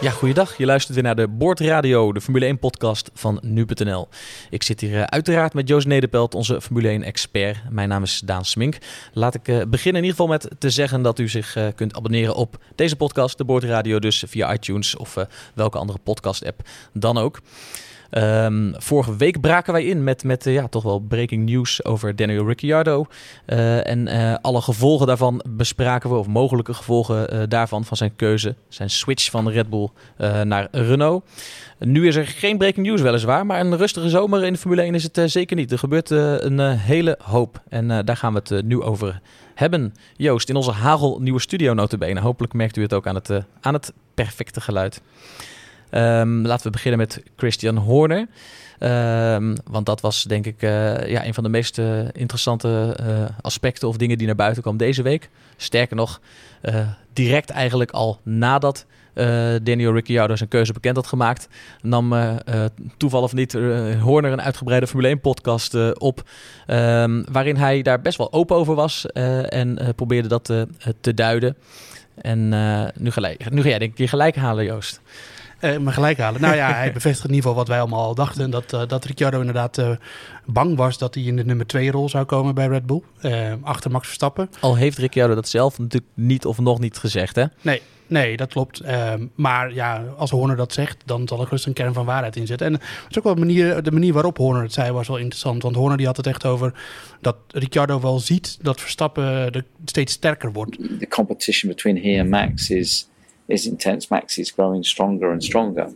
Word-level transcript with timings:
Ja, 0.00 0.10
goeiedag. 0.10 0.56
Je 0.58 0.66
luistert 0.66 0.94
weer 0.94 1.04
naar 1.04 1.16
de 1.16 1.28
Boordradio, 1.28 2.12
de 2.12 2.20
Formule 2.20 2.44
1 2.44 2.58
podcast 2.58 3.10
van 3.14 3.38
nu.nl. 3.42 4.08
Ik 4.50 4.62
zit 4.62 4.80
hier 4.80 4.90
uh, 4.90 5.02
uiteraard 5.02 5.54
met 5.54 5.68
Joost 5.68 5.86
Nederpelt, 5.86 6.34
onze 6.34 6.60
Formule 6.60 6.88
1 6.88 7.02
expert. 7.02 7.56
Mijn 7.70 7.88
naam 7.88 8.02
is 8.02 8.20
Daan 8.24 8.44
Smink. 8.44 8.78
Laat 9.12 9.34
ik 9.34 9.48
uh, 9.48 9.62
beginnen 9.68 10.02
in 10.02 10.08
ieder 10.08 10.10
geval 10.10 10.26
met 10.26 10.50
te 10.58 10.70
zeggen 10.70 11.02
dat 11.02 11.18
u 11.18 11.28
zich 11.28 11.56
uh, 11.56 11.66
kunt 11.74 11.94
abonneren 11.94 12.34
op 12.34 12.56
deze 12.74 12.96
podcast, 12.96 13.38
de 13.38 13.44
Boordradio, 13.44 13.98
dus 13.98 14.24
via 14.26 14.52
iTunes 14.52 14.96
of 14.96 15.16
welke 15.54 15.78
andere 15.78 15.98
podcast 15.98 16.44
app 16.44 16.68
dan 16.92 17.18
ook. 17.18 17.40
Um, 18.10 18.74
vorige 18.76 19.16
week 19.16 19.40
braken 19.40 19.72
wij 19.72 19.84
in 19.84 20.04
met, 20.04 20.24
met 20.24 20.46
uh, 20.46 20.54
ja, 20.54 20.68
toch 20.68 20.82
wel 20.82 20.98
breaking 20.98 21.48
news 21.48 21.84
over 21.84 22.16
Daniel 22.16 22.46
Ricciardo. 22.46 23.06
Uh, 23.46 23.86
en 23.86 24.06
uh, 24.06 24.34
alle 24.40 24.60
gevolgen 24.60 25.06
daarvan 25.06 25.42
bespraken 25.48 26.10
we, 26.10 26.16
of 26.16 26.26
mogelijke 26.26 26.74
gevolgen 26.74 27.48
daarvan, 27.48 27.84
van 27.84 27.96
zijn 27.96 28.16
keuze, 28.16 28.54
zijn 28.68 28.90
switch 28.90 29.30
van 29.30 29.48
Red 29.48 29.70
Bull 29.70 29.88
naar 30.44 30.68
Renault. 30.70 31.24
Nu 31.78 32.06
is 32.06 32.16
er 32.16 32.26
geen 32.26 32.58
breaking 32.58 32.86
news 32.86 33.00
weliswaar, 33.00 33.46
maar 33.46 33.60
een 33.60 33.76
rustige 33.76 34.08
zomer 34.08 34.44
in 34.44 34.52
de 34.52 34.58
Formule 34.58 34.82
1 34.82 34.94
is 34.94 35.02
het 35.02 35.20
zeker 35.30 35.56
niet. 35.56 35.72
Er 35.72 35.78
gebeurt 35.78 36.10
een 36.10 36.60
hele 36.60 37.18
hoop 37.22 37.60
en 37.68 38.04
daar 38.04 38.16
gaan 38.16 38.32
we 38.32 38.40
het 38.44 38.64
nu 38.64 38.82
over 38.82 39.20
hebben. 39.54 39.94
Joost, 40.16 40.48
in 40.48 40.56
onze 40.56 40.70
hagelnieuwe 40.70 41.40
studio 41.40 41.74
notabene. 41.74 42.20
Hopelijk 42.20 42.52
merkt 42.52 42.76
u 42.76 42.82
het 42.82 42.94
ook 42.94 43.06
aan 43.06 43.14
het, 43.14 43.30
aan 43.60 43.74
het 43.74 43.92
perfecte 44.14 44.60
geluid. 44.60 45.02
Um, 45.96 46.46
laten 46.46 46.66
we 46.66 46.70
beginnen 46.70 46.98
met 46.98 47.22
Christian 47.36 47.76
Horner. 47.76 48.26
Um, 48.80 49.56
want 49.64 49.86
dat 49.86 50.00
was 50.00 50.22
denk 50.22 50.46
ik 50.46 50.62
uh, 50.62 51.08
ja, 51.08 51.26
een 51.26 51.34
van 51.34 51.42
de 51.42 51.48
meest 51.48 51.78
uh, 51.78 51.98
interessante 52.12 52.96
uh, 53.00 53.24
aspecten 53.40 53.88
of 53.88 53.96
dingen 53.96 54.18
die 54.18 54.26
naar 54.26 54.36
buiten 54.36 54.62
kwam 54.62 54.76
deze 54.76 55.02
week. 55.02 55.30
Sterker 55.56 55.96
nog, 55.96 56.20
direct 57.12 57.50
eigenlijk 57.50 57.90
al 57.90 58.20
nadat 58.22 58.86
Daniel 59.62 59.92
Ricciardo 59.92 60.36
zijn 60.36 60.48
keuze 60.48 60.72
bekend 60.72 60.96
had 60.96 61.06
gemaakt, 61.06 61.48
nam 61.82 62.14
toeval 62.96 63.22
of 63.22 63.32
niet 63.32 63.52
Horner 64.00 64.32
een 64.32 64.42
uitgebreide 64.42 64.86
Formule 64.86 65.08
1 65.08 65.20
podcast 65.20 65.98
op. 65.98 66.22
Um, 66.66 67.24
waarin 67.32 67.56
hij 67.56 67.82
daar 67.82 68.00
best 68.00 68.18
wel 68.18 68.32
open 68.32 68.56
over 68.56 68.74
was 68.74 69.06
en 69.06 69.78
probeerde 69.94 70.28
dat 70.28 70.44
te 71.00 71.14
duiden. 71.14 71.56
En 72.14 72.48
nu, 72.98 73.10
gelijk, 73.10 73.50
nu 73.50 73.62
ga 73.62 73.68
jij 73.68 73.78
denk 73.78 73.92
ik 73.92 73.98
je 73.98 74.08
gelijk 74.08 74.36
halen, 74.36 74.64
Joost. 74.64 75.00
Uh, 75.60 75.76
maar 75.76 75.92
gelijk 75.92 76.18
halen. 76.18 76.40
Nou 76.40 76.54
ja, 76.54 76.72
hij 76.74 76.92
bevestigt 76.92 77.28
in 77.28 77.34
ieder 77.34 77.42
geval 77.42 77.54
wat 77.54 77.68
wij 77.68 77.80
allemaal 77.80 78.04
al 78.04 78.14
dachten. 78.14 78.50
Dat, 78.50 78.72
uh, 78.72 78.82
dat 78.86 79.04
Ricciardo 79.04 79.38
inderdaad 79.38 79.78
uh, 79.78 79.90
bang 80.44 80.76
was 80.76 80.98
dat 80.98 81.14
hij 81.14 81.24
in 81.24 81.36
de 81.36 81.44
nummer 81.44 81.66
2 81.66 81.90
rol 81.90 82.08
zou 82.08 82.24
komen 82.24 82.54
bij 82.54 82.66
Red 82.66 82.86
Bull. 82.86 83.02
achter 83.62 83.90
Max 83.90 84.06
Verstappen. 84.06 84.50
Al 84.60 84.76
heeft 84.76 84.98
Ricciardo 84.98 85.34
dat 85.34 85.48
zelf 85.48 85.78
natuurlijk 85.78 86.12
niet 86.14 86.44
of 86.44 86.58
nog 86.58 86.78
niet 86.78 86.96
gezegd, 86.96 87.36
hè? 87.36 87.44
Nee, 87.60 87.82
nee 88.06 88.36
dat 88.36 88.48
klopt. 88.48 88.80
Ehm, 88.80 89.26
maar 89.34 89.74
ja, 89.74 90.04
als 90.16 90.30
Horner 90.30 90.56
dat 90.56 90.72
zegt, 90.72 90.96
dan 91.04 91.28
zal 91.28 91.40
er 91.40 91.46
gerust 91.46 91.66
een 91.66 91.72
kern 91.72 91.94
van 91.94 92.04
waarheid 92.04 92.36
in 92.36 92.46
zitten. 92.46 92.66
En 92.66 92.72
het 92.72 92.82
is 93.10 93.18
ook 93.18 93.24
wel 93.24 93.34
de 93.34 93.40
manier, 93.40 93.82
de 93.82 93.92
manier 93.92 94.12
waarop 94.12 94.36
Horner 94.36 94.62
het 94.62 94.72
zei 94.72 94.92
was 94.92 95.08
wel 95.08 95.16
interessant. 95.16 95.62
Want 95.62 95.76
Horner 95.76 95.96
die 95.96 96.06
had 96.06 96.16
het 96.16 96.26
echt 96.26 96.44
over 96.44 96.72
dat 97.20 97.36
Ricciardo 97.48 98.00
wel 98.00 98.18
ziet 98.18 98.58
dat 98.62 98.80
Verstappen 98.80 99.52
de, 99.52 99.64
steeds 99.84 100.12
sterker 100.12 100.52
wordt. 100.52 100.76
The 100.98 101.08
competition 101.08 101.72
between 101.72 102.02
he 102.02 102.20
and 102.20 102.28
Max 102.28 102.70
is... 102.70 103.08
is 103.48 103.66
intense. 103.66 104.10
Max 104.10 104.38
is 104.38 104.50
growing 104.50 104.82
stronger 104.82 105.30
and 105.30 105.42
stronger, 105.42 105.92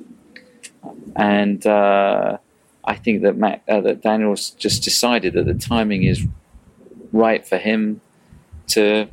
and 1.16 1.66
uh, 1.66 2.38
I 2.84 2.94
think 2.96 3.22
that 3.22 3.36
Mac, 3.36 3.62
uh, 3.68 3.80
that 3.80 4.02
Daniel's 4.02 4.50
just 4.50 4.82
decided 4.82 5.34
that 5.34 5.46
the 5.46 5.54
timing 5.54 6.04
is 6.04 6.24
right 7.12 7.46
for 7.46 7.58
him 7.58 8.00
to 8.68 9.08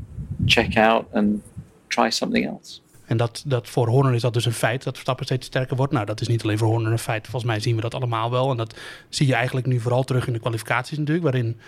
check 0.45 0.77
out 0.77 1.09
and 1.13 1.41
try 1.89 2.09
something 2.09 2.45
else. 2.45 2.81
En 3.07 3.17
dat, 3.17 3.43
dat 3.45 3.69
voor 3.69 3.87
Horner 3.87 4.13
is 4.13 4.21
dat 4.21 4.33
dus 4.33 4.45
een 4.45 4.53
feit, 4.53 4.83
dat 4.83 4.93
Verstappen 4.93 5.25
steeds 5.25 5.47
sterker 5.47 5.75
wordt. 5.75 5.93
Nou, 5.93 6.05
dat 6.05 6.21
is 6.21 6.27
niet 6.27 6.43
alleen 6.43 6.57
voor 6.57 6.67
Horner 6.67 6.91
een 6.91 6.99
feit. 6.99 7.27
Volgens 7.27 7.51
mij 7.51 7.59
zien 7.59 7.75
we 7.75 7.81
dat 7.81 7.93
allemaal 7.93 8.31
wel. 8.31 8.51
En 8.51 8.57
dat 8.57 8.75
zie 9.09 9.27
je 9.27 9.33
eigenlijk 9.33 9.67
nu 9.67 9.79
vooral 9.79 10.03
terug 10.03 10.27
in 10.27 10.33
de 10.33 10.39
kwalificaties 10.39 10.97
natuurlijk. 10.97 11.25
Waarin, 11.25 11.59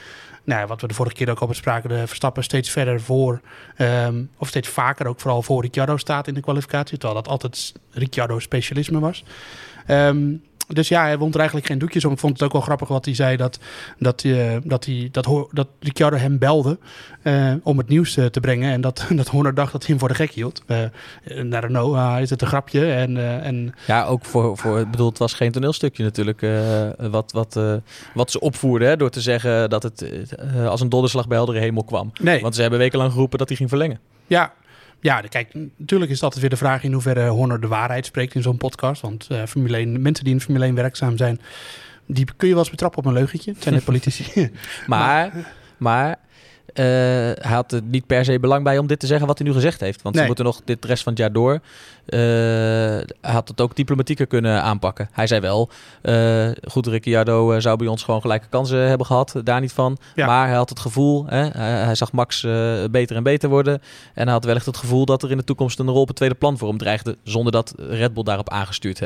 nou, 0.44 0.68
wat 0.68 0.82
we 0.82 0.88
de 0.88 0.94
vorige 0.94 1.16
keer 1.16 1.30
ook 1.30 1.40
al 1.40 1.48
bespraken, 1.48 1.90
de 1.90 2.08
Verstappen 2.08 2.44
steeds 2.44 2.70
verder 2.70 3.02
voor, 3.02 3.42
um, 3.78 4.30
of 4.38 4.48
steeds 4.48 4.68
vaker 4.68 5.08
ook 5.08 5.20
vooral 5.20 5.42
voor 5.42 5.62
Ricciardo 5.62 5.98
staat 5.98 6.28
in 6.28 6.34
de 6.34 6.42
kwalificatie. 6.42 6.98
Terwijl 6.98 7.22
dat 7.22 7.32
altijd 7.32 7.74
Ricciardo 7.92 8.40
specialisme 8.40 9.00
was. 9.00 9.24
Um, 9.88 10.44
dus 10.74 10.88
ja, 10.88 11.02
hij 11.02 11.18
wond 11.18 11.34
er 11.34 11.40
eigenlijk 11.40 11.70
geen 11.70 11.80
doekjes 11.80 12.06
om. 12.06 12.12
Ik 12.12 12.20
vond 12.20 12.34
het 12.34 12.44
ook 12.44 12.52
wel 12.52 12.62
grappig 12.62 12.88
wat 12.88 13.06
hij 13.06 13.16
zei, 13.16 13.38
dat, 13.38 13.60
dat, 13.98 14.24
uh, 14.24 14.56
dat, 14.64 14.86
hij, 14.86 15.10
dat, 15.12 15.48
dat 15.52 15.68
Ricciardo 15.80 16.18
hem 16.18 16.38
belde 16.38 16.78
uh, 17.24 17.54
om 17.64 17.78
het 17.78 17.88
nieuws 17.88 18.18
uh, 18.18 18.26
te 18.26 18.40
brengen. 18.40 18.72
En 18.72 18.82
dat, 18.82 19.06
dat 19.16 19.28
Horner 19.28 19.54
dacht 19.54 19.72
dat 19.72 19.82
hij 19.82 19.90
hem 19.90 20.00
voor 20.00 20.08
de 20.08 20.16
gek 20.16 20.32
hield. 20.32 20.64
naar 21.44 21.64
Renault 21.64 22.22
is 22.22 22.30
het 22.30 22.42
een 22.42 22.48
grapje. 22.48 22.92
En, 22.94 23.42
en... 23.44 23.74
Ja, 23.88 24.06
ook 24.06 24.26
voor, 24.26 24.58
voor, 24.58 24.80
ik 24.80 24.92
bedoel, 24.92 25.10
het 25.10 25.18
was 25.18 25.34
geen 25.34 25.52
toneelstukje 25.52 26.04
natuurlijk 26.04 26.48
wat, 26.98 27.32
wat, 27.32 27.60
wat 28.14 28.32
ze 28.32 28.40
opvoerden. 28.40 28.88
Hè, 28.88 28.98
door 28.98 29.10
te 29.10 29.22
zeggen 29.22 29.70
dat 29.70 29.84
het 29.84 30.06
als 30.68 30.82
een 30.82 30.90
donderslag 30.90 31.28
bij 31.28 31.38
heldere 31.38 31.60
hemel 31.60 31.84
kwam. 31.84 32.12
Nee. 32.22 32.42
Want 32.42 32.56
ze 32.56 32.62
hebben 32.62 32.80
wekenlang 32.80 33.12
geroepen 33.12 33.38
dat 33.38 33.48
hij 33.48 33.58
ging 33.58 33.70
verlengen. 33.70 34.00
Ja, 34.28 34.54
ja, 35.02 35.22
kijk, 35.22 35.54
natuurlijk 35.78 36.12
is 36.12 36.24
altijd 36.24 36.42
weer 36.42 36.50
de 36.50 36.58
vraag 36.58 36.84
in 36.84 36.94
hoeverre 36.94 37.28
Horner 37.28 37.62
de 37.62 37.68
waarheid 37.68 38.06
spreekt 38.06 38.36
in 38.36 38.42
zo'n 38.42 38.58
podcast. 38.58 39.02
Want 39.02 39.28
uh, 39.32 39.44
Formule 39.46 39.78
1, 39.78 40.02
mensen 40.02 40.24
die 40.24 40.34
in 40.34 40.42
Formule 40.42 40.66
1 40.66 40.76
werkzaam 40.76 41.18
zijn, 41.18 41.40
die 42.06 42.26
kun 42.38 42.48
je 42.48 42.54
wel 42.54 42.64
eens 42.64 42.72
betrappen 42.72 43.00
op 43.00 43.06
een 43.06 43.14
leugentje. 43.14 43.52
Het 43.52 43.64
zijn 43.64 43.76
net 43.76 43.84
politici. 43.92 44.52
maar, 44.88 45.54
maar 45.78 46.20
uh, 46.74 46.86
hij 46.86 47.54
had 47.54 47.72
er 47.72 47.82
niet 47.84 48.06
per 48.06 48.26
se 48.26 48.40
belang 48.40 48.64
bij 48.64 48.78
om 48.78 48.88
dit 48.88 49.00
te 49.00 49.08
zeggen 49.08 49.28
wat 49.28 49.38
hij 49.38 49.48
nu 49.48 49.54
gezegd 49.54 49.80
heeft. 49.80 50.02
Want 50.02 50.16
nee. 50.16 50.24
ze 50.24 50.28
moeten 50.28 50.46
nog 50.46 50.62
dit 50.66 50.86
rest 50.86 51.04
van 51.04 51.12
het 51.12 51.22
jaar 51.22 51.32
door. 51.32 51.54
Uh, 51.54 52.20
hij 53.22 53.34
had 53.34 53.48
het 53.48 53.62
ook 53.62 53.76
diplomatieker 53.76 54.28
kunnen 54.28 54.62
aanpakken. 54.62 55.10
Hij 55.12 55.28
zei 55.28 55.42
wel, 55.42 55.70
uh, 56.02 56.50
goed, 56.68 56.88
Ricciardo 56.88 57.60
zou 57.60 57.78
bij 57.78 57.88
ons 57.88 58.04
gewoon 58.04 58.22
gelijke 58.22 58.48
kansen 58.50 58.88
hebben 58.88 59.06
gehad. 59.06 59.36
Daar 59.44 59.62
niet 59.62 59.72
van. 59.72 59.98
Ja. 60.16 60.26
Maar 60.26 60.48
hij 60.48 60.56
had 60.56 60.70
het 60.70 60.80
gevoel, 60.80 61.26
hè, 61.28 61.48
hij, 61.48 61.72
hij, 61.72 61.96
zag 61.96 62.12
Max 62.12 62.42
beter 62.92 63.16
en 63.16 63.24
beter 63.24 63.50
worden. 63.50 63.82
En 64.14 64.24
hij 64.24 64.34
had 64.34 64.46
wellicht 64.46 64.66
het 64.66 64.78
gevoel 64.78 65.06
dat 65.06 65.24
er 65.24 65.32
in 65.32 65.38
de 65.38 65.44
toekomst 65.44 65.80
een 65.80 65.90
rol 65.90 66.02
op 66.02 66.08
het 66.08 66.16
tweede 66.16 66.36
plan 66.36 66.58
voor 66.58 66.68
hem 66.68 66.78
dreigde. 66.78 67.18
Zonder 67.24 67.52
dat 67.52 67.74
Red 67.78 68.14
Bull 68.14 68.24
daarop 68.24 68.50
aangestuurd 68.50 69.02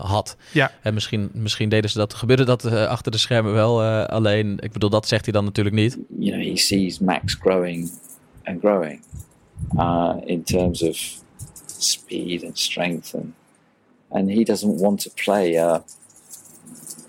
had. 0.00 0.36
Ja. 0.52 0.72
En 0.82 0.94
misschien, 0.94 1.30
misschien 1.32 1.68
deden 1.68 1.90
ze 1.90 1.98
dat, 1.98 2.14
gebeurde 2.14 2.44
dat 2.44 2.64
achter 2.64 3.12
de 3.12 3.18
schermen 3.18 3.52
wel. 3.52 3.82
alleen, 4.06 4.56
ik 4.60 4.72
bedoel, 4.72 4.90
dat 4.90 5.08
zegt 5.08 5.24
hij 5.24 5.32
dan 5.32 5.44
natuurlijk 5.44 5.76
niet. 5.76 5.98
He 6.20 6.56
sees 6.68 7.00
Max 7.00 7.34
growing 7.34 7.90
and 8.46 8.60
growing 8.60 9.00
uh, 9.78 10.20
in 10.26 10.44
terms 10.44 10.82
of 10.82 10.96
speed 11.66 12.42
and 12.42 12.56
strength, 12.56 13.14
and 13.14 13.32
and 14.10 14.30
he 14.30 14.44
doesn't 14.44 14.76
want 14.84 15.00
to 15.00 15.10
play 15.24 15.56
a, 15.56 15.84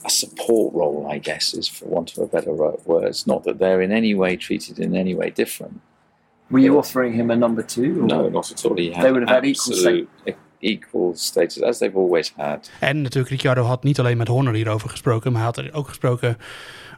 a 0.05 0.09
support 0.09 0.73
role, 0.73 1.07
I 1.15 1.19
guess, 1.19 1.53
is 1.53 1.67
for 1.67 1.85
want 1.85 2.17
of 2.17 2.23
a 2.23 2.27
better 2.27 2.53
word. 2.53 3.07
It's 3.07 3.25
Not 3.25 3.43
that 3.43 3.57
they're 3.59 3.81
in 3.81 3.91
any 3.91 4.13
way 4.15 4.37
treated 4.37 4.79
in 4.79 4.95
any 4.95 5.15
way 5.15 5.29
different. 5.29 5.81
Were 6.49 6.61
you 6.61 6.77
offering 6.77 7.13
him 7.13 7.31
a 7.31 7.35
number 7.35 7.65
two? 7.65 8.01
Or? 8.01 8.07
No, 8.07 8.29
not 8.29 8.51
at 8.51 8.65
all. 8.65 8.77
He 8.77 8.91
had 8.91 9.03
they 9.03 9.11
would 9.11 9.27
have 9.27 9.35
had 9.35 9.45
equal, 9.45 10.07
equal 10.61 11.15
status 11.15 11.61
as 11.61 11.77
they've 11.77 11.99
always 11.99 12.33
had. 12.35 12.69
En 12.79 13.01
natuurlijk, 13.01 13.29
Ricciardo 13.29 13.63
had 13.63 13.83
niet 13.83 13.99
alleen 13.99 14.17
met 14.17 14.27
Horner 14.27 14.53
hierover 14.53 14.89
gesproken, 14.89 15.31
maar 15.31 15.41
hij 15.41 15.51
had 15.55 15.57
er 15.57 15.73
ook 15.73 15.87
gesproken 15.87 16.37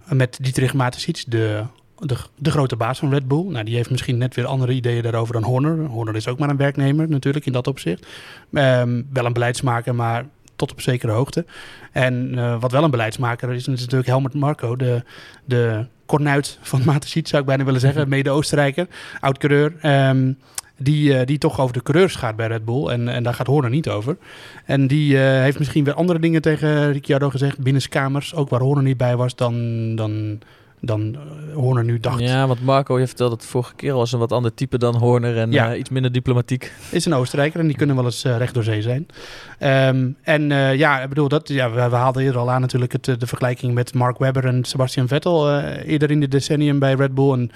met 0.09 0.37
Dietrich 0.41 0.73
Mateschitz, 0.73 1.23
de 1.23 1.65
de, 2.01 2.17
de 2.37 2.51
grote 2.51 2.75
baas 2.75 2.99
van 2.99 3.09
Red 3.09 3.27
Bull. 3.27 3.43
Nou, 3.43 3.65
die 3.65 3.75
heeft 3.75 3.89
misschien 3.89 4.17
net 4.17 4.35
weer 4.35 4.45
andere 4.45 4.71
ideeën 4.71 5.03
daarover 5.03 5.33
dan 5.33 5.43
Horner. 5.43 5.85
Horner 5.85 6.15
is 6.15 6.27
ook 6.27 6.39
maar 6.39 6.49
een 6.49 6.57
werknemer 6.57 7.09
natuurlijk 7.09 7.45
in 7.45 7.51
dat 7.51 7.67
opzicht. 7.67 8.07
Um, 8.51 9.07
wel 9.13 9.25
een 9.25 9.33
beleidsmaker, 9.33 9.95
maar 9.95 10.25
tot 10.55 10.71
op 10.71 10.81
zekere 10.81 11.11
hoogte. 11.11 11.45
En 11.91 12.31
uh, 12.33 12.59
wat 12.59 12.71
wel 12.71 12.83
een 12.83 12.91
beleidsmaker 12.91 13.51
is, 13.51 13.67
is 13.67 13.79
natuurlijk 13.79 14.07
Helmut 14.07 14.33
Marco, 14.33 14.75
de, 14.75 15.03
de 15.45 15.85
kornuit 16.05 16.57
van 16.61 16.81
Matesiet, 16.85 17.27
zou 17.27 17.41
ik 17.41 17.47
bijna 17.47 17.63
willen 17.63 17.79
zeggen. 17.79 18.09
Mede-Oostenrijker, 18.09 18.87
oud-coureur. 19.19 19.73
Um, 20.09 20.37
die, 20.77 21.13
uh, 21.13 21.19
die 21.25 21.37
toch 21.37 21.59
over 21.59 21.73
de 21.73 21.83
coureurs 21.83 22.15
gaat 22.15 22.35
bij 22.35 22.47
Red 22.47 22.65
Bull. 22.65 22.87
En, 22.87 23.07
en 23.07 23.23
daar 23.23 23.33
gaat 23.33 23.47
Horner 23.47 23.69
niet 23.69 23.89
over. 23.89 24.17
En 24.65 24.87
die 24.87 25.13
uh, 25.13 25.19
heeft 25.19 25.59
misschien 25.59 25.83
weer 25.83 25.93
andere 25.93 26.19
dingen 26.19 26.41
tegen 26.41 26.91
Ricciardo 26.91 27.29
gezegd, 27.29 27.59
binnenskamers. 27.59 28.35
Ook 28.35 28.49
waar 28.49 28.61
Horner 28.61 28.83
niet 28.83 28.97
bij 28.97 29.15
was, 29.15 29.35
dan, 29.35 29.95
dan 29.95 30.39
dan 30.81 31.01
uh, 31.01 31.55
Horner 31.55 31.83
nu 31.83 31.99
dacht. 31.99 32.19
Ja, 32.19 32.47
want 32.47 32.61
Marco, 32.63 32.99
je 32.99 33.07
vertelde 33.07 33.35
dat 33.35 33.45
vorige 33.45 33.75
keer 33.75 33.93
was 33.93 34.11
een 34.11 34.19
wat 34.19 34.31
ander 34.31 34.53
type 34.53 34.77
dan 34.77 34.95
Horner 34.95 35.37
en 35.37 35.51
Ja. 35.51 35.71
eh, 35.73 35.79
iets 35.79 35.89
minder 35.89 36.11
diplomatiek. 36.11 36.73
Is 36.91 37.05
een 37.05 37.13
Oostenrijker 37.13 37.59
en 37.59 37.67
die 37.67 37.75
kunnen 37.75 37.95
wel 37.95 38.05
eens 38.05 38.23
eh, 38.23 38.37
recht 38.37 38.53
door 38.53 38.63
zee 38.63 38.81
zijn. 38.81 39.05
Ehm, 39.59 40.09
en 40.23 40.51
eh, 40.51 40.75
ja, 40.75 41.01
ik 41.01 41.09
bedoel, 41.09 41.27
dat, 41.27 41.47
ja, 41.47 41.71
we, 41.71 41.89
we 41.89 41.95
haalden 41.95 42.23
eerder 42.23 42.41
al 42.41 42.51
aan 42.51 42.61
natuurlijk 42.61 42.91
het, 42.91 43.07
eh, 43.07 43.15
de 43.17 43.27
vergelijking 43.27 43.73
met 43.73 43.93
Mark 43.93 44.17
Webber 44.17 44.45
en 44.45 44.63
Sebastian 44.63 45.07
Vettel 45.07 45.49
eh, 45.49 45.87
eerder 45.91 46.11
in 46.11 46.19
dit 46.19 46.31
decennium 46.31 46.79
bij 46.79 46.93
Red 46.93 47.13
Bull. 47.13 47.31
En 47.33 47.51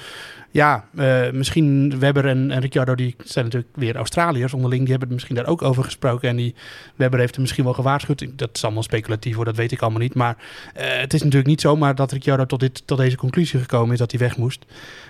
ja, 0.56 0.86
eh, 0.96 1.32
misschien 1.32 2.00
Webber 2.00 2.26
en, 2.26 2.52
en 2.52 2.60
Ricciardo, 2.62 2.96
die 2.96 3.16
zijn 3.24 3.46
natuurlijk 3.46 3.72
weer 3.76 3.96
Australiërs 3.96 4.54
onderling. 4.54 4.82
Die 4.82 4.90
hebben 4.92 5.08
het 5.08 5.16
misschien 5.18 5.36
daar 5.36 5.48
ook 5.54 5.62
over 5.62 5.84
gesproken. 5.84 6.30
En 6.30 6.36
die 6.36 6.56
Webber 6.96 7.20
heeft 7.20 7.36
er 7.36 7.42
misschien 7.42 7.64
wel 7.64 7.74
gewaarschuwd. 7.74 8.26
Dat 8.38 8.50
is 8.54 8.64
allemaal 8.64 8.84
speculatief 8.84 9.36
hoor, 9.36 9.46
dat 9.46 9.56
weet 9.56 9.72
ik 9.72 9.82
allemaal 9.82 10.00
niet. 10.02 10.14
Maar 10.14 10.38
eh, 10.74 10.98
het 11.00 11.14
is 11.14 11.20
natuurlijk 11.20 11.48
niet 11.50 11.62
zomaar 11.62 11.96
dat 11.96 12.12
Ricciardo 12.12 12.46
tot, 12.46 12.60
dit, 12.60 12.88
tot 12.88 12.98
deze 12.98 13.18
conclusie 13.18 13.60
gekomen 13.60 13.94
is 13.94 14.00
dat 14.00 14.12
hij 14.12 14.20
weg 14.20 14.38
moest. 14.38 14.66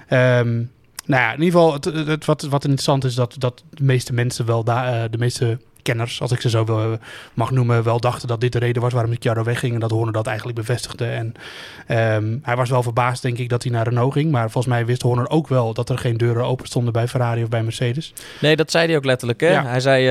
Ehm, 0.08 0.54
nou 1.06 1.22
ja, 1.22 1.34
in 1.34 1.42
ieder 1.42 1.60
geval, 1.60 1.74
het- 2.08 2.26
wat, 2.26 2.42
wat 2.42 2.64
interessant 2.64 3.04
is, 3.04 3.16
dat, 3.16 3.36
dat 3.38 3.64
de 3.70 3.84
meeste 3.84 4.14
mensen 4.14 4.46
wel 4.46 4.64
daar, 4.64 5.04
eh, 5.04 5.10
de 5.12 5.18
meeste 5.18 5.60
kenners, 5.86 6.22
als 6.22 6.32
ik 6.32 6.42
ze 6.42 6.50
zo 6.50 6.66
wil, 6.66 6.98
mag 7.34 7.52
noemen, 7.52 7.84
wel 7.84 8.00
dachten 8.00 8.28
dat 8.28 8.42
dit 8.42 8.52
de 8.52 8.60
reden 8.60 8.82
was 8.82 8.94
waarom 8.94 9.12
Ricciardo 9.12 9.44
wegging. 9.44 9.74
En 9.74 9.80
dat 9.80 9.92
Horner 9.92 10.14
dat 10.14 10.28
eigenlijk 10.28 10.58
bevestigde. 10.58 11.06
En 11.06 11.34
ehm, 11.88 12.38
hij 12.42 12.56
was 12.56 12.70
wel 12.70 12.84
verbaasd, 12.84 13.22
denk 13.22 13.38
ik, 13.38 13.50
dat 13.50 13.64
hij 13.64 13.72
naar 13.72 13.88
Renault 13.88 14.14
ging. 14.14 14.32
Maar 14.32 14.52
volgens 14.52 14.74
mij 14.74 14.86
wist 14.86 15.02
Horner 15.02 15.30
ook 15.30 15.48
wel 15.48 15.74
dat 15.74 15.90
er 15.90 15.98
geen 15.98 16.18
deuren 16.18 16.46
open 16.46 16.68
stonden 16.68 16.94
bij 16.94 17.08
Ferrari 17.08 17.44
of 17.44 17.50
bij 17.50 17.64
Mercedes. 17.64 18.14
Nee, 18.42 18.56
dat 18.56 18.72
zei 18.72 18.88
hij 18.88 18.96
ook 18.96 19.06
letterlijk. 19.06 19.42
Hè? 19.42 19.52
Ja. 19.52 19.66
Hij 19.66 19.80
zei 19.80 20.08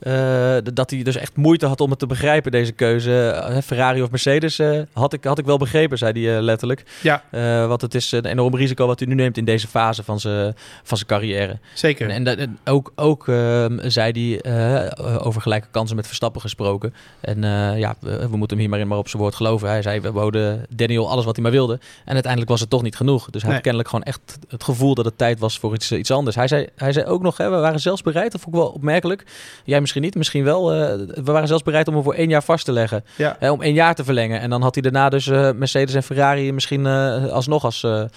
eh, 0.00 0.56
eh, 0.56 0.64
dat 0.74 0.90
hij 0.90 1.02
dus 1.02 1.16
echt 1.16 1.36
moeite 1.36 1.66
had 1.66 1.80
om 1.80 1.90
het 1.90 1.98
te 1.98 2.06
begrijpen, 2.06 2.50
deze 2.50 2.72
keuze. 2.72 3.28
Eh, 3.30 3.56
Ferrari 3.64 4.02
of 4.02 4.10
Mercedes 4.10 4.58
eh, 4.58 4.80
had, 4.92 5.12
ik, 5.12 5.24
had 5.24 5.38
ik 5.38 5.44
wel 5.44 5.56
begrepen, 5.58 5.98
zei 5.98 6.24
hij 6.24 6.36
eh, 6.36 6.42
letterlijk. 6.42 6.84
Ja, 7.02 7.22
Eh, 7.30 7.66
want 7.66 7.80
het 7.80 7.94
is 7.94 8.12
een 8.12 8.24
enorm 8.24 8.56
risico 8.56 8.86
wat 8.86 8.98
hij 8.98 9.08
nu 9.08 9.14
neemt 9.14 9.36
in 9.36 9.44
deze 9.44 9.68
fase 9.68 10.02
van 10.02 10.20
zijn 10.20 10.54
van 10.82 10.96
zijn 10.96 11.08
carrière. 11.08 11.58
zeker. 11.74 12.10
En, 12.10 12.38
en, 12.38 12.58
ook, 12.64 12.92
ook 12.94 13.28
ehm, 13.28 13.88
zei 13.88 14.40
hij 14.40 14.40
eh, 14.40 15.06
over 15.16 15.40
gelijke 15.42 15.66
kansen 15.70 15.96
met 15.96 16.06
Verstappen 16.06 16.40
gesproken. 16.40 16.94
En 17.20 17.44
eh, 17.44 17.78
ja, 17.78 17.94
we, 18.00 18.28
we 18.28 18.36
moeten 18.36 18.48
hem 18.56 18.58
hier 18.58 18.68
maar, 18.68 18.78
in, 18.78 18.88
maar 18.88 18.98
op 18.98 19.08
zijn 19.08 19.22
woord 19.22 19.34
geloven. 19.34 19.68
Hij 19.68 19.82
zei, 19.82 20.00
we 20.00 20.12
boden 20.12 20.64
Daniel 20.68 21.10
alles 21.10 21.24
wat 21.24 21.34
hij 21.34 21.42
maar 21.42 21.52
wilde. 21.52 21.78
En 22.04 22.12
uiteindelijk 22.12 22.50
was 22.50 22.60
het 22.60 22.70
toch 22.70 22.82
niet 22.82 22.96
genoeg. 22.96 23.24
Dus 23.30 23.32
hij 23.42 23.42
Nee. 23.42 23.52
had 23.52 23.60
kennelijk 23.62 23.88
gewoon 23.88 24.04
echt 24.04 24.38
het 24.48 24.64
gevoel 24.64 24.94
dat 24.94 25.04
het 25.04 25.18
tijd 25.18 25.38
was 25.38 25.58
voor 25.58 25.74
iets, 25.74 25.92
iets 25.92 26.10
anders. 26.10 26.36
Hij 26.36 26.48
zei, 26.48 26.66
hij 26.76 26.92
zei 26.92 27.06
ook 27.06 27.22
nog, 27.22 27.36
hè, 27.36 27.50
we 27.50 27.56
waren 27.56 27.80
zelfs 27.80 28.02
bereid, 28.02 28.32
dat 28.32 28.40
vond 28.40 28.54
ik 28.54 28.60
wel 28.62 28.70
opmerkelijk. 28.70 29.24
Jij 29.64 29.80
misschien 29.80 30.02
niet, 30.02 30.14
misschien 30.14 30.44
wel. 30.44 30.72
eh, 30.72 30.78
we 31.24 31.32
waren 31.32 31.48
zelfs 31.48 31.62
bereid 31.62 31.88
om 31.88 31.94
hem 31.94 32.02
voor 32.02 32.14
één 32.14 32.28
jaar 32.28 32.42
vast 32.42 32.64
te 32.64 32.72
leggen. 32.72 33.04
Ja. 33.16 33.36
Hè, 33.38 33.50
om 33.50 33.62
één 33.62 33.74
jaar 33.74 33.94
te 33.94 34.04
verlengen. 34.04 34.40
En 34.40 34.50
dan 34.50 34.62
had 34.62 34.74
hij 34.74 34.82
daarna 34.82 35.08
dus 35.08 35.26
eh, 35.26 35.50
Mercedes 35.52 35.94
en 35.94 36.02
Ferrari 36.02 36.52
misschien 36.52 36.86
eh, 36.86 37.24
alsnog, 37.26 37.64
als, 37.64 37.82
eh, 37.82 38.00
eh, 38.00 38.08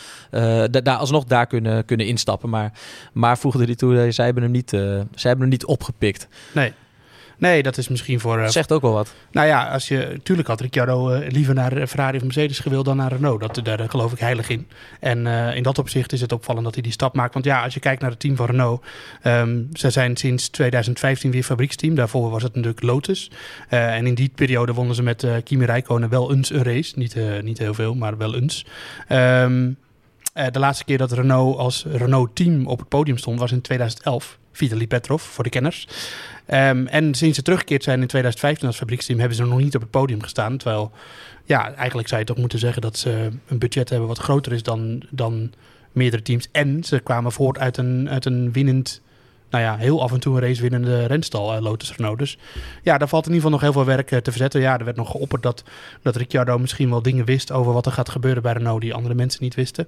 da- 0.71 0.81
daar 0.81 0.97
alsnog 0.97 1.23
daar 1.23 1.47
kunnen, 1.47 1.85
kunnen 1.85 2.05
instappen. 2.07 2.49
Maar, 2.49 2.71
maar 3.13 3.37
voegde 3.37 3.63
hij 3.65 3.75
toe, 3.75 3.99
eh, 4.01 4.11
zij 4.11 4.25
hebben 4.25 4.43
hem 4.43 4.51
niet, 4.51 4.73
eh, 4.73 4.79
zij 5.15 5.29
hebben 5.29 5.39
hem 5.41 5.49
niet 5.49 5.65
opgepikt. 5.65 6.27
Nee. 6.53 6.73
Nee, 7.41 7.63
dat 7.63 7.77
is 7.77 7.87
misschien 7.87 8.19
voor... 8.19 8.39
eh, 8.39 8.47
Zegt 8.47 8.71
ook 8.71 8.81
wel 8.81 8.93
wat. 8.93 9.13
Nou 9.31 9.47
ja, 9.47 9.69
als 9.69 9.87
je, 9.87 10.19
tuurlijk 10.23 10.47
had 10.47 10.61
Ricciardo 10.61 11.09
eh, 11.09 11.31
liever 11.31 11.53
naar 11.53 11.77
eh, 11.77 11.87
Ferrari 11.87 12.17
of 12.17 12.23
Mercedes 12.23 12.59
gewild 12.59 12.85
dan 12.85 12.97
naar 12.97 13.11
Renault. 13.11 13.39
Dat, 13.39 13.65
daar 13.65 13.89
geloof 13.89 14.11
ik 14.11 14.19
heilig 14.19 14.49
in. 14.49 14.67
En 14.99 15.27
in 15.55 15.63
dat 15.63 15.77
opzicht 15.77 16.11
is 16.11 16.21
het 16.21 16.31
opvallend 16.31 16.63
dat 16.65 16.73
hij 16.73 16.83
die 16.83 16.91
stap 16.91 17.15
maakt. 17.15 17.33
Want 17.33 17.45
ja, 17.45 17.63
als 17.63 17.73
je 17.73 17.79
kijkt 17.79 18.01
naar 18.01 18.09
het 18.09 18.19
team 18.19 18.35
van 18.35 18.45
Renault. 18.45 18.85
ehm 19.21 19.59
ze 19.73 19.89
zijn 19.89 20.17
sinds 20.17 20.49
2015 20.49 21.31
weer 21.31 21.43
fabrieksteam. 21.43 21.95
Daarvoor 21.95 22.29
was 22.29 22.43
het 22.43 22.55
natuurlijk 22.55 22.83
Lotus. 22.83 23.31
En 23.69 24.07
in 24.07 24.15
die 24.15 24.31
periode 24.35 24.73
wonnen 24.73 24.95
ze 24.95 25.03
met 25.03 25.25
Kimi 25.43 25.65
Räikkönen 25.65 26.09
wel 26.09 26.33
eens 26.33 26.49
een 26.51 26.63
race. 26.63 26.93
Niet, 26.99 27.15
niet 27.43 27.57
heel 27.57 27.73
veel, 27.73 27.95
maar 27.95 28.17
wel 28.17 28.35
eens. 28.35 28.65
Ehm, 29.07 29.69
eh, 30.33 30.45
de 30.51 30.59
laatste 30.59 30.83
keer 30.85 30.97
dat 30.97 31.11
Renault 31.11 31.57
als 31.57 31.85
Renault-team 31.91 32.67
op 32.67 32.79
het 32.79 32.87
podium 32.87 33.17
stond 33.17 33.39
was 33.39 33.51
in 33.51 33.61
2011. 33.61 34.39
Vitaly 34.51 34.87
Petrov, 34.87 35.21
voor 35.23 35.43
de 35.43 35.49
kenners. 35.49 35.87
Ehm, 36.45 36.85
en 36.85 37.13
sinds 37.13 37.35
ze 37.35 37.43
teruggekeerd 37.43 37.83
zijn 37.83 38.01
in 38.01 38.07
2015 38.07 38.67
als 38.67 38.77
fabrieksteam, 38.77 39.19
hebben 39.19 39.37
ze 39.37 39.45
nog 39.45 39.59
niet 39.59 39.75
op 39.75 39.81
het 39.81 39.89
podium 39.89 40.21
gestaan. 40.21 40.57
Terwijl, 40.57 40.91
ja, 41.45 41.73
eigenlijk 41.73 42.07
zou 42.07 42.19
je 42.19 42.27
toch 42.27 42.37
moeten 42.37 42.59
zeggen 42.59 42.81
dat 42.81 42.97
ze 42.97 43.29
een 43.47 43.59
budget 43.59 43.89
hebben 43.89 44.07
wat 44.07 44.17
groter 44.17 44.53
is 44.53 44.63
dan, 44.63 45.03
dan 45.09 45.53
meerdere 45.91 46.21
teams. 46.21 46.47
En 46.51 46.83
ze 46.83 46.99
kwamen 46.99 47.31
voort 47.31 47.59
uit 47.59 47.77
een, 47.77 48.09
uit 48.09 48.25
een 48.25 48.51
winnend, 48.51 49.01
nou 49.51 49.63
ja, 49.63 49.77
heel 49.77 50.01
af 50.01 50.11
en 50.11 50.19
toe 50.19 50.35
een 50.35 50.41
race 50.41 50.61
winnende 50.61 51.05
renstal, 51.05 51.53
eh, 51.53 51.61
Lotus 51.61 51.95
Renault. 51.95 52.19
Dus 52.19 52.37
ja, 52.83 52.97
daar 52.97 53.07
valt 53.07 53.27
in 53.27 53.33
ieder 53.33 53.49
geval 53.49 53.59
nog 53.59 53.73
heel 53.73 53.83
veel 53.83 53.95
werk 53.95 54.11
eh, 54.11 54.19
te 54.19 54.31
verzetten. 54.31 54.61
Ja, 54.61 54.77
er 54.79 54.85
werd 54.85 54.97
nog 54.97 55.11
geopperd 55.11 55.43
dat, 55.43 55.63
dat 56.01 56.15
Ricciardo 56.15 56.59
misschien 56.59 56.89
wel 56.89 57.01
dingen 57.01 57.25
wist 57.25 57.51
over 57.51 57.73
wat 57.73 57.85
er 57.85 57.91
gaat 57.91 58.09
gebeuren 58.09 58.41
bij 58.41 58.53
Renault 58.53 58.81
die 58.81 58.93
andere 58.93 59.15
mensen 59.15 59.43
niet 59.43 59.55
wisten. 59.55 59.87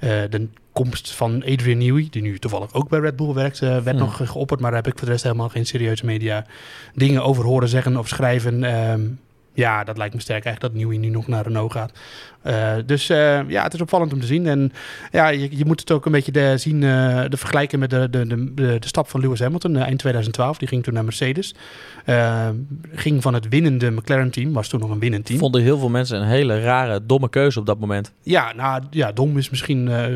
Eh, 0.00 0.08
de 0.30 0.48
komst 0.72 1.12
van 1.12 1.44
Adrian 1.44 1.78
Newey, 1.78 2.06
die 2.10 2.22
nu 2.22 2.38
toevallig 2.38 2.72
ook 2.72 2.88
bij 2.88 3.00
Red 3.00 3.16
Bull 3.16 3.32
werkt, 3.32 3.58
werd 3.58 3.84
Hmm. 3.84 3.98
nog 3.98 4.20
geopperd. 4.24 4.60
Maar 4.60 4.70
daar 4.70 4.82
heb 4.82 4.92
ik 4.92 4.98
voor 4.98 5.06
de 5.06 5.12
rest 5.12 5.24
helemaal 5.24 5.48
geen 5.48 5.66
serieuze 5.66 6.04
media 6.04 6.46
dingen 6.94 7.24
over 7.24 7.44
horen 7.44 7.68
zeggen 7.68 7.96
of 7.96 8.08
schrijven. 8.08 8.64
Ehm, 8.64 9.00
ja, 9.52 9.84
dat 9.84 9.98
lijkt 9.98 10.14
me 10.14 10.20
sterk 10.20 10.44
eigenlijk 10.44 10.74
dat 10.74 10.82
Newey 10.82 10.98
nu 10.98 11.08
nog 11.08 11.26
naar 11.26 11.42
Renault 11.44 11.72
gaat. 11.72 11.92
Eh, 12.44 12.72
dus 12.86 13.08
eh, 13.08 13.40
ja, 13.48 13.62
het 13.62 13.74
is 13.74 13.80
opvallend 13.80 14.12
om 14.12 14.20
te 14.20 14.26
zien. 14.26 14.46
En 14.46 14.72
ja, 15.10 15.28
je, 15.28 15.56
je 15.56 15.64
moet 15.64 15.80
het 15.80 15.90
ook 15.90 16.06
een 16.06 16.12
beetje 16.12 16.32
de, 16.32 16.58
zien, 16.58 16.82
eh, 16.82 17.24
de 17.28 17.36
vergelijken 17.36 17.78
met 17.78 17.90
de, 17.90 18.10
de, 18.10 18.26
de, 18.26 18.54
de, 18.54 18.78
stap 18.80 19.08
van 19.08 19.20
Lewis 19.20 19.40
Hamilton 19.40 19.76
eh, 19.76 19.82
eind 19.82 19.98
2012. 19.98 20.58
Die 20.58 20.68
ging 20.68 20.82
toen 20.82 20.94
naar 20.94 21.04
Mercedes. 21.04 21.54
Eh, 22.04 22.48
ging 22.92 23.22
van 23.22 23.34
het 23.34 23.48
winnende 23.48 23.90
McLaren-team, 23.90 24.52
was 24.52 24.68
toen 24.68 24.80
nog 24.80 24.90
een 24.90 24.98
winnend 24.98 25.24
team. 25.24 25.38
Vonden 25.38 25.62
heel 25.62 25.78
veel 25.78 25.88
mensen 25.88 26.20
een 26.20 26.26
hele 26.26 26.60
rare, 26.60 27.06
domme 27.06 27.28
keuze 27.28 27.58
op 27.58 27.66
dat 27.66 27.78
moment. 27.78 28.12
Ja, 28.22 28.52
nou 28.52 28.82
ja, 28.90 29.12
dom 29.12 29.38
is 29.38 29.50
misschien, 29.50 29.88
eh, 29.88 30.14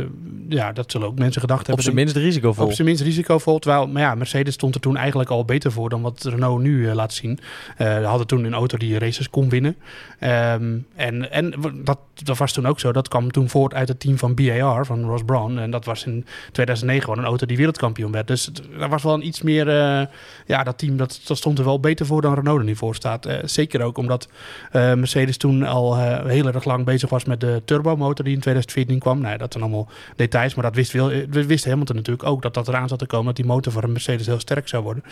ja, 0.49 0.73
dat 0.73 0.91
zullen 0.91 1.07
ook 1.07 1.19
mensen 1.19 1.41
gedacht 1.41 1.61
Op 1.61 1.67
hebben. 1.67 1.85
zijn 1.85 1.97
denk 1.97 2.09
ik. 2.09 2.15
minst 2.15 2.29
risicovol. 2.29 2.67
Op 2.67 2.73
zijn 2.73 2.87
minst 2.87 3.03
risicovol. 3.03 3.59
Terwijl, 3.59 3.89
maar 3.89 4.03
ja, 4.03 4.15
Mercedes 4.15 4.55
stond 4.55 4.75
er 4.75 4.81
toen 4.81 4.97
eigenlijk 4.97 5.31
al 5.31 5.45
beter 5.45 5.73
voor 5.73 5.89
dan 5.89 6.03
wat 6.03 6.25
Renault 6.25 6.63
nu 6.63 6.89
eh, 6.89 6.95
laat 6.95 7.13
zien. 7.13 7.39
Eh 7.77 8.07
hadden 8.07 8.27
toen 8.27 8.45
een 8.45 8.55
auto 8.55 8.77
die 8.77 8.99
races 8.99 9.31
kon 9.31 9.49
winnen. 9.49 9.77
Ehm, 10.19 10.79
en 10.95 11.33
en 11.33 11.55
dat, 11.85 11.99
dat 12.25 12.39
was 12.39 12.53
toen 12.53 12.67
ook 12.67 12.81
zo. 12.81 12.93
Dat 12.93 13.09
kwam 13.09 13.31
toen 13.31 13.49
voort 13.49 13.75
uit 13.75 13.89
het 13.89 14.01
team 14.01 14.19
van 14.19 14.35
BAR, 14.35 14.87
van 14.87 15.05
Ross 15.05 15.23
Brown. 15.27 15.59
En 15.59 15.71
dat 15.71 15.85
was 15.85 16.07
in 16.07 16.27
2009 16.53 17.05
gewoon 17.05 17.19
een 17.19 17.25
auto 17.25 17.47
die 17.47 17.57
wereldkampioen 17.57 18.13
werd. 18.13 18.27
Dus 18.27 18.51
er 18.81 18.89
was 18.89 19.03
wel 19.03 19.15
een 19.15 19.27
iets 19.27 19.43
meer... 19.43 19.69
eh, 19.69 20.07
ja, 20.47 20.63
dat 20.63 20.79
team 20.79 20.97
dat, 20.97 21.21
dat 21.27 21.37
stond 21.37 21.59
er 21.59 21.65
wel 21.65 21.81
beter 21.81 22.07
voor 22.07 22.23
dan 22.23 22.35
Renault 22.35 22.59
er 22.59 22.65
nu 22.65 22.77
voor 22.77 22.95
staat. 22.95 23.27
Eh, 23.27 23.39
zeker 23.45 23.83
ook 23.83 23.99
omdat 23.99 24.29
eh, 24.71 24.95
Mercedes 24.95 25.37
toen 25.37 25.63
al 25.63 25.99
heel 26.27 26.47
erg 26.47 26.65
lang 26.65 26.85
bezig 26.85 27.11
was 27.11 27.25
met 27.25 27.41
de 27.41 27.63
turbomotor 27.65 28.25
die 28.25 28.35
in 28.35 28.41
2014 28.41 28.99
kwam. 28.99 29.21
Nou, 29.21 29.39
dat 29.39 29.53
zijn 29.53 29.65
allemaal 29.65 29.89
details, 30.17 30.55
maar 30.55 30.65
dat 30.65 30.75
wist, 30.75 30.93
wel, 30.93 31.11
wist 31.31 31.65
Hamilton 31.65 31.97
natuurlijk 31.97 32.29
ook 32.29 32.43
dat 32.43 32.55
dat 32.55 32.69
eraan 32.69 32.89
zat 32.89 32.99
te 32.99 33.07
komen, 33.07 33.27
dat 33.27 33.37
die 33.37 33.45
motor 33.45 33.73
van 33.73 33.93
Mercedes 33.93 34.27
heel 34.27 34.41
sterk 34.41 34.69
zou 34.69 34.83
worden. 34.83 35.05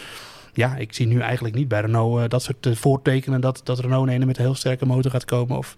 Ja, 0.57 0.77
ik 0.77 0.93
zie 0.93 1.07
nu 1.07 1.21
eigenlijk 1.21 1.55
niet 1.55 1.69
bij 1.69 1.81
Renault 1.81 2.31
dat 2.31 2.43
soort 2.43 2.67
eh, 2.67 2.75
voortekenen 2.75 3.41
dat, 3.41 3.61
dat 3.65 3.79
Renault 3.79 4.09
een 4.09 4.27
met 4.27 4.39
een 4.39 4.45
heel 4.45 4.55
sterke 4.55 4.87
motor 4.87 5.11
gaat 5.11 5.25
komen. 5.25 5.57
Of, 5.57 5.75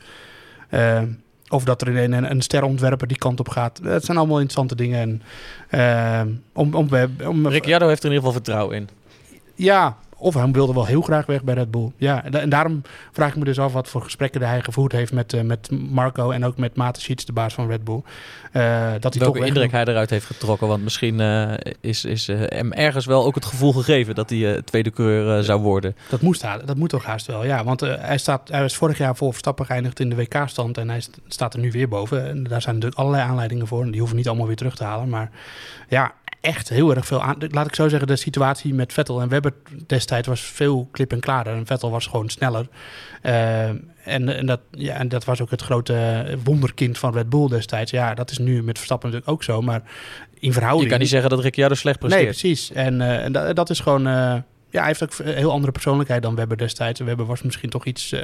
of 1.48 1.64
dat 1.64 1.82
er 1.82 1.96
een, 1.96 2.30
een 2.30 2.42
sterontwerper 2.42 3.06
die 3.08 3.18
kant 3.18 3.40
op 3.40 3.48
gaat. 3.48 3.80
Het 3.82 4.04
zijn 4.04 4.18
allemaal 4.18 4.40
interessante 4.40 4.74
dingen. 4.74 5.00
En, 5.00 5.22
eh, 5.68 6.32
om, 6.52 6.74
om, 6.74 6.88
om, 7.26 7.48
Ricciardo 7.48 7.88
heeft 7.88 8.04
er 8.04 8.10
in 8.10 8.14
ieder 8.14 8.28
geval 8.28 8.32
vertrouwen 8.32 8.76
in. 8.76 8.88
ja, 9.54 9.96
of 10.18 10.34
hij 10.34 10.50
wilde 10.50 10.74
wel 10.74 10.86
heel 10.86 11.00
graag 11.02 11.26
weg 11.26 11.42
bij 11.44 11.54
Red 11.54 11.70
Bull. 11.70 11.92
Ja, 11.96 12.24
en, 12.24 12.30
da- 12.30 12.38
en 12.40 12.48
daarom 12.48 12.82
vraag 13.12 13.28
ik 13.28 13.36
me 13.36 13.44
dus 13.44 13.58
af 13.58 13.72
wat 13.72 13.88
voor 13.88 14.02
gesprekken 14.02 14.42
hij 14.42 14.60
gevoerd 14.62 14.92
heeft 14.92 15.12
met, 15.12 15.32
eh, 15.32 15.40
met 15.40 15.70
Marco 15.90 16.30
en 16.30 16.44
ook 16.44 16.56
met 16.56 16.76
Mateschitz, 16.76 17.24
de 17.24 17.32
baas 17.32 17.54
van 17.54 17.68
Red 17.68 17.84
Bull. 17.84 18.02
Eh, 18.52 18.90
dat 19.00 19.14
hij 19.14 19.22
Welke 19.22 19.38
toch 19.38 19.46
indruk 19.46 19.70
hij 19.72 19.84
eruit 19.84 20.10
heeft 20.10 20.26
getrokken. 20.26 20.68
Want 20.68 20.82
misschien 20.82 21.20
eh, 21.20 21.52
is, 21.80 22.04
is 22.04 22.26
hem 22.26 22.72
ergens 22.72 23.06
wel 23.06 23.24
ook 23.24 23.34
het 23.34 23.44
gevoel 23.44 23.72
gegeven 23.72 24.14
dat 24.14 24.30
hij 24.30 24.62
tweede 24.64 24.90
coureur 24.90 25.42
zou 25.42 25.60
worden. 25.60 25.96
Dat, 26.08 26.20
moest, 26.20 26.40
dat 26.64 26.76
moet 26.76 26.88
toch 26.90 27.04
haast 27.04 27.26
wel, 27.26 27.44
ja. 27.44 27.64
Want 27.64 27.80
hij, 27.80 28.18
staat, 28.18 28.48
hij 28.48 28.60
was 28.60 28.76
vorig 28.76 28.98
jaar 28.98 29.16
voor 29.16 29.30
Verstappen 29.30 29.66
geëindigd 29.66 30.00
in 30.00 30.08
de 30.08 30.16
WK-stand 30.16 30.78
en 30.78 30.88
hij 30.88 31.00
st- 31.00 31.18
staat 31.28 31.54
er 31.54 31.60
nu 31.60 31.70
weer 31.70 31.88
boven. 31.88 32.28
En 32.28 32.42
daar 32.44 32.62
zijn 32.62 32.74
natuurlijk 32.74 33.00
allerlei 33.00 33.28
aanleidingen 33.28 33.66
voor. 33.66 33.82
En 33.82 33.90
die 33.90 33.98
hoeven 34.00 34.16
niet 34.16 34.28
allemaal 34.28 34.46
weer 34.46 34.56
terug 34.56 34.76
te 34.76 34.84
halen. 34.84 35.08
Maar 35.08 35.30
ja, 35.88 36.12
echt 36.40 36.68
heel 36.68 36.94
erg 36.94 37.06
veel 37.06 37.22
aan. 37.22 37.36
Laat 37.48 37.66
ik 37.66 37.74
zo 37.74 37.88
zeggen, 37.88 38.08
de 38.08 38.16
situatie 38.16 38.74
met 38.74 38.92
Vettel 38.92 39.20
en 39.20 39.28
Webber 39.28 39.52
destijds 39.86 40.28
was 40.28 40.40
veel 40.40 40.88
klip 40.92 41.12
en 41.12 41.20
klaarder. 41.20 41.54
En 41.54 41.66
Vettel 41.66 41.90
was 41.90 42.06
gewoon 42.06 42.28
sneller. 42.28 42.68
Eh, 43.22 43.68
en, 43.68 43.82
en, 44.04 44.46
dat, 44.46 44.60
ja, 44.70 44.94
en 44.94 45.08
dat 45.08 45.24
was 45.24 45.40
ook 45.40 45.50
het 45.50 45.62
grote 45.62 46.26
wonderkind 46.44 46.98
van 46.98 47.12
Red 47.12 47.28
Bull 47.28 47.48
destijds. 47.48 47.90
Ja, 47.90 48.14
dat 48.14 48.30
is 48.30 48.38
nu 48.38 48.62
met 48.62 48.76
Verstappen 48.76 49.08
natuurlijk 49.10 49.36
ook 49.36 49.44
zo. 49.44 49.62
Maar 49.62 49.82
in 50.38 50.52
verhouding... 50.52 50.84
Je 50.84 50.90
kan 50.90 51.00
niet 51.00 51.08
zeggen 51.08 51.30
dat 51.30 51.40
Ricciardo 51.40 51.74
slecht 51.74 52.00
Nee, 52.00 52.08
presteert. 52.10 52.38
precies. 52.38 52.72
En, 52.72 53.00
eh, 53.00 53.24
en 53.24 53.32
dat, 53.32 53.56
dat 53.56 53.70
is 53.70 53.80
gewoon... 53.80 54.06
eh, 54.06 54.12
ja, 54.70 54.78
hij 54.78 54.86
heeft 54.86 55.02
ook 55.02 55.18
een 55.18 55.34
heel 55.34 55.52
andere 55.52 55.72
persoonlijkheid 55.72 56.22
dan 56.22 56.34
Webber 56.34 56.56
destijds. 56.56 57.00
Webber 57.00 57.26
was 57.26 57.42
misschien 57.42 57.70
toch 57.70 57.84
iets, 57.84 58.14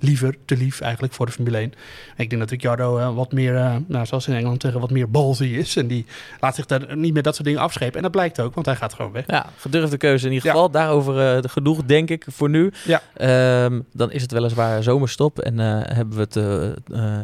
liever, 0.00 0.34
te 0.44 0.56
lief 0.56 0.80
eigenlijk 0.80 1.14
voor 1.14 1.26
de 1.26 1.32
Formule 1.32 1.56
1. 1.56 1.72
ik 2.16 2.28
denk 2.30 2.40
dat 2.40 2.50
Ricciardo 2.50 2.98
uh, 2.98 3.14
wat 3.14 3.32
meer, 3.32 3.54
uh, 3.54 3.76
nou, 3.86 4.06
zoals 4.06 4.28
in 4.28 4.34
Engeland 4.34 4.62
zeggen, 4.62 4.80
wat 4.80 4.90
meer 4.90 5.10
balzy 5.10 5.44
is. 5.44 5.76
En 5.76 5.86
die 5.86 6.06
laat 6.40 6.54
zich 6.54 6.66
daar 6.66 6.96
niet 6.96 7.12
meer 7.12 7.22
dat 7.22 7.34
soort 7.34 7.46
dingen 7.46 7.62
afschepen. 7.62 7.96
En 7.96 8.02
dat 8.02 8.10
blijkt 8.10 8.40
ook, 8.40 8.54
want 8.54 8.66
hij 8.66 8.76
gaat 8.76 8.94
gewoon 8.94 9.12
weg. 9.12 9.24
Ja, 9.26 9.46
gedurfde 9.56 9.96
keuze 9.96 10.26
in 10.26 10.32
ieder 10.32 10.50
geval. 10.50 10.70
Daarover 10.70 11.36
uh, 11.36 11.50
genoeg, 11.50 11.84
denk 11.84 12.10
ik, 12.10 12.24
voor 12.28 12.50
nu. 12.50 12.72
Ja. 12.84 13.64
Um, 13.64 13.84
dan 13.92 14.12
is 14.12 14.22
het 14.22 14.32
weliswaar 14.32 14.82
zomerstop. 14.82 15.38
En 15.38 15.58
hebben 15.58 16.16
we 16.16 16.20
het 16.20 16.36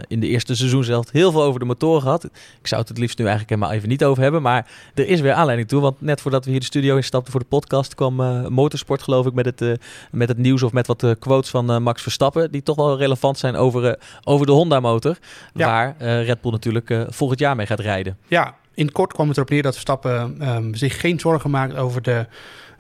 in 0.09 0.21
de 0.21 0.27
eerste 0.27 0.57
seizoen 0.57 0.85
zelf 0.85 1.11
heel 1.11 1.33
veel 1.33 1.43
over 1.43 1.61
de 1.61 1.67
motoren 1.67 2.03
gehad. 2.03 2.25
Ik 2.61 2.67
zou 2.67 2.81
het 2.81 2.89
het 2.89 2.99
liefst 2.99 3.19
nu 3.19 3.25
eigenlijk 3.25 3.55
helemaal 3.55 3.77
even 3.77 3.89
niet 3.89 4.05
over 4.05 4.23
hebben. 4.23 4.43
Maar 4.43 4.71
er 4.95 5.09
is 5.09 5.21
weer 5.21 5.33
aanleiding 5.33 5.69
toe. 5.69 5.81
Want 5.81 6.01
net 6.01 6.21
voordat 6.21 6.45
we 6.45 6.51
hier 6.51 6.61
de 6.61 6.67
studio 6.67 6.97
instapten 6.97 7.33
voor 7.33 7.41
de 7.41 7.47
podcast... 7.47 7.95
kwam 7.95 8.15
Motorsport, 8.53 9.03
geloof 9.03 9.27
ik, 9.27 9.33
met 9.33 9.45
het, 9.45 9.81
met 10.11 10.29
het 10.29 10.39
nieuws 10.39 10.63
of 10.63 10.73
met 10.73 10.87
wat 10.87 11.15
quotes 11.19 11.51
van 11.51 11.83
Max 11.83 12.03
Verstappen... 12.03 12.51
die 12.51 12.60
toch 12.63 12.77
wel 12.77 12.99
relevant 12.99 13.39
zijn 13.39 13.57
over, 13.57 13.99
over 14.25 14.47
de 14.47 14.53
Honda-motor. 14.53 15.17
Ja. 15.55 15.67
Waar 15.67 15.95
Red 15.99 16.41
Bull 16.41 16.53
natuurlijk 16.53 17.07
volgend 17.09 17.41
jaar 17.41 17.57
mee 17.57 17.67
gaat 17.67 17.81
rijden. 17.81 18.17
Ja, 18.27 18.55
in 18.75 18.93
kort 18.93 19.13
kwam 19.13 19.29
het 19.29 19.37
erop 19.37 19.51
neer 19.51 19.63
dat 19.63 19.73
Verstappen 19.73 20.49
um, 20.49 20.75
zich 20.75 21.01
geen 21.01 21.21
zorgen 21.21 21.51
maakt 21.51 21.77
over 21.77 22.03
de 22.03 22.27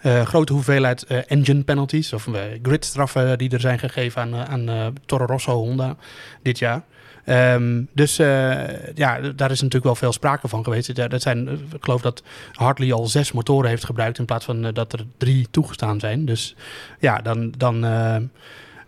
uh, 0.03 0.23
grote 0.23 0.53
hoeveelheid 0.53 1.05
uh, 1.09 1.19
engine 1.27 1.63
penalties 1.63 2.13
of 2.13 2.27
uh, 2.27 2.41
gridstraffen 2.63 3.39
die 3.39 3.51
er 3.51 3.61
zijn 3.61 3.79
gegeven 3.79 4.23
aan, 4.23 4.69
aan 4.69 4.95
Toro 5.07 5.25
Rosso 5.25 5.55
Honda 5.55 5.97
dit 6.43 6.59
jaar. 6.59 6.83
Um, 7.27 7.89
dus 7.93 8.17
ja, 8.95 9.21
daar 9.37 9.51
is 9.51 9.61
natuurlijk 9.61 9.85
wel 9.85 9.95
veel 9.95 10.13
sprake 10.13 10.49
van 10.49 10.65
geweest. 10.65 11.11
Dat 11.11 11.23
zijn, 11.23 11.49
ik 11.49 11.59
geloof 11.85 12.01
dat 12.01 12.23
Hartley 12.53 12.93
al 12.93 13.07
zes 13.07 13.33
motoren 13.33 13.69
heeft 13.69 13.85
gebruikt 13.85 14.19
in 14.19 14.25
plaats 14.25 14.45
van 14.45 14.63
dat 14.73 14.93
er 14.93 15.07
drie 15.17 15.47
toegestaan 15.51 16.01
zijn. 16.01 16.25
Dus 16.25 16.55
ja, 16.99 17.19
dan, 17.19 17.55
dan 17.57 17.81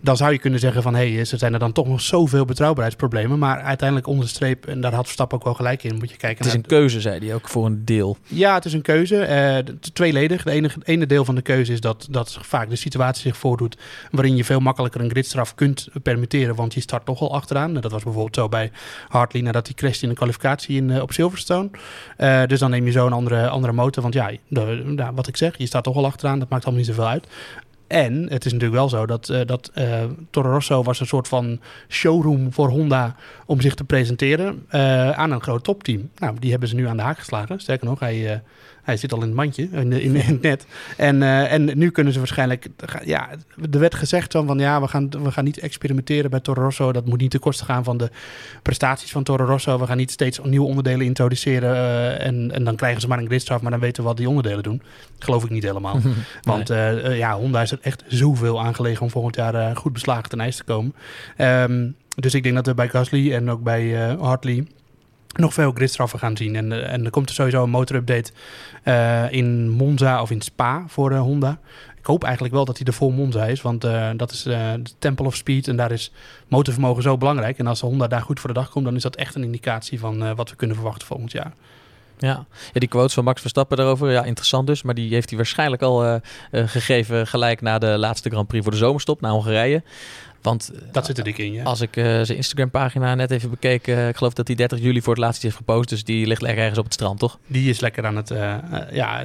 dan 0.03 0.17
zou 0.17 0.33
je 0.33 0.39
kunnen 0.39 0.61
zeggen 0.61 0.83
van... 0.83 0.95
hé, 0.95 1.13
hey, 1.13 1.19
er 1.19 1.27
zijn 1.27 1.53
er 1.53 1.59
dan 1.59 1.73
toch 1.73 1.87
nog 1.87 2.01
zoveel 2.01 2.45
betrouwbaarheidsproblemen. 2.45 3.39
Maar 3.39 3.61
uiteindelijk 3.61 4.09
onder 4.09 4.25
de 4.25 4.31
streep, 4.31 4.67
en 4.67 4.81
daar 4.81 4.95
had 4.95 5.05
Verstappen 5.05 5.39
ook 5.39 5.45
wel 5.45 5.55
gelijk 5.55 5.83
in... 5.83 5.97
moet 5.97 6.11
je 6.11 6.17
kijken 6.17 6.45
Het 6.45 6.47
is 6.47 6.61
een 6.61 6.67
keuze, 6.67 7.01
zei 7.01 7.27
hij 7.27 7.35
ook, 7.35 7.49
voor 7.49 7.67
een 7.67 7.85
deel. 7.85 8.17
Ja, 8.27 8.55
het 8.55 8.65
is 8.65 8.73
een 8.73 8.83
keuze. 8.83 9.65
Uh, 9.67 9.75
tweeledig. 9.93 10.45
Het 10.45 10.53
ene, 10.53 10.71
ene 10.85 11.07
deel 11.07 11.25
van 11.25 11.35
de 11.35 11.43
keuze 11.43 11.73
is 11.73 11.81
dat, 11.81 12.07
dat 12.11 12.39
vaak 12.41 12.69
de 12.69 12.77
situatie 12.77 13.23
zich 13.23 13.37
voordoet... 13.37 13.77
waarin 14.11 14.37
je 14.37 14.45
veel 14.45 14.61
makkelijker 14.61 15.01
een 15.01 15.11
gridstraf 15.11 15.55
kunt 15.55 15.89
permitteren... 16.03 16.55
want 16.55 16.75
je 16.75 16.81
start 16.81 17.05
toch 17.05 17.21
al 17.21 17.35
achteraan. 17.35 17.75
Dat 17.75 17.93
was 17.93 18.03
bijvoorbeeld 18.03 18.35
zo 18.35 18.49
bij 18.49 18.71
Hartley... 19.09 19.43
nadat 19.43 19.67
hij 19.67 19.75
crashte 19.75 20.03
in 20.03 20.09
de 20.09 20.15
kwalificatie 20.15 20.77
in, 20.77 20.89
uh, 20.89 21.03
op 21.03 21.13
Silverstone. 21.13 21.71
Uh, 22.19 22.43
dus 22.47 22.59
dan 22.59 22.71
neem 22.71 22.85
je 22.85 22.93
zo 22.93 23.07
een 23.07 23.13
andere, 23.13 23.49
andere 23.49 23.73
motor. 23.73 24.03
Want 24.03 24.15
ja, 24.15 24.31
de, 24.49 24.93
de, 24.97 25.11
wat 25.15 25.27
ik 25.27 25.37
zeg, 25.37 25.59
je 25.59 25.67
staat 25.67 25.85
toch 25.85 25.97
al 25.97 26.07
achteraan. 26.07 26.39
Dat 26.39 26.49
maakt 26.49 26.65
allemaal 26.65 26.85
niet 26.85 26.95
zoveel 26.95 27.09
uit. 27.09 27.27
En 27.93 28.27
het 28.29 28.45
is 28.45 28.53
natuurlijk 28.53 28.79
wel 28.81 28.89
zo 28.89 29.07
dat, 29.07 29.29
uh, 29.29 29.41
dat 29.47 29.73
Toro 30.31 30.51
Rosso 30.51 30.83
was 30.83 31.01
een 31.01 31.07
soort 31.07 31.29
van 31.29 31.61
showroom 31.89 32.53
voor 32.53 32.69
Honda 32.69 33.15
om 33.47 33.61
zich 33.61 33.75
te 33.75 33.85
presenteren 33.85 34.67
uh, 34.71 35.11
aan 35.11 35.31
een 35.31 35.43
groot 35.43 35.65
topteam. 35.65 36.11
Nou, 36.17 36.37
die 36.39 36.51
hebben 36.51 36.69
ze 36.69 36.75
nu 36.75 36.87
aan 36.87 36.97
de 36.97 37.03
haak 37.03 37.19
geslagen. 37.19 37.61
Sterker 37.61 37.87
nog, 37.87 38.01
hij, 38.01 38.43
hij 38.83 38.97
zit 38.97 39.13
al 39.13 39.21
in 39.21 39.27
het 39.27 39.35
mandje, 39.35 39.69
in, 39.73 39.93
in, 39.93 40.01
in 40.01 40.17
het 40.17 40.43
net. 40.43 40.67
En, 40.97 41.23
en 41.23 41.79
nu 41.79 41.91
kunnen 41.91 42.13
ze 42.13 42.19
waarschijnlijk... 42.19 42.67
Ja, 43.05 43.29
er 43.71 43.79
werd 43.79 43.95
gezegd 43.95 44.33
van, 44.33 44.47
van 44.47 44.59
ja, 44.59 44.81
we 44.81 44.89
gaan, 44.89 45.11
we 45.11 45.31
gaan 45.31 45.45
niet 45.45 45.59
experimenteren 45.59 46.31
bij 46.31 46.41
Toro 46.41 46.63
Rosso. 46.63 46.93
Dat 46.93 47.07
moet 47.07 47.21
niet 47.21 47.31
ten 47.31 47.41
koste 47.41 47.65
gaan 47.65 47.85
van 47.85 47.97
de 47.97 48.11
prestaties 48.63 49.13
van 49.13 49.23
Toro 49.23 49.45
Rosso. 49.45 49.79
We 49.79 49.87
gaan 49.87 49.97
niet 49.97 50.11
steeds 50.11 50.41
nieuwe 50.43 50.67
onderdelen 50.67 51.07
introduceren. 51.07 52.21
en, 52.21 52.51
en 52.51 52.65
dan 52.65 52.77
krijgen 52.77 53.01
ze 53.01 53.09
maar 53.09 53.19
een 53.19 53.27
gridstraf, 53.27 53.63
maar 53.63 53.71
dan 53.71 53.81
weten 53.81 54.03
we 54.03 54.09
wat 54.09 54.17
die 54.17 54.29
onderdelen 54.29 54.63
doen. 54.63 54.83
geloof 55.19 55.45
ik 55.45 55.51
niet 55.51 55.63
helemaal. 55.63 56.01
Want 56.43 56.69
nee. 56.69 57.17
ja, 57.17 57.37
Honda 57.37 57.63
is 57.63 57.71
er 57.71 57.79
echt 57.83 58.05
zoveel 58.07 58.61
aangelegen 58.61 59.03
om 59.03 59.11
volgend 59.11 59.37
jaar 59.37 59.77
goed 59.77 59.93
beslagen 59.93 60.29
ten 60.29 60.41
ijs 60.41 60.57
te 60.57 60.65
komen. 60.65 60.95
Um, 61.39 61.95
dus 62.17 62.35
ik 62.35 62.43
denk 62.43 62.55
dat 62.55 62.67
we 62.67 62.75
bij 62.75 62.89
Gasly 62.89 63.33
en 63.33 63.51
ook 63.51 63.63
bij 63.63 64.15
Hartley 64.19 64.67
nog 65.33 65.55
veel 65.55 65.73
gridstraffen 65.73 66.19
gaan 66.19 66.37
zien. 66.37 66.57
En, 66.57 66.71
uh, 66.71 66.93
en 66.93 67.05
er 67.05 67.11
komt 67.11 67.31
sowieso 67.31 67.63
een 67.63 67.71
motorupdate 67.71 68.33
in 69.31 69.69
Monza 69.69 70.23
of 70.23 70.31
in 70.31 70.41
Spa 70.41 70.85
voor 70.89 71.15
Honda. 71.15 71.59
Ik 71.99 72.07
hoop 72.07 72.25
eigenlijk 72.25 72.55
wel 72.55 72.65
dat 72.65 72.79
hij 72.79 72.87
er 72.87 72.93
vol 72.93 73.11
Monza 73.11 73.45
is, 73.45 73.63
want 73.63 73.81
dat 74.17 74.31
is 74.31 74.43
de 74.43 74.83
Temple 74.99 75.27
of 75.27 75.37
Speed 75.37 75.69
en 75.69 75.77
daar 75.77 75.93
is 75.93 76.13
motorvermogen 76.49 77.03
zo 77.03 77.17
belangrijk. 77.19 77.59
En 77.59 77.67
als 77.67 77.81
Honda 77.81 78.07
daar 78.07 78.23
goed 78.23 78.41
voor 78.41 78.53
de 78.53 78.59
dag 78.59 78.71
komt, 78.71 78.85
dan 78.85 78.97
is 78.97 79.03
dat 79.03 79.17
echt 79.17 79.35
een 79.35 79.45
indicatie 79.45 79.99
van 79.99 80.35
wat 80.35 80.51
we 80.51 80.57
kunnen 80.57 80.77
verwachten 80.77 81.07
volgend 81.07 81.33
jaar. 81.33 81.53
Ja. 82.23 82.47
ja, 82.73 82.81
die 82.81 82.89
quotes 82.89 83.15
van 83.15 83.25
Max 83.25 83.41
Verstappen 83.41 83.77
daarover, 83.77 84.11
ja, 84.11 84.25
interessant 84.25 84.67
dus. 84.67 84.83
Maar 84.83 84.95
die 84.95 85.13
heeft 85.13 85.29
hij 85.29 85.39
waarschijnlijk 85.39 85.83
al 85.83 86.05
uh, 86.05 86.15
uh, 86.51 86.69
gegeven 86.69 87.27
gelijk 87.27 87.61
na 87.61 87.79
de 87.79 87.87
laatste 87.87 88.31
Grand 88.31 88.47
Prix 88.47 88.63
voor 88.63 88.73
de 88.73 88.79
zomerstop, 88.79 89.21
naar 89.21 89.31
Hongarije. 89.31 89.83
Want 90.43 90.71
dat 90.93 91.07
zit 91.07 91.19
er 91.19 91.25
dik 91.25 91.39
in, 91.39 91.53
ja. 91.53 91.65
Als 91.65 91.81
ik 91.81 91.97
uh, 91.97 92.05
zijn 92.05 92.37
Instagram-pagina 92.37 93.15
net 93.15 93.31
even 93.31 93.51
bekeek, 93.51 93.87
ik 93.87 94.17
geloof 94.17 94.33
dat 94.33 94.47
hij 94.47 94.57
30 94.57 94.81
juli 94.81 95.03
voor 95.03 95.13
het 95.13 95.23
laatst 95.23 95.43
heeft 95.43 95.57
gepost. 95.57 95.89
Dus 95.89 96.05
die 96.05 96.27
ligt 96.27 96.43
lekker 96.43 96.61
ergens 96.61 96.79
op 96.79 96.85
het 96.85 96.95
strand, 96.95 97.19
toch? 97.19 97.39
Die 97.47 97.71
is 97.71 97.81
lekker 97.81 98.07
aan 98.07 98.17
het, 98.17 98.29
ja, 98.93 99.23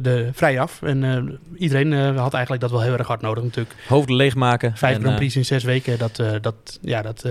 de, 0.00 0.30
vrij 0.32 0.60
af. 0.60 0.82
En 0.82 1.38
iedereen 1.56 2.16
had 2.16 2.32
eigenlijk 2.32 2.62
dat 2.62 2.70
wel 2.70 2.80
heel 2.80 2.98
erg 2.98 3.06
hard 3.06 3.20
nodig 3.20 3.44
natuurlijk. 3.44 3.74
Hoofden 3.88 4.16
leegmaken. 4.16 4.76
Vijf 4.76 4.96
en, 4.96 5.00
Grand 5.00 5.16
Prix 5.16 5.36
in 5.36 5.44
zes 5.44 5.64
weken, 5.64 5.98
dat, 5.98 6.22
dat, 6.40 6.78
ja, 6.80 7.02
dat 7.02 7.24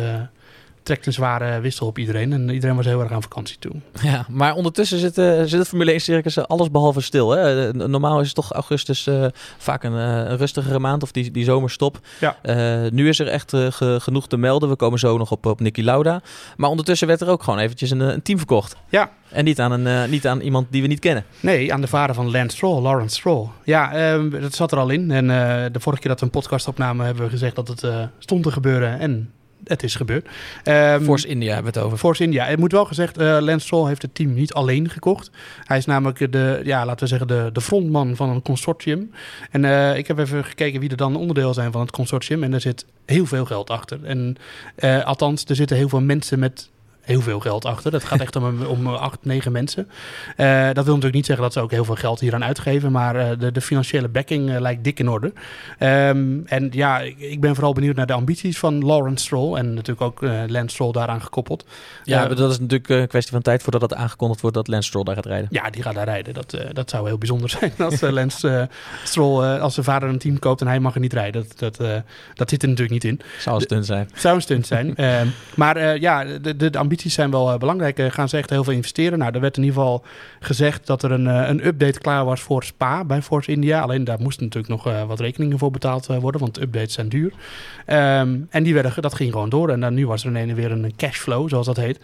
trekt 0.89 1.05
een 1.05 1.13
zware 1.13 1.59
wissel 1.59 1.87
op 1.87 1.97
iedereen. 1.97 2.33
En 2.33 2.49
iedereen 2.49 2.75
was 2.75 2.85
heel 2.85 3.01
erg 3.01 3.11
aan 3.11 3.21
vakantie 3.21 3.57
toe. 3.59 3.71
Ja, 4.01 4.25
maar 4.29 4.55
ondertussen 4.55 4.99
zit, 4.99 5.17
uh, 5.17 5.41
zit 5.41 5.59
het 5.59 5.67
Formule 5.67 5.91
1 5.91 6.01
circus 6.01 6.47
alles 6.47 6.71
behalve 6.71 7.01
stil. 7.01 7.29
Hè? 7.29 7.73
Normaal 7.73 8.19
is 8.19 8.25
het 8.25 8.35
toch 8.35 8.51
augustus 8.51 9.07
uh, 9.07 9.25
vaak 9.57 9.83
een, 9.83 9.93
een, 9.93 10.37
rustigere 10.37 10.79
maand 10.79 11.03
of 11.03 11.11
die, 11.11 11.31
die 11.31 11.43
zomerstop. 11.43 11.99
Ja. 12.19 12.37
nu 12.91 13.07
is 13.07 13.19
er 13.19 13.27
echt 13.27 13.49
ge, 13.49 13.97
genoeg 14.01 14.27
te 14.27 14.37
melden. 14.37 14.69
We 14.69 14.75
komen 14.75 14.99
zo 14.99 15.17
nog 15.17 15.31
op, 15.31 15.45
op 15.45 15.59
Nicky 15.59 15.81
Lauda. 15.81 16.21
Maar 16.57 16.69
ondertussen 16.69 17.07
werd 17.07 17.21
er 17.21 17.29
ook 17.29 17.43
gewoon 17.43 17.59
eventjes 17.59 17.91
een, 17.91 17.99
een 17.99 18.21
team 18.21 18.37
verkocht. 18.37 18.75
Ja. 18.89 19.11
En 19.29 19.45
niet 19.45 19.59
aan, 19.59 19.71
een, 19.71 20.09
niet 20.09 20.27
aan 20.27 20.39
iemand 20.39 20.67
die 20.69 20.81
we 20.81 20.87
niet 20.87 20.99
kennen. 20.99 21.23
Nee, 21.39 21.73
aan 21.73 21.81
de 21.81 21.87
vader 21.87 22.15
van 22.15 22.31
Lance 22.31 22.55
Stroll, 22.55 22.81
Lawrence 22.81 23.15
Stroll. 23.15 23.47
Ja, 23.63 24.15
uh, 24.17 24.41
dat 24.41 24.53
zat 24.53 24.71
er 24.71 24.77
al 24.77 24.89
in. 24.89 25.11
En 25.11 25.27
de 25.71 25.79
vorige 25.79 26.01
keer 26.01 26.11
dat 26.11 26.19
we 26.19 26.25
een 26.25 26.31
podcast 26.31 26.67
opnamen 26.67 27.05
hebben 27.05 27.23
we 27.23 27.29
gezegd 27.29 27.55
dat 27.55 27.67
het 27.67 27.85
stond 28.19 28.43
te 28.43 28.51
gebeuren. 28.51 28.99
En 28.99 29.31
het 29.69 29.83
is 29.83 29.95
gebeurd. 29.95 30.27
Um, 30.63 31.03
Force 31.03 31.27
India 31.27 31.53
hebben 31.53 31.73
we 31.73 31.79
het 31.79 31.87
over. 31.87 31.97
Force 31.97 32.23
India. 32.23 32.45
Het 32.45 32.59
moet 32.59 32.71
wel 32.71 32.85
gezegd, 32.85 33.19
uh, 33.19 33.37
Lance 33.39 33.65
Stroll 33.65 33.87
heeft 33.87 34.01
het 34.01 34.15
team 34.15 34.33
niet 34.33 34.53
alleen 34.53 34.89
gekocht. 34.89 35.31
Hij 35.63 35.77
is 35.77 35.85
namelijk 35.85 36.31
de, 36.31 36.61
ja, 36.63 36.85
laten 36.85 36.99
we 36.99 37.07
zeggen, 37.07 37.27
de, 37.27 37.49
de 37.53 37.61
frontman 37.61 38.15
van 38.15 38.29
een 38.29 38.41
consortium. 38.41 39.11
En 39.51 39.63
uh, 39.63 39.97
ik 39.97 40.07
heb 40.07 40.17
even 40.17 40.45
gekeken 40.45 40.79
wie 40.79 40.89
er 40.89 40.97
dan 40.97 41.15
onderdeel 41.15 41.53
zijn 41.53 41.71
van 41.71 41.81
het 41.81 41.91
consortium. 41.91 42.43
En 42.43 42.53
er 42.53 42.61
zit 42.61 42.85
heel 43.05 43.25
veel 43.25 43.45
geld 43.45 43.69
achter. 43.69 44.03
En 44.03 44.35
uh, 44.79 45.05
althans, 45.05 45.45
er 45.45 45.55
zitten 45.55 45.77
heel 45.77 45.89
veel 45.89 46.01
mensen 46.01 46.39
met 46.39 46.69
heel 47.09 47.21
veel 47.21 47.39
geld 47.39 47.65
achter. 47.65 47.91
Dat 47.91 48.03
gaat 48.03 48.19
echt 48.19 48.35
om, 48.35 48.61
om 48.75 48.87
acht, 48.87 49.17
negen 49.21 49.51
mensen. 49.51 49.89
Uh, 50.37 50.65
dat 50.65 50.75
wil 50.75 50.85
natuurlijk 50.85 51.13
niet 51.13 51.25
zeggen 51.25 51.43
dat 51.43 51.53
ze 51.53 51.59
ook 51.59 51.71
heel 51.71 51.85
veel 51.85 51.95
geld 51.95 52.19
hier 52.19 52.33
aan 52.33 52.43
uitgeven, 52.43 52.91
maar 52.91 53.15
uh, 53.15 53.29
de, 53.39 53.51
de, 53.51 53.61
financiële 53.61 54.07
backing 54.07 54.49
uh, 54.49 54.59
lijkt 54.59 54.83
dik 54.83 54.99
in 54.99 55.09
orde. 55.09 55.33
Um, 55.79 56.43
en 56.45 56.69
ja, 56.71 56.99
ik, 56.99 57.19
ik, 57.19 57.41
ben 57.41 57.55
vooral 57.55 57.73
benieuwd 57.73 57.95
naar 57.95 58.05
de 58.05 58.13
ambities 58.13 58.57
van 58.57 58.85
Lawrence 58.85 59.25
Stroll 59.25 59.57
en 59.57 59.73
natuurlijk 59.73 60.01
ook 60.01 60.21
Lance 60.47 60.69
Stroll 60.69 60.91
daaraan 60.91 61.21
gekoppeld. 61.21 61.65
Ja, 62.03 62.27
dat 62.27 62.51
is 62.51 62.59
natuurlijk 62.59 62.89
een 62.89 63.07
kwestie 63.07 63.33
van 63.33 63.41
tijd 63.41 63.63
voordat 63.63 63.81
het 63.81 63.93
aangekondigd 63.93 64.41
wordt 64.41 64.55
dat 64.55 64.67
Lance 64.67 64.87
Stroll 64.87 65.03
daar 65.03 65.15
gaat 65.15 65.25
rijden. 65.25 65.47
Ja, 65.51 65.69
die 65.69 65.83
gaat 65.83 65.95
daar 65.95 66.05
rijden. 66.05 66.33
Dat, 66.33 66.57
dat 66.71 66.89
zou 66.89 67.07
heel 67.07 67.17
bijzonder 67.17 67.49
zijn 67.59 67.71
als 67.77 68.01
Lance 68.01 68.69
Stroll, 69.03 69.59
als 69.59 69.73
zijn 69.73 69.85
vader 69.85 70.09
een 70.09 70.17
team 70.17 70.39
koopt 70.39 70.61
en 70.61 70.67
hij 70.67 70.79
mag 70.79 70.93
er 70.93 70.99
niet 70.99 71.13
rijden. 71.13 71.45
Dat, 71.57 71.77
dat, 71.77 72.03
dat 72.33 72.49
zit 72.49 72.61
er 72.61 72.69
natuurlijk 72.69 73.03
niet 73.03 73.11
in. 73.11 73.21
Zou 73.39 73.55
een 73.55 73.61
stunt 73.61 73.85
zijn. 73.85 74.09
Zou 74.13 74.35
een 74.35 74.41
stunt 74.41 74.67
zijn. 74.67 74.95
Ehm, 75.09 75.27
maar 75.55 75.99
ja, 75.99 76.23
de, 76.23 76.55
de, 76.55 76.69
de 76.69 76.77
zijn 77.07 77.31
wel 77.31 77.53
uh, 77.53 77.57
belangrijk. 77.57 78.01
Gaan 78.13 78.29
ze 78.29 78.37
echt 78.37 78.49
heel 78.49 78.63
veel 78.63 78.73
investeren? 78.73 79.19
Nou, 79.19 79.33
er 79.33 79.41
werd 79.41 79.57
in 79.57 79.63
ieder 79.63 79.79
geval 79.79 80.03
gezegd 80.39 80.87
dat 80.87 81.03
er 81.03 81.11
een, 81.11 81.25
uh, 81.25 81.47
een 81.47 81.65
update 81.65 81.99
klaar 81.99 82.25
was 82.25 82.41
voor 82.41 82.63
Spa 82.63 83.05
bij 83.05 83.21
Force 83.21 83.51
India. 83.51 83.81
Alleen 83.81 84.03
daar 84.03 84.19
moesten 84.19 84.43
natuurlijk 84.43 84.73
nog 84.83 85.07
wat 85.07 85.19
rekeningen 85.19 85.57
voor 85.57 85.71
betaald 85.71 86.05
worden, 86.05 86.41
want 86.41 86.61
updates 86.61 86.93
zijn 86.93 87.09
duur. 87.09 87.33
Um, 87.87 88.47
en 88.49 88.63
die 88.63 88.73
werden, 88.73 89.01
dat 89.01 89.13
ging 89.13 89.31
gewoon 89.31 89.49
door. 89.49 89.69
En 89.69 89.79
dan 89.79 89.93
nu 89.93 90.07
was 90.07 90.23
er 90.23 90.29
ineens 90.29 90.53
weer 90.53 90.71
een 90.71 90.93
cashflow, 90.95 91.49
zoals 91.49 91.65
dat 91.65 91.77
heet. 91.77 91.99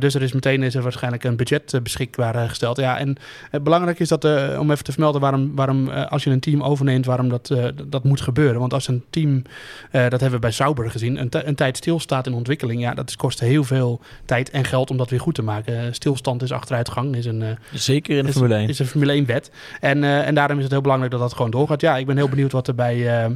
dus 0.00 0.14
er 0.14 0.22
is 0.22 0.32
meteen 0.32 0.62
is 0.62 0.74
er 0.74 0.82
waarschijnlijk 0.82 1.24
een 1.24 1.36
budget 1.36 1.80
beschikbaar 1.82 2.48
gesteld. 2.48 2.76
Ja, 2.76 2.98
en 2.98 3.16
belangrijk 3.62 4.00
is 4.00 4.08
dat, 4.08 4.24
om 4.58 4.70
even 4.70 4.84
te 4.84 4.92
vermelden 4.92 5.20
waarom, 5.20 5.54
waarom 5.54 5.88
als 5.88 6.24
je 6.24 6.30
een 6.30 6.40
team 6.40 6.62
overneemt, 6.62 7.06
waarom 7.06 7.28
dat, 7.28 7.54
dat 7.86 8.04
moet 8.04 8.20
gebeuren. 8.20 8.60
Want 8.60 8.72
als 8.72 8.88
een 8.88 9.04
team, 9.10 9.42
dat 9.90 10.20
hebben 10.20 10.30
we 10.30 10.38
bij 10.38 10.50
Sauber 10.50 10.90
gezien, 10.90 11.20
een, 11.20 11.48
een 11.48 11.54
tijd 11.54 11.76
stilstaat 11.76 12.26
in 12.26 12.34
ontwikkeling, 12.34 12.80
ja, 12.80 12.94
dat 12.94 13.16
kost 13.16 13.40
heel 13.40 13.64
veel 13.64 13.93
tijd 14.24 14.50
en 14.50 14.64
geld 14.64 14.90
om 14.90 14.96
dat 14.96 15.10
weer 15.10 15.20
goed 15.20 15.34
te 15.34 15.42
maken. 15.42 15.94
Stilstand 15.94 16.42
is 16.42 16.52
achteruitgang. 16.52 17.16
Is 17.16 17.26
een, 17.26 17.40
uh, 17.40 17.48
Zeker 17.72 18.16
in 18.16 18.22
de 18.22 18.28
is, 18.28 18.34
Formule 18.34 18.54
1. 18.54 18.68
Is 18.68 18.78
een 18.78 18.86
Formule 18.86 19.12
1 19.12 19.26
wet. 19.26 19.50
En, 19.80 20.02
uh, 20.02 20.26
en 20.26 20.34
daarom 20.34 20.56
is 20.56 20.62
het 20.62 20.72
heel 20.72 20.80
belangrijk 20.80 21.12
dat 21.12 21.20
dat 21.20 21.34
gewoon 21.34 21.50
doorgaat. 21.50 21.80
Ja, 21.80 21.96
ik 21.96 22.06
ben 22.06 22.16
heel 22.16 22.28
benieuwd 22.28 22.52
wat 22.52 22.68
er 22.68 22.74
bij, 22.74 23.24
uh, 23.24 23.30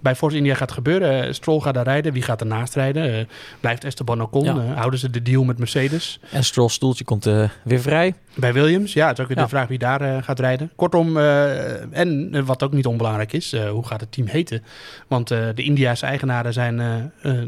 bij 0.00 0.16
Force 0.16 0.36
India 0.36 0.54
gaat 0.54 0.72
gebeuren. 0.72 1.34
Stroll 1.34 1.60
gaat 1.60 1.74
daar 1.74 1.84
rijden. 1.84 2.12
Wie 2.12 2.22
gaat 2.22 2.40
ernaast 2.40 2.74
rijden? 2.74 3.28
Blijft 3.60 3.84
Esteban 3.84 4.22
Ocon? 4.22 4.44
Ja. 4.44 4.60
Houden 4.60 4.98
ze 4.98 5.10
de 5.10 5.22
deal 5.22 5.44
met 5.44 5.58
Mercedes? 5.58 6.20
En 6.30 6.44
Stroll's 6.44 6.74
stoeltje 6.74 7.04
komt 7.04 7.24
weer 7.64 7.80
vrij. 7.80 8.14
Bij 8.34 8.52
Williams, 8.52 8.92
ja. 8.92 9.06
Het 9.06 9.16
is 9.16 9.22
ook 9.22 9.28
weer 9.28 9.36
ja. 9.36 9.42
de 9.42 9.48
vraag 9.48 9.68
wie 9.68 9.78
daar 9.78 10.22
gaat 10.22 10.40
rijden. 10.40 10.70
Kortom, 10.76 11.16
en 11.16 12.44
wat 12.44 12.62
ook 12.62 12.72
niet 12.72 12.86
onbelangrijk 12.86 13.32
is, 13.32 13.56
hoe 13.56 13.86
gaat 13.86 14.00
het 14.00 14.12
team 14.12 14.26
heten? 14.26 14.62
Want 15.08 15.28
de 15.28 15.52
Indiaanse 15.54 16.06
eigenaren 16.06 16.52
zijn 16.52 16.76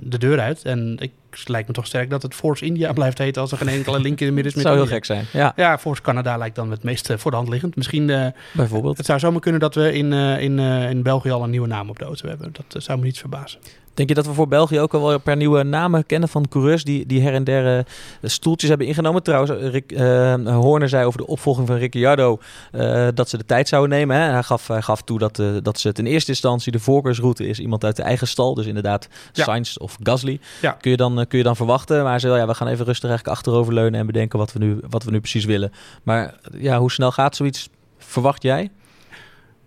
de 0.03 0.19
deur 0.19 0.41
uit. 0.41 0.63
En 0.63 0.97
ik 0.99 1.13
lijkt 1.47 1.69
me 1.69 1.75
toch 1.75 1.87
sterk 1.87 2.11
dat 2.11 2.23
het 2.23 2.35
Force 2.35 2.65
India 2.65 2.93
blijft 3.03 3.19
heten 3.19 3.43
als 3.43 3.53
er 3.53 3.59
geen 3.59 3.69
enkele 3.69 4.01
link 4.01 4.21
in 4.21 4.27
de 4.27 4.33
midden 4.33 4.55
is. 4.55 4.63
zou 4.63 4.77
heel 4.77 4.87
gek 4.87 5.05
zijn. 5.05 5.25
Ja, 5.33 5.53
ja 5.57 5.79
Force 5.79 6.03
Canada 6.03 6.37
lijkt 6.37 6.57
dan 6.57 6.71
het 6.71 6.83
meest 6.83 7.13
voor 7.17 7.31
de 7.31 7.37
hand 7.37 7.49
liggend. 7.49 7.77
Misschien. 7.77 8.09
Uh, 8.09 8.27
Bijvoorbeeld. 8.53 8.97
Het 8.97 9.07
zou 9.07 9.19
zomaar 9.19 9.41
kunnen 9.41 9.61
dat 9.61 9.75
we 9.75 9.93
in, 9.93 10.13
uh, 10.13 10.41
in, 10.41 10.59
in 10.59 11.03
België 11.03 11.31
al 11.31 11.43
een 11.43 11.51
nieuwe 11.51 11.69
naam 11.69 11.89
op 11.89 11.99
de 11.99 12.05
auto 12.05 12.29
hebben. 12.29 12.53
Dat 12.69 12.83
zou 12.83 12.99
me 12.99 13.05
niet 13.05 13.19
verbazen. 13.19 13.61
Denk 13.95 14.09
je 14.09 14.15
dat 14.15 14.27
we 14.27 14.33
voor 14.33 14.49
België 14.49 14.81
ook 14.81 14.95
al 14.95 15.01
wel 15.01 15.13
een 15.13 15.23
paar 15.23 15.37
nieuwe 15.37 15.63
namen 15.63 16.07
kennen 16.07 16.29
van 16.29 16.49
coureurs 16.49 16.85
die, 16.85 17.07
die 17.07 17.23
her 17.23 17.35
en 17.35 17.45
der 17.45 17.87
stoeltjes 18.23 18.69
hebben 18.69 18.87
ingenomen? 18.87 19.23
Trouwens, 19.23 19.71
Rick, 19.71 19.93
uh, 19.93 20.35
Horner 20.57 20.89
zei 20.89 21.05
over 21.07 21.19
de 21.19 21.27
opvolging 21.27 21.67
van 21.67 21.77
Ricciardo 21.77 22.39
uh, 22.73 23.09
dat 23.15 23.29
ze 23.29 23.37
de 23.37 23.45
tijd 23.45 23.69
zouden 23.69 23.99
nemen. 23.99 24.17
Hè? 24.17 24.23
Hij, 24.23 24.43
gaf, 24.43 24.69
hij 24.69 24.83
gaf 24.83 25.03
toe 25.03 25.19
dat, 25.19 25.43
dat 25.63 25.79
ze 25.81 25.89
het 25.89 25.99
in 25.99 26.07
eerste 26.07 26.31
instantie 26.31 26.73
de 26.73 26.79
voorkeursroute 26.79 27.47
is 27.47 27.59
iemand 27.59 27.85
uit 27.85 27.97
de 27.97 28.03
eigen 28.03 28.27
stal. 28.27 28.55
Dus 28.55 28.67
inderdaad 28.67 29.09
ja. 29.33 29.45
Sainz 29.45 29.77
of 29.77 29.97
Gasly. 30.03 30.41
Ja. 30.61 30.71
Kun, 30.71 30.91
je 30.91 30.97
dan, 30.97 31.25
kun 31.29 31.39
je 31.39 31.45
dan 31.45 31.57
verwachten. 31.57 32.03
Maar 32.03 32.21
ze 32.21 32.29
ja, 32.29 32.47
we 32.47 32.55
gaan 32.55 32.69
even 32.69 32.85
rustig 32.85 33.09
eigenlijk 33.09 33.39
achteroverleunen 33.39 34.01
en 34.01 34.07
bedenken 34.07 34.39
wat 34.39 34.53
we 34.53 34.59
nu, 34.59 34.79
wat 34.91 35.05
we 35.05 35.11
nu 35.11 35.21
precies 35.21 35.45
willen. 35.45 35.73
Maar 36.03 36.35
ja, 36.59 36.79
hoe 36.79 36.93
snel 36.93 37.13
gaat 37.13 37.37
zoiets, 37.37 37.69
verwacht 37.99 38.43
jij? 38.43 38.71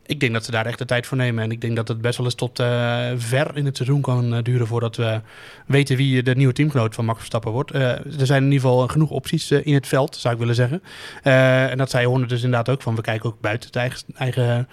Ik 0.07 0.19
denk 0.19 0.33
dat 0.33 0.45
ze 0.45 0.51
daar 0.51 0.65
echt 0.65 0.77
de 0.77 0.85
tijd 0.85 1.07
voor 1.07 1.17
nemen. 1.17 1.43
En 1.43 1.51
ik 1.51 1.61
denk 1.61 1.75
dat 1.75 1.87
het 1.87 2.01
best 2.01 2.17
wel 2.17 2.25
eens 2.25 2.35
tot 2.35 2.59
uh, 2.59 3.07
ver 3.17 3.57
in 3.57 3.65
het 3.65 3.75
seizoen 3.75 4.01
kan 4.01 4.33
uh, 4.33 4.43
duren 4.43 4.67
voordat 4.67 4.95
we 4.95 5.21
weten 5.65 5.97
wie 5.97 6.23
de 6.23 6.35
nieuwe 6.35 6.53
teamgenoot 6.53 6.95
van 6.95 7.05
Max 7.05 7.17
Verstappen 7.17 7.51
wordt. 7.51 7.75
Uh, 7.75 7.81
er 7.91 8.25
zijn 8.25 8.43
in 8.43 8.51
ieder 8.51 8.69
geval 8.69 8.87
genoeg 8.87 9.09
opties 9.09 9.51
in 9.51 9.73
het 9.73 9.87
veld, 9.87 10.15
zou 10.15 10.33
ik 10.33 10.39
willen 10.39 10.55
zeggen. 10.55 10.83
en 11.23 11.77
dat 11.77 11.89
zei 11.89 12.05
Horner 12.05 12.27
dus 12.27 12.43
inderdaad 12.43 12.69
ook 12.69 12.81
van. 12.81 12.95
We 12.95 13.01
kijken 13.01 13.29
ook 13.29 13.41
buiten 13.41 13.67
het 13.67 13.75
eigen, 13.75 13.99
eigen 14.15 14.67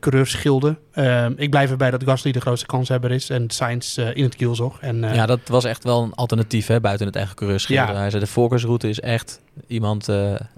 coureursschilden. 0.00 0.78
ik 1.36 1.50
blijf 1.50 1.70
erbij 1.70 1.90
dat 1.90 2.04
Gasly 2.04 2.32
de 2.32 2.40
grootste 2.40 2.66
kanshebber 2.66 3.10
is 3.10 3.30
en 3.30 3.50
Sainz 3.50 3.98
in 3.98 4.22
het 4.22 4.36
kielzog. 4.36 4.80
En, 4.80 5.00
ja, 5.00 5.26
dat 5.26 5.40
was 5.48 5.64
echt 5.64 5.84
wel 5.84 6.02
een 6.02 6.14
alternatief 6.14 6.66
hè, 6.66 6.80
buiten 6.80 7.06
het 7.06 7.16
eigen 7.16 7.34
coureursschilden. 7.34 7.94
Ja. 7.94 8.00
Hij 8.00 8.10
zei 8.10 8.22
de 8.22 8.30
voorkeursroute 8.30 8.88
is 8.88 9.00
echt 9.00 9.42
iemand 9.66 10.08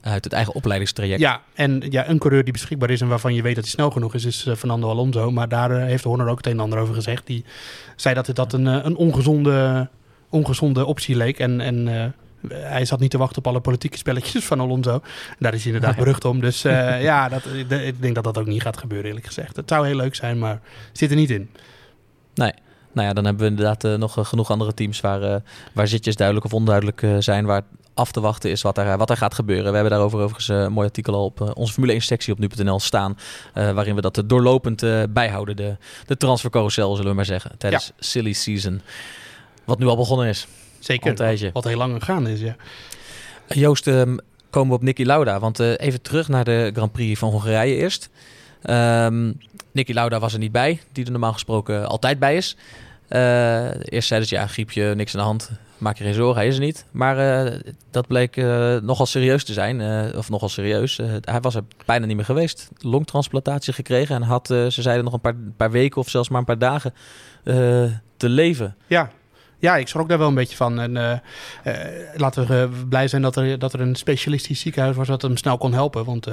uit 0.00 0.25
het 0.25 0.33
eigen 0.33 0.55
opleidingstraject. 0.55 1.21
Ja, 1.21 1.41
en 1.55 1.83
ja, 1.91 2.09
een 2.09 2.19
coureur 2.19 2.45
die 2.45 2.53
beschikbaar 2.53 2.91
is 2.91 3.00
en 3.00 3.09
waarvan 3.09 3.35
je 3.35 3.43
weet 3.43 3.55
dat 3.55 3.65
hij 3.65 3.73
snel 3.73 3.91
genoeg 3.91 4.15
is, 4.15 4.25
is 4.25 4.49
Fernando 4.57 4.88
Alonso. 4.88 5.31
Maar 5.31 5.49
daar 5.49 5.81
heeft 5.81 6.05
Horner 6.05 6.29
ook 6.29 6.37
het 6.37 6.47
een 6.47 6.53
en 6.53 6.61
ander 6.61 6.79
over 6.79 6.95
gezegd. 6.95 7.26
Die 7.26 7.45
zei 7.97 8.15
dat 8.15 8.31
dat 8.33 8.53
een, 8.53 8.67
een 8.67 8.97
ongezonde, 8.97 9.88
ongezonde 10.29 10.85
optie 10.85 11.17
leek. 11.17 11.38
En, 11.38 11.61
en 11.61 11.87
uh, 11.87 12.05
hij 12.50 12.85
zat 12.85 13.00
niet 13.00 13.11
te 13.11 13.19
wachten 13.19 13.38
op 13.38 13.47
alle 13.47 13.61
politieke 13.61 13.97
spelletjes 13.97 14.45
van 14.45 14.61
Alonso. 14.61 15.00
Daar 15.38 15.55
is 15.55 15.65
hij 15.65 15.73
inderdaad 15.73 15.99
berucht 15.99 16.25
om. 16.25 16.41
Dus 16.41 16.65
uh, 16.65 17.03
ja, 17.11 17.29
dat, 17.29 17.45
ik 17.69 18.03
denk 18.03 18.15
dat 18.15 18.25
dat 18.25 18.38
ook 18.38 18.47
niet 18.47 18.62
gaat 18.62 18.76
gebeuren, 18.76 19.07
eerlijk 19.07 19.26
gezegd. 19.26 19.57
Het 19.57 19.69
zou 19.69 19.87
heel 19.87 19.97
leuk 19.97 20.15
zijn, 20.15 20.38
maar 20.38 20.61
zit 20.93 21.11
er 21.11 21.17
niet 21.17 21.31
in. 21.31 21.50
Nee. 22.35 22.53
Nou 22.97 23.09
ja, 23.09 23.15
dan 23.15 23.25
hebben 23.25 23.43
we 23.43 23.50
inderdaad 23.50 23.85
uh, 23.85 23.95
nog 23.95 24.29
genoeg 24.29 24.50
andere 24.50 24.75
teams 24.75 25.00
waar, 25.00 25.23
uh, 25.23 25.37
waar 25.73 25.88
zitjes 25.88 26.17
duidelijk 26.17 26.47
of 26.47 26.53
onduidelijk 26.53 27.07
zijn. 27.19 27.45
Waar 27.45 27.62
af 27.95 28.12
te 28.12 28.21
wachten 28.21 28.50
is 28.50 28.62
wat 28.62 28.79
er, 28.79 28.99
wat 28.99 29.11
er 29.11 29.17
gaat 29.17 29.35
gebeuren. 29.35 29.67
We 29.67 29.73
hebben 29.73 29.91
daarover 29.91 30.19
overigens 30.19 30.49
een 30.49 30.73
mooi 30.73 30.87
artikel 30.87 31.15
al 31.15 31.25
op 31.25 31.53
onze 31.55 31.73
Formule 31.73 31.93
1 31.93 32.03
sectie 32.03 32.33
op 32.33 32.38
nu.nl 32.38 32.81
staan. 32.81 33.19
waarin 33.53 33.95
we 33.95 34.00
dat 34.00 34.23
doorlopend 34.26 34.85
bijhouden. 35.11 35.57
De, 35.57 35.76
de 36.07 36.17
transfercarousel 36.17 36.95
zullen 36.95 37.11
we 37.11 37.17
maar 37.17 37.25
zeggen. 37.25 37.59
Tijdens 37.59 37.87
ja. 37.87 37.93
silly 37.99 38.33
season. 38.33 38.81
Wat 39.65 39.79
nu 39.79 39.87
al 39.87 39.97
begonnen 39.97 40.26
is. 40.26 40.47
Zeker. 40.79 41.17
Wat 41.53 41.65
heel 41.65 41.76
lang 41.76 41.99
gegaan 41.99 42.26
is, 42.26 42.41
ja. 42.41 42.57
Joost, 43.49 43.87
um, 43.87 44.19
komen 44.50 44.69
we 44.69 44.76
op 44.76 44.83
Nicky 44.83 45.03
Lauda. 45.03 45.38
Want 45.38 45.59
even 45.59 46.03
terug 46.03 46.29
naar 46.29 46.45
de 46.45 46.71
Grand 46.75 46.93
Prix 46.93 47.19
van 47.19 47.31
Hongarije 47.31 47.75
eerst. 47.75 48.11
Um, 48.71 49.38
Nicky 49.73 49.93
Lauda 49.93 50.19
was 50.19 50.33
er 50.33 50.38
niet 50.38 50.53
bij, 50.53 50.81
die 50.93 51.05
er 51.05 51.11
normaal 51.11 51.33
gesproken 51.33 51.87
altijd 51.88 52.19
bij 52.19 52.37
is. 52.37 52.57
Uh, 53.08 53.70
eerst 53.84 54.08
zeiden 54.08 54.28
ze, 54.28 54.34
ja, 54.34 54.46
griepje, 54.46 54.94
niks 54.94 55.14
aan 55.14 55.20
de 55.20 55.26
hand. 55.26 55.50
Maak 55.78 55.98
je 55.98 56.04
geen 56.04 56.14
zorgen, 56.14 56.36
hij 56.36 56.46
is 56.46 56.54
er 56.54 56.60
niet. 56.60 56.86
Maar 56.90 57.46
uh, 57.46 57.60
dat 57.90 58.06
bleek 58.06 58.36
uh, 58.36 58.76
nogal 58.76 59.06
serieus 59.06 59.44
te 59.44 59.52
zijn. 59.52 59.80
of 60.16 60.30
nogal 60.30 60.48
serieus. 60.48 61.00
hij 61.20 61.40
was 61.40 61.54
er 61.54 61.64
bijna 61.84 62.06
niet 62.06 62.16
meer 62.16 62.25
geweest. 62.25 62.70
Longtransplantatie 62.78 63.72
gekregen. 63.72 64.14
En 64.14 64.22
had, 64.22 64.46
ze 64.46 64.82
zeiden, 64.82 65.04
nog 65.04 65.12
een 65.12 65.20
paar, 65.20 65.36
paar 65.56 65.70
weken 65.70 66.00
of 66.00 66.08
zelfs 66.08 66.28
maar 66.28 66.38
een 66.38 66.44
paar 66.44 66.58
dagen 66.58 66.94
te 68.16 68.28
leven. 68.28 68.76
Ja, 68.86 69.10
ja, 69.58 69.76
ik 69.76 69.88
schrok 69.88 70.08
daar 70.08 70.18
wel 70.18 70.28
een 70.28 70.34
beetje 70.34 70.56
van. 70.56 70.80
En 70.80 70.96
uh, 70.96 71.12
uh, 71.64 71.75
laten 72.14 72.46
we 72.46 72.54
uh, 72.54 72.88
blij 72.88 73.08
zijn 73.08 73.22
dat 73.22 73.36
er, 73.36 73.58
dat 73.58 73.72
er 73.72 73.80
een 73.80 73.94
specialistisch 73.94 74.60
ziekenhuis 74.60 74.96
was 74.96 75.08
dat 75.08 75.22
hem 75.22 75.36
snel 75.36 75.58
kon 75.58 75.72
helpen. 75.72 76.04
Want 76.04 76.25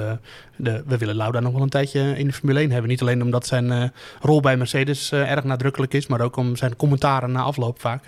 de, 0.56 0.82
we 0.86 0.98
willen 0.98 1.16
Lauda 1.16 1.40
nog 1.40 1.52
wel 1.52 1.62
een 1.62 1.68
tijdje 1.68 2.18
in 2.18 2.26
de 2.26 2.32
Formule 2.32 2.60
1 2.60 2.70
hebben. 2.70 2.90
Niet 2.90 3.00
alleen 3.00 3.22
omdat 3.22 3.46
zijn 3.46 3.92
rol 4.20 4.40
bij 4.40 4.56
Mercedes 4.56 5.12
erg 5.12 5.44
nadrukkelijk 5.44 5.94
is, 5.94 6.06
maar 6.06 6.20
ook 6.20 6.36
om 6.36 6.56
zijn 6.56 6.76
commentaren 6.76 7.32
na 7.32 7.42
afloop 7.42 7.80
vaak. 7.80 8.04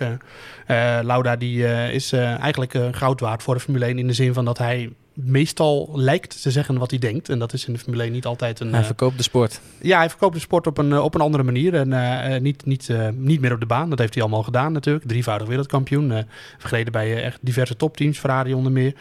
Lauda 1.01 1.35
die, 1.35 1.91
is 1.91 2.11
eigenlijk 2.13 2.77
goud 2.91 3.19
waard 3.19 3.43
voor 3.43 3.53
de 3.53 3.59
Formule 3.59 3.85
1 3.85 3.99
in 3.99 4.07
de 4.07 4.13
zin 4.13 4.33
van 4.33 4.45
dat 4.45 4.57
hij 4.57 4.89
meestal 5.23 5.89
lijkt 5.93 6.41
te 6.41 6.51
zeggen 6.51 6.77
wat 6.77 6.89
hij 6.89 6.99
denkt. 6.99 7.29
En 7.29 7.39
dat 7.39 7.53
is 7.53 7.65
in 7.65 7.73
de 7.73 7.79
Formule 7.79 8.03
1 8.03 8.11
niet 8.11 8.25
altijd 8.25 8.59
een... 8.59 8.73
Hij 8.73 8.83
verkoopt 8.83 9.17
de 9.17 9.23
sport. 9.23 9.61
Ja, 9.81 9.97
hij 9.97 10.09
verkoopt 10.09 10.33
de 10.33 10.39
sport 10.39 10.67
op 10.67 10.77
een, 10.77 10.99
op 10.99 11.15
een 11.15 11.21
andere 11.21 11.43
manier. 11.43 11.73
En 11.73 11.89
uh, 11.89 12.39
niet, 12.39 12.65
niet, 12.65 12.87
uh, 12.89 13.07
niet 13.13 13.41
meer 13.41 13.53
op 13.53 13.59
de 13.59 13.65
baan. 13.65 13.89
Dat 13.89 13.99
heeft 13.99 14.13
hij 14.13 14.23
allemaal 14.23 14.43
gedaan 14.43 14.71
natuurlijk. 14.71 15.05
Drievoudig 15.07 15.47
wereldkampioen. 15.47 16.11
Uh, 16.11 16.17
vergeleden 16.57 16.91
bij 16.91 17.23
echt 17.23 17.39
diverse 17.41 17.75
topteams. 17.75 18.19
Ferrari 18.19 18.53
onder 18.53 18.71
meer. 18.71 18.93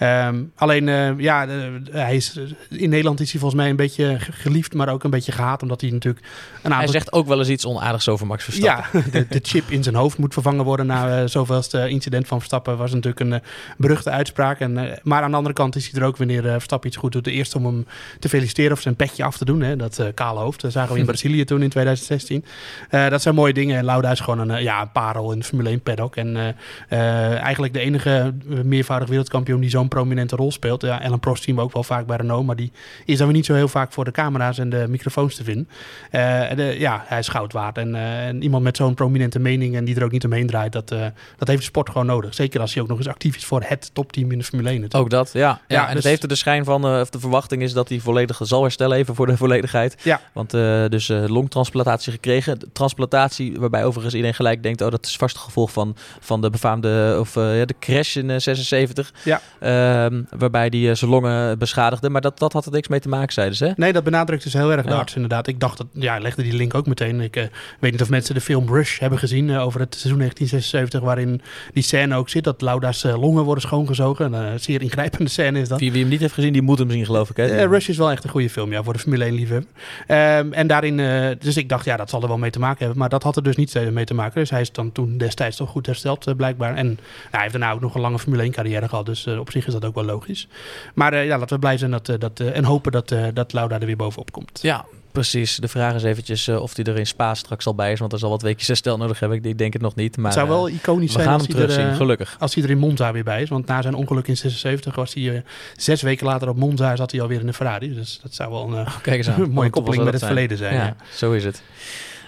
Um, 0.00 0.52
alleen, 0.54 0.84
ja, 1.18 1.46
hij 1.90 2.16
is, 2.16 2.40
in 2.70 2.90
Nederland 2.90 3.20
is 3.20 3.30
hij 3.30 3.40
volgens 3.40 3.60
mij 3.60 3.70
een 3.70 3.76
beetje 3.76 4.16
geliefd, 4.18 4.74
maar 4.74 4.88
ook 4.88 5.04
een 5.04 5.10
beetje 5.10 5.32
gehaat. 5.32 5.62
Omdat 5.62 5.80
hij 5.80 5.90
natuurlijk... 5.90 6.24
Een 6.26 6.62
aantal... 6.62 6.78
Hij 6.78 6.88
zegt 6.88 7.12
ook 7.12 7.26
wel 7.26 7.38
eens 7.38 7.48
iets 7.48 7.66
onaardigs 7.66 8.08
over 8.08 8.26
Max 8.26 8.44
Verstappen. 8.44 9.00
Ja, 9.04 9.10
de, 9.18 9.26
de 9.28 9.40
chip 9.42 9.70
in 9.70 9.82
zijn 9.82 9.94
hoofd 9.94 10.18
moet 10.18 10.32
vervangen 10.32 10.64
worden 10.64 10.86
na 10.86 11.26
zoveelste 11.26 11.88
incident 11.88 12.26
van 12.26 12.38
Verstappen. 12.38 12.76
Was 12.76 12.92
natuurlijk 12.92 13.20
een 13.20 13.42
beruchte 13.76 14.10
uitspraak. 14.10 14.60
En, 14.60 14.98
maar 15.02 15.22
aan 15.22 15.30
de 15.30 15.36
andere 15.36 15.54
kant 15.54 15.63
is 15.72 15.90
hij 15.90 16.00
er 16.00 16.06
ook 16.06 16.16
wanneer 16.16 16.44
uh, 16.44 16.52
Verstappen 16.52 16.88
iets 16.88 16.98
goed 16.98 17.12
doet. 17.12 17.24
De 17.24 17.30
eerste 17.30 17.58
om 17.58 17.64
hem 17.64 17.86
te 18.18 18.28
feliciteren 18.28 18.72
of 18.72 18.80
zijn 18.80 18.96
petje 18.96 19.24
af 19.24 19.36
te 19.36 19.44
doen. 19.44 19.62
Hè, 19.62 19.76
dat 19.76 19.98
uh, 19.98 20.06
kale 20.14 20.40
hoofd. 20.40 20.60
Dat 20.60 20.72
zagen 20.72 20.92
we 20.92 20.98
in 20.98 21.06
Brazilië 21.12 21.44
toen 21.44 21.62
in 21.62 21.68
2016. 21.68 22.44
Uh, 22.90 23.08
dat 23.08 23.22
zijn 23.22 23.34
mooie 23.34 23.52
dingen. 23.52 23.78
En 23.78 23.84
Lauda 23.84 24.10
is 24.10 24.20
gewoon 24.20 24.48
een, 24.48 24.62
ja, 24.62 24.80
een 24.80 24.92
parel 24.92 25.32
in 25.32 25.38
de 25.38 25.44
Formule 25.44 25.68
1 25.68 25.80
paddock. 25.80 26.16
En 26.16 26.56
eigenlijk 26.88 27.72
de 27.72 27.80
enige 27.80 28.34
meervoudig 28.64 29.08
wereldkampioen 29.08 29.60
die 29.60 29.70
zo'n 29.70 29.88
prominente 29.88 30.36
rol 30.36 30.52
speelt. 30.52 30.82
Ja, 30.82 31.02
Ellen 31.02 31.20
Prost 31.20 31.42
zien 31.42 31.54
we 31.54 31.60
ook 31.60 31.72
wel 31.72 31.82
vaak 31.82 32.06
bij 32.06 32.16
Renault. 32.16 32.46
Maar 32.46 32.56
die 32.56 32.72
is 33.04 33.18
dan 33.18 33.26
weer 33.26 33.36
niet 33.36 33.46
zo 33.46 33.54
heel 33.54 33.68
vaak 33.68 33.92
voor 33.92 34.04
de 34.04 34.10
camera's 34.10 34.58
en 34.58 34.70
de 34.70 34.86
microfoons 34.88 35.34
te 35.34 35.44
vinden. 35.44 35.68
De, 36.10 36.76
ja, 36.78 37.04
hij 37.06 37.18
is 37.18 37.28
goud 37.28 37.52
waard. 37.52 37.78
En, 37.78 37.94
en 37.94 38.42
iemand 38.42 38.62
met 38.62 38.76
zo'n 38.76 38.94
prominente 38.94 39.38
mening 39.38 39.76
en 39.76 39.84
die 39.84 39.96
er 39.96 40.04
ook 40.04 40.10
niet 40.10 40.24
omheen 40.24 40.46
draait. 40.46 40.72
Dat, 40.72 40.88
dat 41.36 41.48
heeft 41.48 41.58
de 41.58 41.64
sport 41.64 41.90
gewoon 41.90 42.06
nodig. 42.06 42.34
Zeker 42.34 42.60
als 42.60 42.74
hij 42.74 42.82
ook 42.82 42.88
nog 42.88 42.98
eens 42.98 43.08
actief 43.08 43.36
is 43.36 43.44
voor 43.44 43.62
het 43.64 43.90
topteam 43.92 44.30
in 44.30 44.38
de 44.38 44.44
Formule 44.44 44.68
1 44.68 44.80
natuurlijk. 44.80 45.14
Ook 45.14 45.24
dat, 45.24 45.32
ja. 45.32 45.53
Ja, 45.68 45.80
en 45.80 45.86
dus... 45.86 45.94
het 45.94 46.04
heeft 46.04 46.22
er 46.22 46.28
de 46.28 46.34
schijn 46.34 46.64
van, 46.64 46.94
uh, 46.94 47.00
of 47.00 47.10
de 47.10 47.20
verwachting 47.20 47.62
is 47.62 47.72
dat 47.72 47.88
hij 47.88 47.98
volledig 47.98 48.40
zal 48.42 48.62
herstellen, 48.62 48.96
even 48.96 49.14
voor 49.14 49.26
de 49.26 49.36
volledigheid. 49.44 49.96
Ja. 50.02 50.20
Want 50.32 50.54
uh, 50.54 50.84
dus 50.88 51.08
uh, 51.08 51.24
longtransplantatie 51.26 52.12
gekregen. 52.12 52.58
Transplantatie, 52.72 53.60
waarbij 53.60 53.84
overigens 53.84 54.14
iedereen 54.14 54.36
gelijk 54.36 54.62
denkt, 54.62 54.80
oh 54.80 54.90
dat 54.90 55.06
is 55.06 55.16
vast 55.16 55.36
het 55.36 55.44
gevolg 55.44 55.72
van, 55.72 55.96
van 56.20 56.40
de 56.40 56.50
befaamde, 56.50 57.16
of 57.20 57.34
ja, 57.34 57.64
de 57.64 57.74
crash 57.80 58.16
in 58.16 58.40
76. 58.40 59.12
Ja. 59.22 59.40
Ehm, 59.60 60.22
waarbij 60.30 60.68
die 60.70 60.94
zijn 60.94 61.10
longen 61.10 61.58
beschadigde. 61.58 62.10
Maar 62.10 62.20
dat, 62.20 62.38
dat 62.38 62.52
had 62.52 62.66
er 62.66 62.72
niks 62.72 62.88
mee 62.88 63.00
te 63.00 63.08
maken, 63.08 63.32
zeiden 63.32 63.56
ze. 63.56 63.72
Nee, 63.76 63.92
dat 63.92 64.04
benadrukt 64.04 64.42
dus 64.42 64.52
heel 64.52 64.72
erg 64.72 64.82
de 64.82 64.88
ja. 64.88 64.96
arts 64.96 65.14
inderdaad. 65.14 65.46
Ik 65.46 65.60
dacht 65.60 65.78
dat, 65.78 65.86
ja, 65.92 66.18
legde 66.18 66.42
die 66.42 66.52
link 66.52 66.74
ook 66.74 66.86
meteen. 66.86 67.20
Ik 67.20 67.50
weet 67.80 67.92
niet 67.92 68.02
of 68.02 68.08
mensen 68.08 68.34
de 68.34 68.40
film 68.40 68.68
Rush 68.68 68.98
hebben 68.98 69.18
gezien 69.18 69.56
over 69.56 69.80
het 69.80 69.94
seizoen 69.94 70.18
1976, 70.18 71.00
waarin 71.00 71.40
die 71.72 71.82
scène 71.82 72.16
ook 72.16 72.28
zit, 72.28 72.44
dat 72.44 72.60
Lauda's 72.60 73.02
longen 73.02 73.44
worden 73.44 73.62
schoongezogen. 73.62 74.32
Een 74.32 74.60
zeer 74.60 74.82
ingrijpende 74.82 75.30
scène 75.34 75.60
is 75.60 75.68
dat. 75.68 75.80
Wie, 75.80 75.92
wie 75.92 76.00
hem 76.00 76.10
niet 76.10 76.20
heeft 76.20 76.34
gezien, 76.34 76.52
die 76.52 76.62
moet 76.62 76.78
hem 76.78 76.90
zien, 76.90 77.04
geloof 77.04 77.30
ik. 77.30 77.36
Hè? 77.36 77.64
Uh, 77.64 77.70
Rush 77.70 77.88
is 77.88 77.96
wel 77.96 78.10
echt 78.10 78.24
een 78.24 78.30
goede 78.30 78.50
film, 78.50 78.72
ja, 78.72 78.82
voor 78.82 78.92
de 78.92 78.98
Formule 78.98 79.24
1 79.24 79.34
liefhebber. 79.34 79.70
Um, 80.08 80.52
en 80.52 80.66
daarin, 80.66 80.98
uh, 80.98 81.30
dus 81.38 81.56
ik 81.56 81.68
dacht, 81.68 81.84
ja, 81.84 81.96
dat 81.96 82.10
zal 82.10 82.22
er 82.22 82.28
wel 82.28 82.38
mee 82.38 82.50
te 82.50 82.58
maken 82.58 82.78
hebben. 82.78 82.98
Maar 82.98 83.08
dat 83.08 83.22
had 83.22 83.36
er 83.36 83.42
dus 83.42 83.56
niet 83.56 83.90
mee 83.90 84.04
te 84.04 84.14
maken. 84.14 84.40
Dus 84.40 84.50
hij 84.50 84.60
is 84.60 84.72
dan 84.72 84.92
toen 84.92 85.18
destijds 85.18 85.56
toch 85.56 85.70
goed 85.70 85.86
hersteld, 85.86 86.28
uh, 86.28 86.34
blijkbaar. 86.34 86.74
En 86.74 86.98
hij 87.30 87.40
heeft 87.40 87.52
daarna 87.52 87.72
ook 87.72 87.80
nog 87.80 87.94
een 87.94 88.00
lange 88.00 88.18
Formule 88.18 88.42
1 88.42 88.52
carrière 88.52 88.88
gehad. 88.88 89.06
Dus 89.06 89.26
op 89.26 89.50
zich 89.50 89.66
is 89.66 89.72
dat 89.72 89.84
ook 89.84 89.94
wel 89.94 90.04
logisch. 90.04 90.48
Maar 90.94 91.24
ja, 91.24 91.38
laten 91.38 91.54
we 91.54 91.60
blij 91.60 91.78
zijn 91.78 91.90
dat, 91.90 92.06
dat, 92.18 92.40
en 92.40 92.64
hopen 92.64 92.92
dat, 92.92 93.14
dat 93.34 93.52
Lauda 93.52 93.80
er 93.80 93.86
weer 93.86 93.96
bovenop 93.96 94.32
komt. 94.32 94.58
Ja, 94.62 94.84
Precies. 95.14 95.56
De 95.56 95.68
vraag 95.68 95.94
is 95.94 96.02
eventjes 96.02 96.48
uh, 96.48 96.62
of 96.62 96.76
hij 96.76 96.84
er 96.84 96.98
in 96.98 97.06
Spa 97.06 97.34
straks 97.34 97.66
al 97.66 97.74
bij 97.74 97.92
is. 97.92 97.98
Want 97.98 98.12
er 98.12 98.18
zal 98.18 98.30
wat 98.30 98.42
weekjes 98.42 98.66
herstel 98.66 98.96
nodig 98.96 99.20
hebben. 99.20 99.44
Ik 99.44 99.58
denk 99.58 99.72
het 99.72 99.82
nog 99.82 99.94
niet. 99.94 100.16
Maar, 100.16 100.24
het 100.24 100.34
zou 100.34 100.48
wel 100.48 100.68
iconisch 100.68 101.12
zijn 101.12 101.28
als 101.28 101.46
hij, 101.46 101.62
er, 101.62 101.90
uh, 101.90 101.96
gelukkig. 101.96 102.36
als 102.38 102.54
hij 102.54 102.64
er 102.64 102.70
in 102.70 102.78
Monza 102.78 103.12
weer 103.12 103.24
bij 103.24 103.42
is. 103.42 103.48
Want 103.48 103.66
na 103.66 103.82
zijn 103.82 103.94
ongeluk 103.94 104.28
in 104.28 104.36
76 104.36 104.94
was 104.94 105.14
hij 105.14 105.22
uh, 105.22 105.40
zes 105.76 106.02
weken 106.02 106.26
later 106.26 106.48
op 106.48 106.56
Monza. 106.56 106.96
Zat 106.96 107.10
hij 107.10 107.20
alweer 107.20 107.40
in 107.40 107.46
de 107.46 107.52
Ferrari. 107.52 107.94
Dus 107.94 108.20
dat 108.22 108.34
zou 108.34 108.50
wel 108.50 108.66
een, 108.66 108.74
oh, 108.74 109.00
Kijk 109.02 109.16
eens 109.16 109.28
aan. 109.28 109.50
mooie 109.50 109.70
koppeling 109.70 110.04
met 110.04 110.12
het 110.12 110.22
zijn. 110.22 110.32
verleden 110.32 110.58
zijn. 110.58 110.74
Ja, 110.74 110.84
ja, 110.84 110.96
Zo 111.14 111.32
is 111.32 111.44
het. 111.44 111.62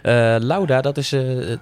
Eh, 0.06 0.36
Lauda, 0.38 0.80
dat 0.80 0.96
is 0.96 1.12
eh, 1.12 1.52
eh, 1.52 1.58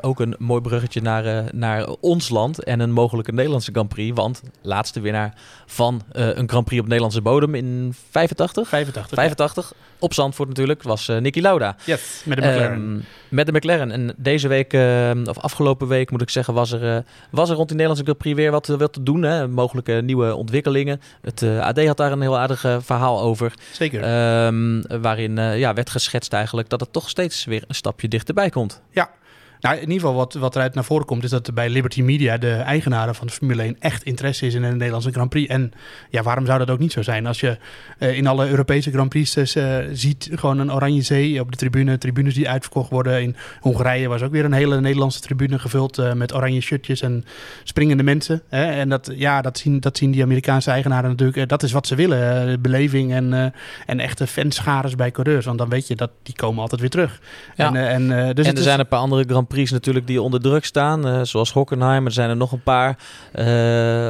ook 0.00 0.20
een 0.20 0.34
mooi 0.38 0.60
bruggetje 0.60 1.00
naar, 1.00 1.24
eh, 1.24 1.52
naar 1.52 1.86
ons 2.00 2.28
land 2.28 2.64
en 2.64 2.80
een 2.80 2.92
mogelijke 2.92 3.32
Nederlandse 3.32 3.70
Grand 3.72 3.88
Prix. 3.88 4.16
Want 4.16 4.42
laatste 4.62 5.00
winnaar 5.00 5.34
van 5.66 6.02
eh, 6.12 6.36
een 6.36 6.48
Grand 6.48 6.64
Prix 6.64 6.80
op 6.80 6.86
Nederlandse 6.86 7.22
bodem 7.22 7.54
in 7.54 7.94
85? 8.10 8.68
85. 8.68 9.18
85. 9.18 9.72
Op 9.98 10.14
Zandvoort 10.14 10.48
natuurlijk, 10.48 10.82
was 10.82 11.08
eh 11.08 11.16
Nicky 11.16 11.40
Lauda. 11.40 11.76
Yes, 11.84 12.22
met 12.24 12.38
de 12.38 12.48
McLaren. 12.48 12.72
Ehm, 12.72 13.00
met 13.28 13.46
de 13.46 13.52
McLaren. 13.52 13.90
En 13.90 14.14
deze 14.16 14.48
week, 14.48 14.72
eh, 14.72 15.10
of 15.24 15.38
afgelopen 15.38 15.88
week 15.88 16.10
moet 16.10 16.22
ik 16.22 16.30
zeggen, 16.30 16.54
was 16.54 16.72
er, 16.72 16.96
eh, 16.96 17.02
was 17.30 17.50
er 17.50 17.56
rond 17.56 17.68
die 17.68 17.76
Nederlandse 17.76 18.04
Grand 18.04 18.18
Prix 18.18 18.36
weer 18.36 18.50
wat, 18.50 18.66
wat 18.66 18.92
te 18.92 19.02
doen. 19.02 19.22
Hè? 19.22 19.48
Mogelijke 19.48 19.92
nieuwe 19.92 20.34
ontwikkelingen. 20.34 21.00
Het 21.22 21.42
eh, 21.42 21.60
AD 21.60 21.86
had 21.86 21.96
daar 21.96 22.12
een 22.12 22.20
heel 22.20 22.38
aardig 22.38 22.64
eh, 22.64 22.76
verhaal 22.80 23.20
over. 23.20 23.52
Zeker. 23.72 24.02
Ehm, 24.02 25.00
waarin 25.00 25.38
eh, 25.38 25.58
ja, 25.58 25.74
werd 25.74 25.90
geschetst 25.90 26.32
eigenlijk 26.32 26.68
dat 26.68 26.80
het 26.80 26.92
toch 26.92 27.08
steeds 27.08 27.44
weer 27.44 27.64
een 27.66 27.74
stapje 27.74 28.08
dichterbij 28.08 28.50
komt. 28.50 28.82
Ja. 28.90 29.10
Nou, 29.60 29.74
in 29.74 29.80
ieder 29.80 30.00
geval 30.00 30.14
wat, 30.14 30.34
wat 30.34 30.56
eruit 30.56 30.74
naar 30.74 30.84
voren 30.84 31.06
komt... 31.06 31.24
is 31.24 31.30
dat 31.30 31.54
bij 31.54 31.68
Liberty 31.68 32.02
Media, 32.02 32.38
de 32.38 32.52
eigenaren 32.52 33.14
van 33.14 33.26
de 33.26 33.32
Formule 33.32 33.62
1... 33.62 33.76
echt 33.80 34.02
interesse 34.02 34.46
is 34.46 34.54
in 34.54 34.62
een 34.62 34.76
Nederlandse 34.76 35.12
Grand 35.12 35.30
Prix. 35.30 35.48
En 35.50 35.72
ja, 36.10 36.22
waarom 36.22 36.46
zou 36.46 36.58
dat 36.58 36.70
ook 36.70 36.78
niet 36.78 36.92
zo 36.92 37.02
zijn? 37.02 37.26
Als 37.26 37.40
je 37.40 37.58
eh, 37.98 38.16
in 38.16 38.26
alle 38.26 38.48
Europese 38.48 38.90
Grand 38.90 39.08
Prix 39.08 39.36
eh, 39.36 39.76
ziet... 39.92 40.30
gewoon 40.34 40.58
een 40.58 40.72
oranje 40.72 41.02
zee 41.02 41.40
op 41.40 41.50
de 41.50 41.56
tribune. 41.56 41.98
Tribunes 41.98 42.34
die 42.34 42.48
uitverkocht 42.48 42.90
worden. 42.90 43.22
In 43.22 43.36
Hongarije 43.60 44.08
was 44.08 44.22
ook 44.22 44.30
weer 44.30 44.44
een 44.44 44.52
hele 44.52 44.80
Nederlandse 44.80 45.20
tribune 45.20 45.58
gevuld... 45.58 45.98
eh, 45.98 46.12
met 46.12 46.34
oranje 46.34 46.60
shirtjes 46.60 47.00
en 47.00 47.24
springende 47.64 48.02
mensen. 48.02 48.42
Hè? 48.48 48.64
En 48.64 48.88
dat, 48.88 49.10
ja, 49.14 49.42
dat, 49.42 49.58
zien, 49.58 49.80
dat 49.80 49.96
zien 49.96 50.10
die 50.10 50.22
Amerikaanse 50.22 50.70
eigenaren 50.70 51.10
natuurlijk. 51.10 51.48
dat 51.48 51.62
is 51.62 51.72
wat 51.72 51.86
ze 51.86 51.94
willen. 51.94 52.62
beleving 52.62 53.12
en, 53.12 53.52
en 53.86 54.00
echte 54.00 54.26
fanschades 54.26 54.94
bij 54.94 55.10
coureurs. 55.10 55.44
Want 55.44 55.58
dan 55.58 55.68
weet 55.68 55.86
je 55.86 55.96
dat 55.96 56.10
die 56.22 56.34
komen 56.34 56.62
altijd 56.62 56.80
weer 56.80 56.90
terug. 56.90 57.20
Ja. 57.56 57.74
En, 57.74 58.08
en, 58.10 58.34
dus 58.34 58.46
en 58.46 58.56
er 58.56 58.62
zijn 58.62 58.80
een 58.80 58.88
paar 58.88 59.00
andere 59.00 59.24
Grand 59.26 59.47
Prix 59.48 59.70
natuurlijk 59.70 60.06
die 60.06 60.22
onder 60.22 60.40
druk 60.40 60.64
staan. 60.64 61.06
eh, 61.06 61.20
zoals 61.22 61.52
Hockenheim. 61.52 62.04
Er 62.06 62.12
zijn 62.12 62.30
er 62.30 62.36
nog 62.36 62.52
een 62.52 62.62
paar. 62.62 62.98
eh, 63.32 63.46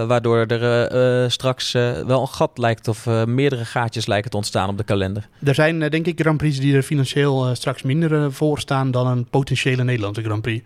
waardoor 0.07 0.37
er 0.39 0.87
eh, 0.87 1.29
straks 1.31 1.73
wel 2.07 2.21
een 2.21 2.29
gat 2.29 2.59
lijkt. 2.59 2.89
Of 2.89 3.07
meerdere 3.27 3.65
gaatjes 3.65 4.07
lijken 4.07 4.31
te 4.31 4.37
ontstaan 4.37 4.69
op 4.69 4.77
de 4.79 4.85
kalender. 4.85 5.29
Er 5.45 5.55
zijn 5.55 5.79
denk 5.79 6.07
ik 6.07 6.21
Grand 6.21 6.37
Prix 6.37 6.61
die 6.61 6.77
er 6.77 6.83
financieel 6.83 7.55
straks 7.55 7.83
minder 7.83 8.33
voor 8.33 8.59
staan 8.59 8.91
dan 8.91 9.07
een 9.07 9.27
potentiële 9.31 9.85
Nederlandse 9.85 10.23
Grand 10.23 10.43
Prix. 10.43 10.65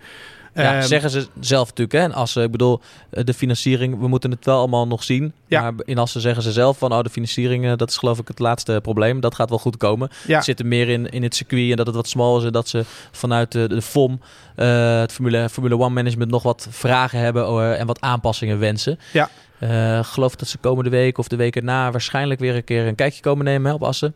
Ja, 0.54 0.78
Ehm, 0.78 0.82
zeggen 0.86 1.10
ze 1.10 1.26
zelf 1.40 1.68
natuurlijk. 1.68 1.92
Hè? 1.98 2.02
En 2.02 2.12
als 2.12 2.36
ik 2.36 2.50
bedoel, 2.50 2.80
eh, 3.10 3.24
de 3.24 3.34
financiering, 3.34 4.00
we 4.00 4.08
moeten 4.08 4.30
het 4.30 4.44
wel 4.44 4.58
allemaal 4.58 4.86
nog 4.86 5.02
zien. 5.02 5.32
Ja. 5.46 5.60
Maar 5.60 5.72
in 5.84 5.98
Assen 5.98 6.20
zeggen 6.20 6.42
ze 6.42 6.52
zelf 6.52 6.78
van, 6.78 6.92
oh, 6.92 7.00
de 7.02 7.10
financiering, 7.10 7.64
eh, 7.66 7.72
dat 7.76 7.88
is 7.90 7.96
geloof 7.96 8.18
ik 8.18 8.28
het 8.28 8.38
laatste 8.38 8.78
probleem. 8.82 9.20
Dat 9.20 9.34
gaat 9.34 9.48
wel 9.48 9.58
goed 9.58 9.76
komen. 9.76 10.08
ja, 10.26 10.34
Het 10.36 10.44
zit 10.44 10.60
er 10.60 10.66
meer 10.66 10.88
in, 10.88 11.08
in 11.08 11.22
het 11.22 11.34
circuit 11.34 11.70
en 11.70 11.76
dat 11.76 11.86
het 11.86 11.94
wat 11.94 12.08
smal 12.08 12.38
is. 12.38 12.44
En 12.44 12.52
dat 12.52 12.68
ze 12.68 12.84
vanuit 13.10 13.52
de, 13.52 13.68
de 13.68 13.82
FOM, 13.82 14.20
eh, 14.56 15.00
het 15.00 15.12
Formule, 15.12 15.48
Formule 15.48 15.78
One 15.78 15.94
management, 15.94 16.30
nog 16.30 16.42
wat 16.42 16.66
vragen 16.70 17.18
hebben 17.18 17.44
eh, 17.46 17.80
en 17.80 17.86
wat 17.86 18.00
aanpassingen 18.00 18.58
wensen. 18.58 18.98
Ja. 19.12 19.28
Eh, 19.58 20.04
geloof 20.04 20.36
dat 20.36 20.48
ze 20.48 20.58
komende 20.58 20.90
week 20.90 21.18
of 21.18 21.28
de 21.28 21.36
week 21.36 21.56
erna 21.56 21.90
waarschijnlijk 21.90 22.40
weer 22.40 22.54
een 22.54 22.64
keer 22.64 22.86
een 22.86 22.94
kijkje 22.94 23.20
komen 23.20 23.44
nemen 23.44 23.68
hè, 23.70 23.74
op 23.74 23.82
Assen. 23.82 24.14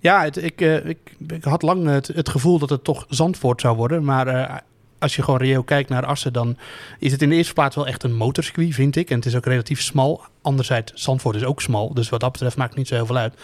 ja 0.00 0.22
het, 0.24 0.42
ik, 0.42 0.60
eh, 0.60 0.84
ik, 0.84 1.16
ik 1.28 1.44
had 1.44 1.62
lang 1.62 1.86
het, 1.86 2.06
het 2.06 2.28
gevoel 2.28 2.58
dat 2.58 2.70
het 2.70 2.84
toch 2.84 3.04
Zandvoort 3.08 3.60
zou 3.60 3.76
worden. 3.76 4.04
Maar 4.04 4.26
eh, 4.26 4.56
als 5.02 5.16
je 5.16 5.22
gewoon 5.22 5.40
reëel 5.40 5.62
kijkt 5.62 5.88
naar 5.88 6.06
Assen, 6.06 6.32
dan 6.32 6.56
is 6.98 7.12
het 7.12 7.22
in 7.22 7.28
de 7.28 7.36
eerste 7.36 7.52
plaats 7.52 7.76
wel 7.76 7.86
echt 7.86 8.02
een 8.02 8.14
motorcircuit, 8.14 8.74
vind 8.74 8.96
ik. 8.96 9.10
En 9.10 9.16
het 9.16 9.26
is 9.26 9.36
ook 9.36 9.46
relatief 9.46 9.82
smal. 9.82 10.24
Anderzijds, 10.42 10.92
Zandvoort 10.94 11.36
is 11.36 11.44
ook 11.44 11.60
smal. 11.60 11.94
Dus 11.94 12.08
wat 12.08 12.20
dat 12.20 12.32
betreft 12.32 12.56
maakt 12.56 12.70
het 12.70 12.78
niet 12.78 12.88
zo 12.88 12.94
heel 12.94 13.06
veel 13.06 13.16
uit. 13.16 13.34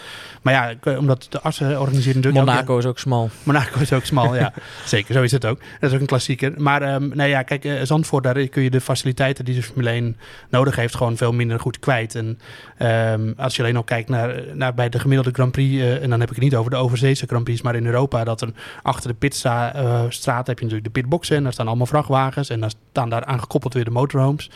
Maar 0.41 0.53
ja, 0.53 0.73
eh, 0.83 0.97
omdat 0.97 1.27
de 1.29 1.41
Assen 1.41 1.79
organiseren 1.79 2.15
natuurlijk... 2.15 2.45
Monaco 2.45 2.77
is 2.77 2.85
ook 2.85 2.99
smal. 2.99 3.29
Monaco 3.43 3.79
is 3.79 3.93
ook 3.93 4.05
smal, 4.05 4.35
ja. 4.35 4.53
Zeker, 4.85 5.13
zo 5.13 5.21
is 5.21 5.31
het 5.31 5.45
ook. 5.45 5.59
Dat 5.79 5.89
is 5.89 5.95
ook 5.95 6.01
een 6.01 6.07
klassieker. 6.07 6.53
Maar 6.57 7.01
nou 7.01 7.29
ja, 7.29 7.41
kijk, 7.41 7.65
eh, 7.65 7.81
Zandvoort, 7.83 8.23
daar 8.23 8.47
kun 8.47 8.63
je 8.63 8.69
de 8.69 8.81
faciliteiten 8.81 9.45
die 9.45 9.55
de 9.55 9.63
Formule 9.63 9.89
1 9.89 10.17
nodig 10.49 10.75
heeft, 10.75 10.95
gewoon 10.95 11.17
veel 11.17 11.33
minder 11.33 11.59
goed 11.59 11.79
kwijt. 11.79 12.15
En 12.15 12.39
ehm, 12.77 13.31
als 13.37 13.55
je 13.55 13.61
alleen 13.61 13.75
al 13.75 13.83
kijkt 13.83 14.09
naar, 14.09 14.43
naar 14.53 14.73
bij 14.73 14.89
de 14.89 14.99
gemiddelde 14.99 15.31
Grand 15.33 15.51
Prix, 15.51 15.81
eh, 15.81 16.03
en 16.03 16.09
dan 16.09 16.19
heb 16.19 16.29
ik 16.29 16.35
het 16.35 16.43
niet 16.43 16.55
over 16.55 16.71
de 16.71 16.77
overzeese 16.77 17.25
Grand 17.25 17.43
Prix, 17.43 17.61
maar 17.61 17.75
in 17.75 17.85
Europa, 17.85 18.23
dat 18.23 18.41
er 18.41 18.49
achter 18.83 19.09
de 19.09 19.15
pitstraat 19.15 20.47
heb 20.47 20.59
je 20.59 20.65
natuurlijk 20.65 20.83
de 20.83 21.01
pitboxen 21.01 21.35
en 21.35 21.43
daar 21.43 21.53
staan 21.53 21.67
allemaal 21.67 21.85
vrachtwagens 21.85 22.49
en 22.49 22.59
daar 22.59 22.71
staan 22.91 23.09
daar 23.09 23.25
aangekoppeld 23.25 23.73
weer 23.73 23.83
de 23.83 23.91
motorhomes. 23.91 24.49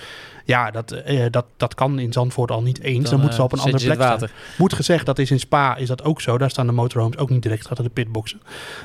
Ja, 0.46 0.72
dat, 0.72 0.92
eh, 0.92 1.26
dat, 1.32 1.46
dat 1.58 1.76
kan 1.76 2.00
in 2.00 2.14
Zandvoort 2.14 2.52
al 2.52 2.62
niet 2.62 2.82
eens. 2.82 3.10
Dan, 3.10 3.20
moeten 3.20 3.36
ze 3.38 3.44
op 3.44 3.52
een 3.52 3.58
eh, 3.58 3.66
andere 3.66 3.84
plek 3.86 4.00
het 4.10 4.18
staan. 4.18 4.30
Moet 4.58 4.74
gezegd, 4.74 5.06
dat 5.06 5.20
is 5.20 5.32
in 5.32 5.40
Spa 5.40 5.76
is 5.76 5.88
dat 5.88 6.04
ook 6.04 6.22
zo. 6.22 6.38
Daar 6.38 6.50
staan 6.50 6.66
de 6.68 6.72
motorhomes 6.72 7.18
ook 7.18 7.30
niet 7.30 7.42
direct 7.42 7.70
achter 7.70 7.84
de 7.84 7.90
pitboxen. 7.90 8.42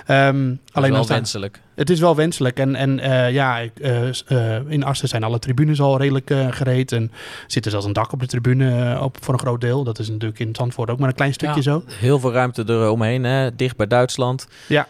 Ehm, 0.06 0.16
alleen 0.36 0.56
dan 0.72 0.90
wel 0.90 1.02
staan, 1.04 1.16
wenselijk. 1.16 1.60
het 1.74 1.90
is 1.90 2.00
wel 2.00 2.16
wenselijk. 2.16 2.58
En, 2.58 2.74
en 2.74 3.00
eh, 3.00 3.32
ja, 3.32 3.60
eh, 3.82 4.08
eh, 4.08 4.62
in 4.68 4.84
Assen 4.84 5.08
zijn 5.08 5.24
alle 5.24 5.38
tribunes 5.38 5.80
al 5.80 5.98
redelijk 5.98 6.30
eh, 6.30 6.46
gereed. 6.50 6.92
En 6.92 7.12
zit 7.46 7.64
er 7.64 7.70
zelfs 7.70 7.86
een 7.86 7.92
dak 7.92 8.12
op 8.12 8.20
de 8.20 8.26
tribune 8.26 8.92
eh, 8.94 9.02
op, 9.02 9.16
voor 9.20 9.34
een 9.34 9.40
groot 9.40 9.60
deel. 9.60 9.84
Dat 9.84 9.98
is 9.98 10.08
natuurlijk 10.08 10.38
in 10.40 10.54
Zandvoort 10.54 10.90
ook 10.90 10.98
maar 10.98 11.08
een 11.08 11.14
klein 11.14 11.32
stukje 11.32 11.56
Ja. 11.56 11.62
zo. 11.62 11.82
Heel 11.86 12.18
veel 12.18 12.32
ruimte 12.32 12.64
eromheen, 12.66 13.24
hè? 13.24 13.54
dicht 13.56 13.76
bij 13.76 13.86
Duitsland. 13.86 14.48
Ja. 14.66 14.86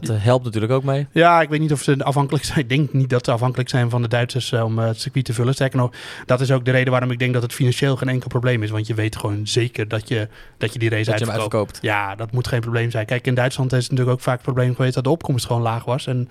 Dat 0.00 0.08
eh, 0.08 0.16
helpt 0.18 0.44
natuurlijk 0.44 0.72
ook 0.72 0.84
mee. 0.84 1.06
Ja, 1.12 1.40
ik 1.40 1.48
weet 1.48 1.60
niet 1.60 1.72
of 1.72 1.82
ze 1.82 2.04
afhankelijk 2.04 2.44
zijn. 2.44 2.58
Ik 2.58 2.68
denk 2.68 2.92
niet 2.92 3.10
dat 3.10 3.24
ze 3.24 3.32
afhankelijk 3.32 3.68
zijn 3.68 3.90
van 3.90 4.02
de 4.02 4.08
Duitsers 4.08 4.52
eh, 4.52 4.64
om 4.64 4.78
eh, 4.78 4.86
het 4.86 5.00
circuit 5.00 5.24
te 5.24 5.32
vullen. 5.32 5.54
Sterker 5.54 5.78
nog, 5.78 5.90
dat 6.26 6.40
is 6.40 6.50
ook 6.50 6.64
de 6.64 6.70
reden 6.70 6.90
waarom 6.90 7.10
ik 7.10 7.18
denk 7.18 7.32
dat 7.32 7.42
het 7.42 7.52
financieel 7.52 7.96
geen 7.96 8.08
enkel 8.08 8.28
probleem 8.28 8.62
is. 8.62 8.70
Want 8.70 8.86
je 8.86 8.94
weet 8.94 9.16
gewoon 9.16 9.46
zeker 9.46 9.88
dat 9.88 10.08
je, 10.08 10.28
dat 10.58 10.72
je 10.72 10.78
die 10.78 10.88
race 10.88 11.10
Dat 11.10 11.18
je 11.18 11.24
hem 11.24 11.34
uitverkoopt. 11.34 11.72
uitverkoopt. 11.72 12.08
Ja, 12.08 12.14
dat 12.14 12.32
moet 12.32 12.48
geen 12.48 12.60
probleem 12.60 12.90
zijn. 12.90 13.06
Kijk, 13.06 13.26
in 13.26 13.34
Duitsland 13.34 13.72
is 13.72 13.82
het 13.82 13.90
natuurlijk 13.90 14.16
ook 14.18 14.22
vaak 14.24 14.34
het 14.34 14.44
probleem 14.44 14.74
geweest 14.74 14.94
dat 14.94 15.04
de 15.04 15.10
opkomst 15.10 15.46
gewoon 15.46 15.62
laag 15.62 15.84
was. 15.84 16.06
En 16.06 16.28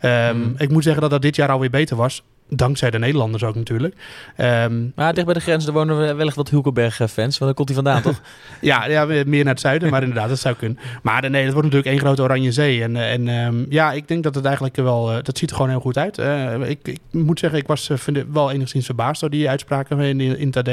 ehm, 0.00 0.36
Mm. 0.36 0.54
ik 0.56 0.70
moet 0.70 0.82
zeggen 0.82 1.02
dat 1.02 1.10
dat 1.10 1.22
dit 1.22 1.36
jaar 1.36 1.48
alweer 1.48 1.70
beter 1.70 1.96
was. 1.96 2.22
Dankzij 2.48 2.90
de 2.90 2.98
Nederlanders 2.98 3.44
ook 3.44 3.54
natuurlijk. 3.54 3.94
Ehm, 4.36 4.82
Maar 4.94 5.14
dicht 5.14 5.26
bij 5.26 5.34
de 5.34 5.40
grens, 5.40 5.64
daar 5.64 5.74
wonen 5.74 5.98
we 5.98 6.14
wellicht 6.14 6.36
wat 6.36 6.50
Hulkenberg-fans. 6.50 7.38
Want 7.38 7.38
daar 7.38 7.54
komt 7.54 7.68
hij 7.68 7.76
vandaan, 7.76 8.02
toch? 8.12 8.20
ja, 8.60 8.86
ja, 8.86 9.04
meer 9.04 9.44
naar 9.44 9.52
het 9.52 9.60
zuiden, 9.60 9.90
maar 9.90 10.02
inderdaad, 10.02 10.28
dat 10.28 10.38
zou 10.38 10.54
kunnen. 10.54 10.78
Maar 11.02 11.30
nee, 11.30 11.44
het 11.44 11.52
wordt 11.52 11.68
natuurlijk 11.68 11.94
één 11.94 12.04
grote 12.04 12.22
oranje 12.22 12.52
zee. 12.52 12.82
En, 12.82 12.96
eh, 12.96 13.12
en 13.12 13.28
ehm, 13.28 13.64
ja, 13.68 13.92
ik 13.92 14.08
denk 14.08 14.22
dat 14.22 14.34
het 14.34 14.44
eigenlijk 14.44 14.76
wel, 14.76 15.12
eh, 15.12 15.22
dat 15.22 15.38
ziet 15.38 15.50
er 15.50 15.56
gewoon 15.56 15.70
heel 15.70 15.80
goed 15.80 15.98
uit. 15.98 16.18
Eh, 16.18 16.68
ik, 16.68 16.88
ik 16.88 17.00
moet 17.10 17.38
zeggen, 17.38 17.58
ik 17.58 17.66
was 17.66 17.88
eh, 17.88 17.96
vind 17.96 18.24
wel 18.32 18.50
enigszins 18.50 18.84
verbaasd 18.84 19.20
door 19.20 19.30
die 19.30 19.48
uitspraken 19.48 20.00
in, 20.00 20.20
in 20.20 20.52
het 20.54 20.68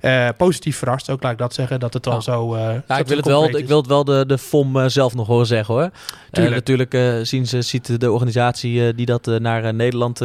AD. 0.00 0.36
Positief 0.36 0.76
verrast, 0.76 1.10
ook 1.10 1.22
laat 1.22 1.32
ik 1.32 1.38
dat 1.38 1.54
zeggen, 1.54 1.80
dat 1.80 1.94
het 1.94 2.06
al 2.06 2.22
zo... 2.22 2.56
Ja, 2.56 2.98
ik 2.98 3.06
wil 3.06 3.16
het 3.16 3.26
wel, 3.26 3.56
ik 3.56 3.66
wil 3.66 3.76
het 3.76 3.86
wel 3.86 4.04
de, 4.04 4.24
de 4.26 4.38
FOM 4.38 4.88
zelf 4.88 5.14
nog 5.14 5.26
horen 5.26 5.46
zeggen 5.46 5.74
hoor. 5.74 5.90
Tuurlijk. 6.30 6.54
natuurlijk 6.54 7.26
zien 7.26 7.46
ze, 7.46 7.62
ziet 7.62 8.00
de 8.00 8.12
organisatie 8.12 8.94
die 8.94 9.06
dat 9.06 9.26
naar 9.26 9.74
Nederland 9.74 10.20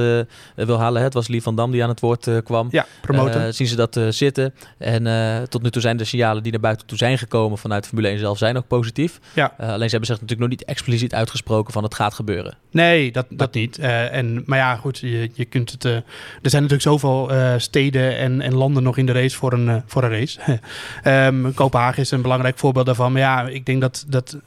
eh, 0.56 0.66
wil 0.74 0.84
halen. 0.84 1.02
Het 1.02 1.14
was 1.14 1.28
Lee 1.28 1.42
van 1.42 1.56
Dam 1.56 1.72
die 1.72 1.84
aan 1.84 1.90
het 1.90 2.00
woord 2.00 2.28
eh, 2.28 2.38
kwam. 2.44 2.68
Ja, 2.72 2.86
promoten. 3.02 3.46
Eh, 3.46 3.52
zien 3.52 3.68
ze 3.68 3.76
dat 3.76 3.98
eh, 3.98 4.08
zitten. 4.10 4.54
En 4.78 5.04
tot 5.50 5.62
nu 5.62 5.70
toe 5.70 5.82
zijn 5.82 5.98
de 5.98 6.04
signalen 6.04 6.44
die 6.44 6.52
naar 6.52 6.62
buiten 6.62 6.88
toe 6.88 6.98
zijn 6.98 7.18
gekomen 7.18 7.58
vanuit 7.58 7.88
Formule 7.88 8.08
1 8.08 8.20
zelf 8.20 8.38
zijn 8.38 8.58
ook 8.58 8.68
positief. 8.68 9.20
Ja. 9.34 9.54
Alleen 9.58 9.90
ze 9.90 9.96
hebben 9.96 10.06
zich 10.06 10.22
natuurlijk 10.22 10.40
nog 10.40 10.50
niet 10.50 10.64
expliciet 10.64 11.14
uitgesproken 11.14 11.74
van 11.74 11.84
het 11.84 11.96
gaat 11.96 12.14
gebeuren. 12.14 12.58
Nee, 12.72 13.12
dat, 13.12 13.26
dat 13.30 13.54
niet. 13.54 13.78
En, 13.78 14.44
maar 14.46 14.58
ja, 14.58 14.76
goed, 14.76 14.98
je, 15.00 15.30
je 15.34 15.46
kunt 15.46 15.72
het. 15.72 15.84
er 15.84 16.04
zijn 16.42 16.62
natuurlijk 16.64 16.82
zoveel 16.82 17.32
steden 17.58 18.18
en, 18.18 18.42
en 18.42 18.56
landen 18.56 18.84
nog 18.84 18.98
in 18.98 19.06
de 19.06 19.12
race 19.12 19.38
voor 19.38 19.54
een, 19.54 19.84
voor 19.86 20.04
een 20.04 20.10
race. 20.10 20.40
Ehm, 21.04 21.54
Kopenhagen 21.54 22.02
is 22.02 22.12
een 22.12 22.22
belangrijk 22.22 22.58
voorbeeld 22.58 22.86
daarvan. 22.86 23.12
Maar 23.12 23.22
ja, 23.22 23.48
ik 23.48 23.66
denk 23.66 23.82
dat, 23.82 24.06
dat 24.08 24.38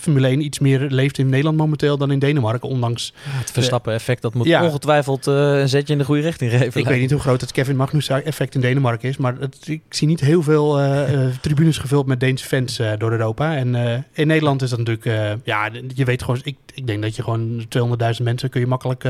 Formule 0.00 0.26
1 0.26 0.44
iets 0.44 0.58
meer 0.58 0.80
leeft 0.80 1.18
in 1.18 1.28
Nederland 1.28 1.56
momenteel 1.56 1.96
dan 1.98 2.10
in 2.10 2.18
Denemarken. 2.18 2.68
Ondanks. 2.68 3.12
Het 3.22 3.50
Verstappen-effect, 3.50 4.22
dat 4.22 4.34
moet 4.34 4.46
Ja. 4.46 4.64
ongetwijfeld 4.64 5.26
eh, 5.26 5.60
een 5.60 5.68
zetje 5.68 5.92
in 5.92 5.98
de 5.98 6.04
goede 6.04 6.22
richting 6.22 6.50
geven. 6.50 6.66
Ik 6.66 6.74
lijkt 6.74 6.88
weet 6.88 7.00
niet 7.00 7.10
hoe 7.10 7.20
groot 7.20 7.40
het 7.40 7.52
Kevin 7.52 7.76
Magnussen 7.76 8.24
effect 8.24 8.54
in 8.54 8.60
Denemarken 8.60 9.08
is. 9.08 9.16
Maar 9.16 9.36
het, 9.38 9.58
ik 9.68 9.82
zie 9.88 10.06
niet 10.08 10.20
heel 10.20 10.42
veel 10.42 10.78
eh, 10.78 11.12
eh, 11.12 11.34
tribunes 11.40 11.78
gevuld 11.78 12.06
met 12.06 12.20
Deense 12.20 12.46
fans 12.46 12.80
door 12.98 13.10
Europa. 13.10 13.56
En 13.56 13.74
in 14.12 14.26
Nederland 14.26 14.62
is 14.62 14.70
dat 14.70 14.78
natuurlijk. 14.78 15.40
ja, 15.44 15.70
je 15.94 16.04
weet 16.04 16.22
gewoon. 16.22 16.40
Ik, 16.42 16.56
ik 16.74 16.86
denk 16.86 17.02
dat 17.02 17.16
je 17.16 17.22
gewoon 17.22 17.66
200.000 17.78 18.22
mensen 18.22 18.50
kun 18.50 18.60
je 18.60 18.66
makkelijk 18.66 19.08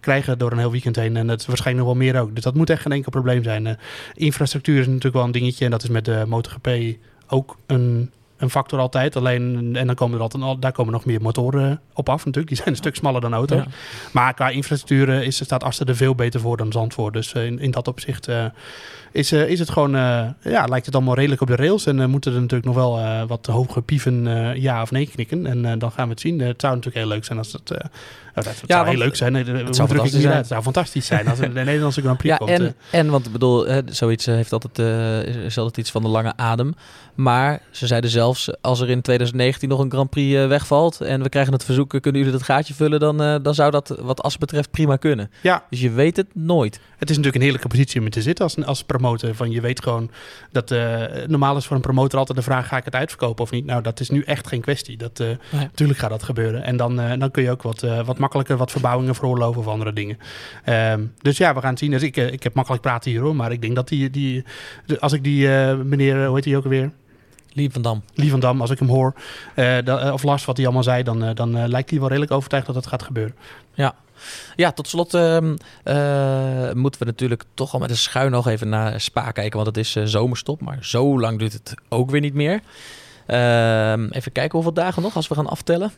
krijgen 0.00 0.38
door 0.38 0.52
een 0.52 0.58
heel 0.58 0.70
weekend 0.70 0.96
heen. 0.96 1.16
En 1.16 1.26
dat 1.26 1.40
is 1.40 1.46
waarschijnlijk 1.46 1.86
nog 1.86 1.96
wel 1.96 2.06
meer 2.06 2.20
ook. 2.20 2.34
Dus 2.34 2.44
dat 2.44 2.54
moet 2.54 2.70
echt 2.70 2.82
geen 2.82 2.92
enkel 2.92 3.10
probleem 3.10 3.42
zijn. 3.42 3.78
Infrastructuur 4.14 4.80
is 4.80 4.86
natuurlijk 4.86 5.14
wel 5.14 5.24
een 5.24 5.30
dingetje. 5.30 5.64
En 5.64 5.70
dat 5.70 5.82
is 5.82 5.88
met 5.88 6.04
de 6.04 6.24
MotoGP 6.26 6.68
ook 7.28 7.56
een, 7.66 8.10
een 8.36 8.50
factor 8.50 8.78
altijd. 8.78 9.16
Alleen, 9.16 9.70
en 9.76 9.86
dan 9.86 9.94
komen 9.94 10.16
er 10.16 10.22
altijd, 10.22 10.42
al- 10.42 10.58
daar 10.58 10.72
komen 10.72 10.92
nog 10.92 11.04
meer 11.04 11.22
motoren 11.22 11.80
op 11.92 12.08
af 12.08 12.24
natuurlijk. 12.24 12.48
Die 12.48 12.56
zijn 12.56 12.68
een 12.68 12.76
stuk 12.76 12.94
smaller 12.96 13.20
dan 13.20 13.34
auto's. 13.34 13.58
Ja. 13.58 13.66
Maar 14.12 14.34
qua 14.34 14.48
infrastructuur 14.48 15.08
eh, 15.08 15.26
is, 15.26 15.44
staat 15.44 15.64
Assen 15.64 15.86
er 15.86 15.96
veel 15.96 16.14
beter 16.14 16.40
voor 16.40 16.56
dan 16.56 16.72
Zandvoort. 16.72 17.12
Dus 17.12 17.32
eh, 17.32 17.46
in, 17.46 17.58
in 17.58 17.70
dat 17.70 17.88
opzicht 17.88 18.28
eh, 18.28 18.44
is, 19.16 19.32
eh, 19.32 19.48
is 19.48 19.58
het 19.58 19.70
gewoon, 19.70 19.94
eh, 19.96 20.24
ja, 20.42 20.64
lijkt 20.64 20.86
het 20.86 20.94
allemaal 20.94 21.14
redelijk 21.14 21.40
op 21.40 21.46
de 21.48 21.56
rails. 21.56 21.86
En 21.86 22.00
eh, 22.00 22.06
moeten 22.06 22.32
er 22.34 22.40
natuurlijk 22.40 22.66
nog 22.66 22.74
wel 22.74 23.26
wat 23.26 23.46
hoge 23.46 23.82
pieven 23.82 24.24
ja 24.60 24.82
of 24.82 24.90
nee 24.90 25.06
knikken. 25.06 25.46
En 25.46 25.78
dan 25.78 25.92
gaan 25.92 26.04
we 26.04 26.10
het 26.10 26.20
zien. 26.20 26.40
Het 26.40 26.60
zou 26.60 26.74
natuurlijk 26.74 27.04
heel 27.04 27.14
leuk 27.14 27.24
zijn 27.24 27.38
als 27.38 27.52
het... 27.52 27.68
het 27.68 28.62
Ja, 28.66 28.76
zou 28.76 28.88
heel 28.88 28.98
leuk 28.98 29.16
zijn. 29.16 29.32
Druk 29.44 29.68
ik 29.68 29.74
fantastisch 29.74 30.20
zijn. 30.22 30.36
Het 30.36 30.46
zou 30.46 30.62
fantastisch 30.62 31.06
zijn 31.06 31.28
als 31.28 31.38
er 31.38 31.54
de 31.54 31.60
Nederlandse 31.64 32.00
Grand 32.00 32.18
Prix 32.18 32.38
Ja, 32.38 32.46
komt. 32.46 32.50
en, 32.60 32.74
en 32.90 33.10
want 33.10 33.26
ik 33.26 33.32
bedoel, 33.32 33.66
hè, 33.66 33.80
zoiets 33.86 34.26
heeft 34.26 34.52
altijd, 34.52 34.78
is- 35.44 35.58
altijd 35.58 35.76
iets 35.76 35.90
van 35.90 36.02
de 36.02 36.08
lange 36.08 36.32
adem. 36.36 36.74
Maar 37.14 37.60
ze 37.70 37.86
zeiden 37.86 38.10
zelf 38.10 38.38
zelfs 38.38 38.62
als 38.62 38.80
er 38.80 38.90
in 38.90 39.00
2019 39.02 39.68
nog 39.68 39.78
een 39.78 39.90
Grand 39.90 40.10
Prix 40.10 40.46
wegvalt 40.46 41.00
en 41.00 41.22
we 41.22 41.28
krijgen 41.28 41.52
het 41.52 41.64
verzoek, 41.64 41.88
kunnen 41.88 42.20
jullie 42.20 42.30
dat 42.36 42.42
gaatje 42.42 42.74
vullen, 42.74 43.00
dan, 43.00 43.42
dan 43.42 43.54
zou 43.54 43.70
dat 43.70 43.96
wat 44.00 44.22
as 44.22 44.38
betreft 44.38 44.70
prima 44.70 44.96
kunnen. 44.96 45.30
Ja, 45.42 45.64
Dus 45.70 45.80
je 45.80 45.90
weet 45.90 46.16
het 46.16 46.26
nooit. 46.34 46.74
het 46.74 47.10
is 47.10 47.16
natuurlijk 47.16 47.34
een 47.36 47.40
heerlijke 47.42 47.68
positie 47.68 47.98
om 48.00 48.06
in 48.06 48.12
te 48.12 48.22
zitten 48.22 48.44
als, 48.44 48.64
als 48.64 48.82
promotor. 48.84 49.05
Van 49.14 49.50
je 49.50 49.60
weet 49.60 49.82
gewoon 49.82 50.10
dat 50.52 50.70
eh, 50.70 51.02
normaal 51.26 51.56
is 51.56 51.66
voor 51.66 51.76
een 51.76 51.82
promotor 51.82 52.18
altijd 52.18 52.38
de 52.38 52.44
vraag: 52.44 52.68
ga 52.68 52.76
ik 52.76 52.84
het 52.84 52.94
uitverkopen 52.94 53.44
of 53.44 53.50
niet? 53.50 53.64
Nou, 53.64 53.82
dat 53.82 54.00
is 54.00 54.10
nu 54.10 54.22
echt 54.22 54.46
geen 54.46 54.60
kwestie. 54.60 54.96
Dat, 54.96 55.20
eh, 55.20 55.28
Natuurlijk 55.50 55.98
gaat 55.98 56.10
dat 56.10 56.22
gebeuren. 56.22 56.62
En 56.62 56.76
dan, 56.76 57.00
eh, 57.00 57.18
dan 57.18 57.30
kun 57.30 57.42
je 57.42 57.50
ook 57.50 57.62
wat, 57.62 57.80
wat 58.04 58.18
makkelijker 58.18 58.56
wat 58.56 58.70
verbouwingen 58.70 59.14
veroorloven 59.14 59.60
of 59.60 59.66
andere 59.66 59.92
dingen. 59.92 60.18
Ehm, 60.64 61.04
dus 61.22 61.36
ja, 61.36 61.54
we 61.54 61.60
gaan 61.60 61.70
het 61.70 61.78
zien. 61.78 61.90
Dus 61.90 62.02
ik, 62.02 62.16
ik 62.16 62.42
heb 62.42 62.54
makkelijk 62.54 62.82
praten 62.82 63.10
hier 63.10 63.20
hoor. 63.20 63.36
Maar 63.36 63.52
ik 63.52 63.60
denk 63.60 63.74
dat 63.74 63.88
die, 63.88 64.10
die 64.10 64.44
als 64.98 65.12
ik 65.12 65.24
die 65.24 65.48
meneer, 65.74 66.26
hoe 66.26 66.34
heet 66.34 66.44
hij 66.44 66.56
ook 66.56 66.64
alweer? 66.64 66.90
Lief 67.56 67.72
van 67.72 67.82
Dam. 67.82 68.02
Lee 68.14 68.30
van 68.30 68.40
Dam, 68.40 68.60
als 68.60 68.70
ik 68.70 68.78
hem 68.78 68.88
hoor, 68.88 69.14
eh, 69.54 70.12
of 70.12 70.22
Lars 70.22 70.44
wat 70.44 70.56
hij 70.56 70.66
allemaal 70.66 70.82
zei, 70.82 71.02
dan, 71.02 71.34
dan 71.34 71.68
lijkt 71.68 71.90
hij 71.90 71.98
wel 71.98 72.08
redelijk 72.08 72.32
overtuigd 72.32 72.66
dat 72.66 72.74
het 72.74 72.86
gaat 72.86 73.02
gebeuren. 73.02 73.34
Ja, 73.74 73.94
tot 74.74 74.88
slot 74.88 75.14
ehm, 75.14 75.56
eh, 75.82 76.72
moeten 76.72 77.00
we 77.00 77.06
natuurlijk 77.06 77.44
toch 77.54 77.72
al 77.72 77.80
met 77.80 77.90
een 77.90 77.96
schuin 77.96 78.30
nog 78.30 78.48
even 78.48 78.68
naar 78.68 79.00
Spa 79.00 79.30
kijken, 79.30 79.56
want 79.56 79.66
het 79.66 79.76
is 79.76 79.96
eh, 79.96 80.04
zomerstop. 80.04 80.60
Maar 80.60 80.78
zo 80.80 81.20
lang 81.20 81.38
duurt 81.38 81.52
het 81.52 81.74
ook 81.88 82.10
weer 82.10 82.20
niet 82.20 82.34
meer. 82.34 82.60
Ehm, 83.26 84.08
even 84.10 84.32
kijken 84.32 84.52
hoeveel 84.52 84.72
dagen 84.72 85.02
nog 85.02 85.16
als 85.16 85.28
we 85.28 85.34
gaan 85.34 85.46
aftellen. 85.46 85.92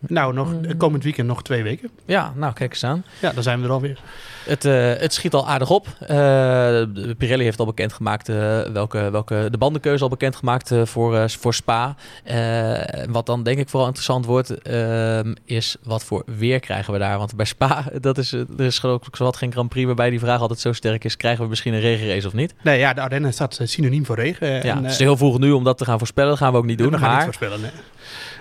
Nou, 0.00 0.34
nog, 0.34 0.52
Mm. 0.52 0.76
komend 0.76 1.04
weekend 1.04 1.28
nog 1.28 1.42
twee 1.42 1.62
weken. 1.62 1.90
Ja, 2.04 2.32
nou 2.36 2.52
kijk 2.52 2.70
eens 2.70 2.84
aan. 2.84 3.04
Ja, 3.20 3.32
dan 3.32 3.42
zijn 3.42 3.58
we 3.60 3.66
er 3.66 3.72
alweer. 3.72 3.98
Het, 4.44 4.64
eh, 4.64 4.92
het 4.94 5.14
schiet 5.14 5.34
al 5.34 5.48
aardig 5.48 5.70
op. 5.70 5.86
Eh, 6.00 6.08
de- 6.08 7.14
Pirelli 7.18 7.44
heeft 7.44 7.58
al 7.58 7.66
bekendgemaakt 7.66 8.28
eh, 8.28 8.60
welke, 8.62 9.10
welke 9.10 9.48
de 9.50 9.58
bandenkeuze 9.58 10.02
al 10.02 10.08
bekendgemaakt 10.08 10.70
uh, 10.72 10.84
voor, 10.84 11.16
eh, 11.16 11.28
voor 11.28 11.54
Spa. 11.54 11.94
Eh, 12.24 13.04
wat 13.10 13.26
dan 13.26 13.42
denk 13.42 13.58
ik 13.58 13.68
vooral 13.68 13.86
interessant 13.86 14.24
wordt, 14.26 14.62
ehm, 14.62 15.34
is 15.44 15.76
wat 15.82 16.04
voor 16.04 16.22
weer 16.38 16.60
krijgen 16.60 16.92
we 16.92 16.98
daar. 16.98 17.18
Want 17.18 17.36
bij 17.36 17.46
Spa, 17.46 17.84
dat 18.00 18.18
is, 18.18 18.32
er 18.32 18.46
is 18.56 18.78
geloof 18.78 19.06
ik 19.06 19.16
zowat 19.16 19.36
geen 19.36 19.52
Grand 19.52 19.68
Prix 19.68 19.86
waarbij 19.86 20.10
die 20.10 20.20
vraag 20.20 20.40
altijd 20.40 20.60
zo 20.60 20.72
sterk 20.72 21.04
is. 21.04 21.16
Krijgen 21.16 21.42
we 21.42 21.48
misschien 21.48 21.74
een 21.74 21.80
regenrace 21.80 22.26
of 22.26 22.32
niet? 22.32 22.54
Nee, 22.62 22.78
ja, 22.78 22.92
de 22.94 23.00
Ardennen 23.00 23.32
staat 23.32 23.58
synoniem 23.62 24.06
voor 24.06 24.16
regen. 24.16 24.48
ja, 24.52 24.60
en, 24.76 24.82
het 24.82 24.92
is 24.92 24.98
heel 24.98 25.16
vroeg 25.16 25.38
nu 25.38 25.50
om 25.50 25.64
dat 25.64 25.78
te 25.78 25.84
gaan 25.84 25.98
voorspellen. 25.98 26.30
Dat 26.30 26.38
gaan 26.38 26.52
we 26.52 26.58
ook 26.58 26.64
niet 26.66 26.78
doen. 26.78 26.90
we 26.90 26.98
gaan 26.98 27.06
maar 27.06 27.14
niet 27.14 27.24
voorspellen, 27.24 27.60
nee. 27.60 27.70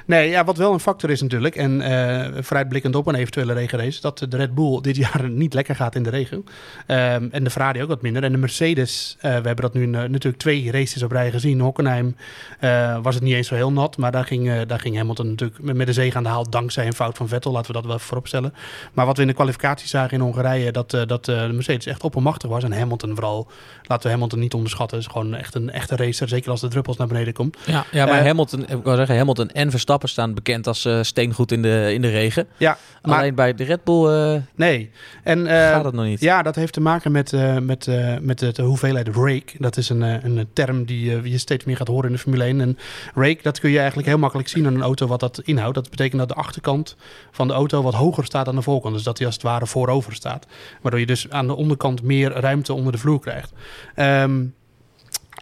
Nee, 0.07 0.29
ja, 0.29 0.43
wat 0.43 0.57
wel 0.57 0.73
een 0.73 0.79
factor 0.79 1.09
is 1.09 1.21
natuurlijk, 1.21 1.55
en 1.55 1.81
eh 1.81 2.43
vooruitblikkend 2.43 2.95
op 2.95 3.07
een 3.07 3.15
eventuele 3.15 3.53
regenrace, 3.53 4.01
dat 4.01 4.25
de 4.29 4.37
Red 4.37 4.55
Bull 4.55 4.81
dit 4.81 4.95
jaar 5.05 5.29
niet 5.29 5.53
lekker 5.53 5.75
gaat 5.75 5.95
in 5.95 6.03
de 6.03 6.09
regen. 6.09 6.43
Ehm, 6.85 7.27
en 7.31 7.43
de 7.43 7.49
Ferrari 7.49 7.81
ook 7.81 7.87
wat 7.87 8.01
minder. 8.01 8.23
En 8.23 8.31
de 8.31 8.37
Mercedes, 8.37 9.15
eh, 9.19 9.29
we 9.29 9.47
hebben 9.47 9.55
dat 9.55 9.73
nu 9.73 9.83
eh, 9.83 9.89
natuurlijk 9.89 10.37
twee 10.37 10.71
races 10.71 11.03
op 11.03 11.11
rij 11.11 11.31
gezien. 11.31 11.59
Hockenheim 11.59 12.15
eh, 12.59 12.97
was 13.01 13.15
het 13.15 13.23
niet 13.23 13.33
eens 13.33 13.47
zo 13.47 13.55
heel 13.55 13.71
nat, 13.71 13.97
maar 13.97 14.11
daar 14.11 14.25
ging, 14.25 14.63
daar 14.63 14.79
ging 14.79 14.97
Hamilton 14.97 15.29
natuurlijk 15.29 15.61
met, 15.61 15.87
de 15.87 15.93
zege 15.93 16.17
aan 16.17 16.23
de 16.23 16.29
haal 16.29 16.49
dankzij 16.49 16.85
een 16.85 16.93
fout 16.93 17.17
van 17.17 17.27
Vettel. 17.27 17.51
Laten 17.51 17.67
we 17.67 17.73
dat 17.73 17.85
wel 17.85 17.93
even 17.93 18.05
vooropstellen. 18.07 18.53
Maar 18.93 19.05
wat 19.05 19.15
we 19.15 19.21
in 19.21 19.27
de 19.27 19.33
kwalificatie 19.33 19.87
zagen 19.87 20.17
in 20.17 20.23
Hongarije, 20.23 20.71
dat, 20.71 20.89
dat 21.07 21.25
de 21.25 21.49
Mercedes 21.53 21.85
echt 21.85 22.03
oppermachtig 22.03 22.49
was. 22.49 22.63
En 22.63 22.71
Hamilton 22.71 23.15
vooral, 23.15 23.47
laten 23.83 24.05
we 24.05 24.11
Hamilton 24.13 24.39
niet 24.39 24.53
onderschatten, 24.53 24.97
is 24.97 25.07
gewoon 25.07 25.35
echt 25.35 25.55
een 25.55 25.69
echte 25.69 25.95
racer. 25.95 26.27
Zeker 26.27 26.51
als 26.51 26.61
de 26.61 26.67
druppels 26.67 26.97
naar 26.97 27.07
beneden 27.07 27.33
komt. 27.33 27.57
ja, 27.65 27.85
ja, 27.91 28.05
maar 28.05 28.25
Hamilton, 28.25 28.61
ik 28.67 28.83
wou 28.83 28.97
zeggen, 28.97 29.17
Hamilton 29.17 29.49
en 29.49 29.69
Verstappen 29.69 29.96
staan 30.05 30.33
bekend 30.33 30.67
als 30.67 30.85
eh, 30.85 31.01
steengoed 31.01 31.51
in 31.51 31.61
de, 31.61 31.89
in 31.93 32.01
de 32.01 32.09
regen. 32.09 32.47
Ja, 32.57 32.77
maar 33.01 33.17
Alleen 33.17 33.35
bij 33.35 33.53
de 33.53 33.63
Red 33.63 33.83
Bull 33.83 34.07
eh, 34.07 34.41
nee. 34.55 34.91
En, 35.23 35.47
eh, 35.47 35.69
gaat 35.69 35.83
het 35.83 35.93
nog 35.93 36.05
niet. 36.05 36.19
Ja, 36.19 36.41
dat 36.41 36.55
heeft 36.55 36.73
te 36.73 36.81
maken 36.81 37.11
met, 37.11 37.31
met, 37.61 37.87
met 38.21 38.39
de, 38.39 38.61
hoeveelheid 38.61 39.07
rake. 39.07 39.55
Dat 39.57 39.77
is 39.77 39.89
een, 39.89 40.01
een 40.01 40.47
term 40.53 40.85
die 40.85 41.29
je 41.29 41.37
steeds 41.37 41.65
meer 41.65 41.77
gaat 41.77 41.87
horen 41.87 42.05
in 42.05 42.11
de 42.11 42.21
Formule 42.21 42.43
1. 42.43 42.61
En 42.61 42.77
rake, 43.15 43.39
dat 43.41 43.59
kun 43.59 43.69
je 43.69 43.77
eigenlijk 43.77 44.07
heel 44.07 44.17
makkelijk 44.17 44.49
zien 44.49 44.65
aan 44.65 44.75
een 44.75 44.81
auto 44.81 45.07
wat 45.07 45.19
dat 45.19 45.41
inhoudt. 45.43 45.75
Dat 45.75 45.89
betekent 45.89 46.19
dat 46.19 46.27
de 46.27 46.35
achterkant 46.35 46.95
van 47.31 47.47
de 47.47 47.53
auto 47.53 47.81
wat 47.81 47.93
hoger 47.93 48.25
staat 48.25 48.45
dan 48.45 48.55
de 48.55 48.61
voorkant. 48.61 48.93
Dus 48.93 49.03
dat 49.03 49.17
hij 49.17 49.27
als 49.27 49.35
het 49.35 49.43
ware 49.43 49.67
voorover 49.67 50.13
staat. 50.13 50.47
Waardoor 50.81 50.99
je 50.99 51.05
dus 51.05 51.29
aan 51.29 51.47
de 51.47 51.55
onderkant 51.55 52.03
meer 52.03 52.31
ruimte 52.31 52.73
onder 52.73 52.91
de 52.91 52.97
vloer 52.97 53.19
krijgt. 53.19 53.51
Ehm, 53.95 54.43